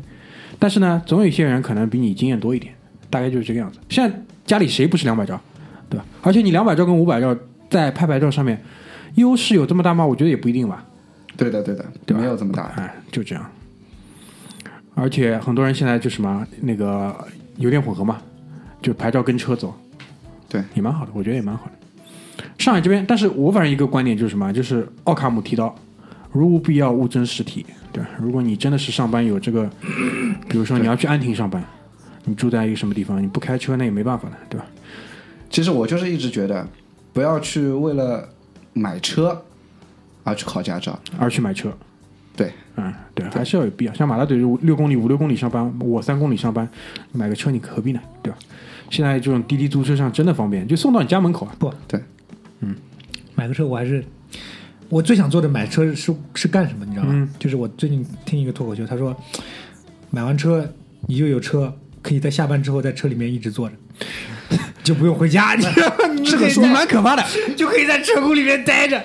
[0.58, 2.74] 但是呢，总有一些人可能比你经验多一点，
[3.10, 3.80] 大概就是这个样子。
[3.90, 5.40] 现在家里谁不是两百兆，
[5.88, 6.06] 对吧？
[6.22, 7.36] 而且你两百兆跟五百兆
[7.70, 8.60] 在拍牌照上面
[9.16, 10.04] 优势有这么大吗？
[10.04, 10.84] 我觉得也不一定吧。
[11.38, 12.64] 对的对的，对没有这么大。
[12.76, 13.46] 哎，就这样。
[14.96, 17.16] 而且很多人现在就什么那个
[17.58, 18.22] 油电混合嘛，
[18.82, 19.74] 就牌照跟车走，
[20.48, 21.72] 对，也蛮好的，我觉得也蛮好的。
[22.58, 25.74] 上海这边，但是我反正一个观点就是什么，就是奥卡姆提到，
[26.32, 28.10] 如无必要勿增实体，对吧？
[28.20, 29.70] 如果你真的是上班有这个，
[30.48, 31.64] 比如说你要去安亭上班，
[32.26, 34.66] 你住在一个什么地方，你不开车那也没办法的，对吧？
[35.50, 36.68] 其实我就是一直觉得，
[37.12, 38.28] 不要去为了
[38.74, 39.44] 买车
[40.24, 41.00] 而去考驾照。
[41.20, 41.72] 而去买车，
[42.36, 43.94] 对，嗯，对，还是要有必要。
[43.94, 46.68] 像马大嘴六公里、五六公里上班，我三公里上班，
[47.12, 48.00] 买个车你何必呢？
[48.22, 48.38] 对吧？
[48.90, 51.56] 现在这种滴滴租车上真的方便，就送到你家门口啊。
[51.60, 52.00] 不，对，
[52.62, 52.76] 嗯
[53.36, 54.04] 买个车我还是
[54.90, 57.12] 我最想做的买车是是干什么，你知道吗？
[57.14, 59.16] 嗯就是我最近听一个脱口秀，他说
[60.10, 60.68] 买完车
[61.08, 63.76] 你就有车，可以在下班之后在车里面一直坐着，
[64.84, 66.08] 就不用回家，你知道吗？
[66.14, 67.24] 你 这个说蛮可怕的，
[67.56, 69.04] 就可以在车库里面待着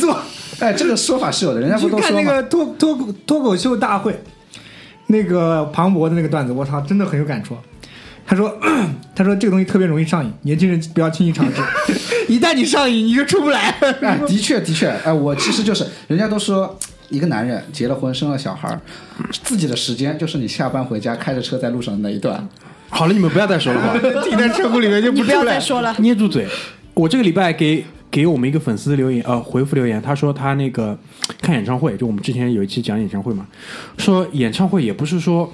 [0.00, 0.20] 坐。
[0.60, 2.24] 哎，这个说法是有的，人家不都说那？
[2.24, 4.18] 个脱脱口脱口秀大会，
[5.08, 7.56] 那个庞博的那个段子，我操，真的很有感触。
[8.28, 8.52] 他说
[9.14, 11.62] ：“他说这个东西特别容易上瘾，年轻人不要轻易尝试，
[12.26, 13.70] 一旦你上瘾，你就出不来。
[14.00, 16.76] 哎， 的确的确，哎，我其实就是，人家都说
[17.08, 18.80] 一个男人结了婚生了小孩儿，
[19.44, 22.48] 自己的时间就是你下班回家开着车在路上的那一段。
[22.88, 24.00] 好了，你们不要再说了，好吧？
[24.28, 25.60] 停在车库里面就你不要出来再。
[25.60, 26.48] 说了，捏住嘴。
[26.94, 30.98] 我这个礼拜给给我们一个粉丝留言，呃，回复留言，他说他那个
[31.40, 33.46] 看演唱会，就我们之前有一期讲演唱会嘛，
[33.98, 35.52] 说演唱会也不是说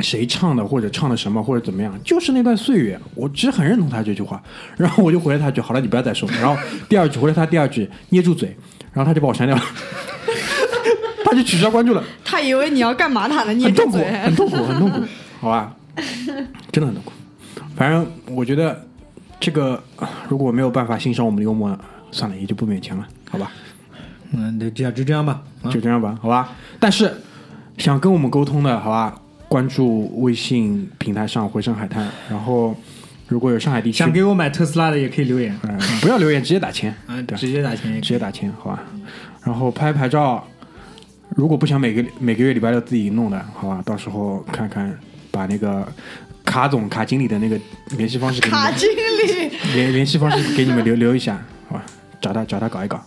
[0.00, 2.98] 谁唱的或者唱的什么或者怎么样，就是那段岁月。
[3.14, 4.42] 我其实很认同他这句话，
[4.76, 6.56] 然后我就回了他一句：“好了，你不要再说。”然后
[6.88, 8.54] 第二句回了他第二句：“捏住嘴。”
[8.92, 9.62] 然后他就把我删掉了，
[11.24, 12.04] 他就取消关注了。
[12.24, 14.12] 他以为你要干嘛，他能捏很痛苦，住嘴。
[14.12, 15.00] 很痛苦，很痛苦，
[15.40, 15.74] 好吧，
[16.70, 17.12] 真的很痛苦。
[17.74, 18.86] 反正我觉得
[19.44, 21.78] 这个啊如果没有办法欣赏我们的幽默，
[22.10, 23.52] 算了，也就不勉强了，好吧，
[24.32, 25.42] 嗯，就这样，就这样吧。
[25.62, 26.56] 啊就这样吧，好吧。
[26.80, 27.12] 但是
[27.76, 32.74] 想跟我们沟通的，好吧，关注微信平台上回声海滩，然后
[33.28, 37.92] 如果有上海地区想，给我买特斯拉的也可以留言， 嗯，不要留言，直接打钱，嗯，对直接打钱。
[38.00, 38.82] 直接打钱，好吧。
[39.42, 40.42] 然后拍牌照，
[41.36, 44.98] 如果不想每个每个月礼拜六自己弄的，好吧，到时候看看
[45.30, 45.86] 把那个
[46.44, 47.58] 卡总、卡经理的那个
[47.96, 51.84] 联系方式给你们卡经理，联联系方式给你们留留一下，好吧，
[52.20, 53.02] 找他找他搞一搞。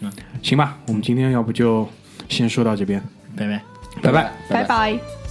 [0.00, 0.12] 嗯，
[0.42, 1.88] 行吧，我们今天要不就
[2.28, 3.02] 先说到这边，
[3.34, 3.62] 拜拜。
[4.02, 4.32] 拜拜。
[4.48, 5.25] 拜拜。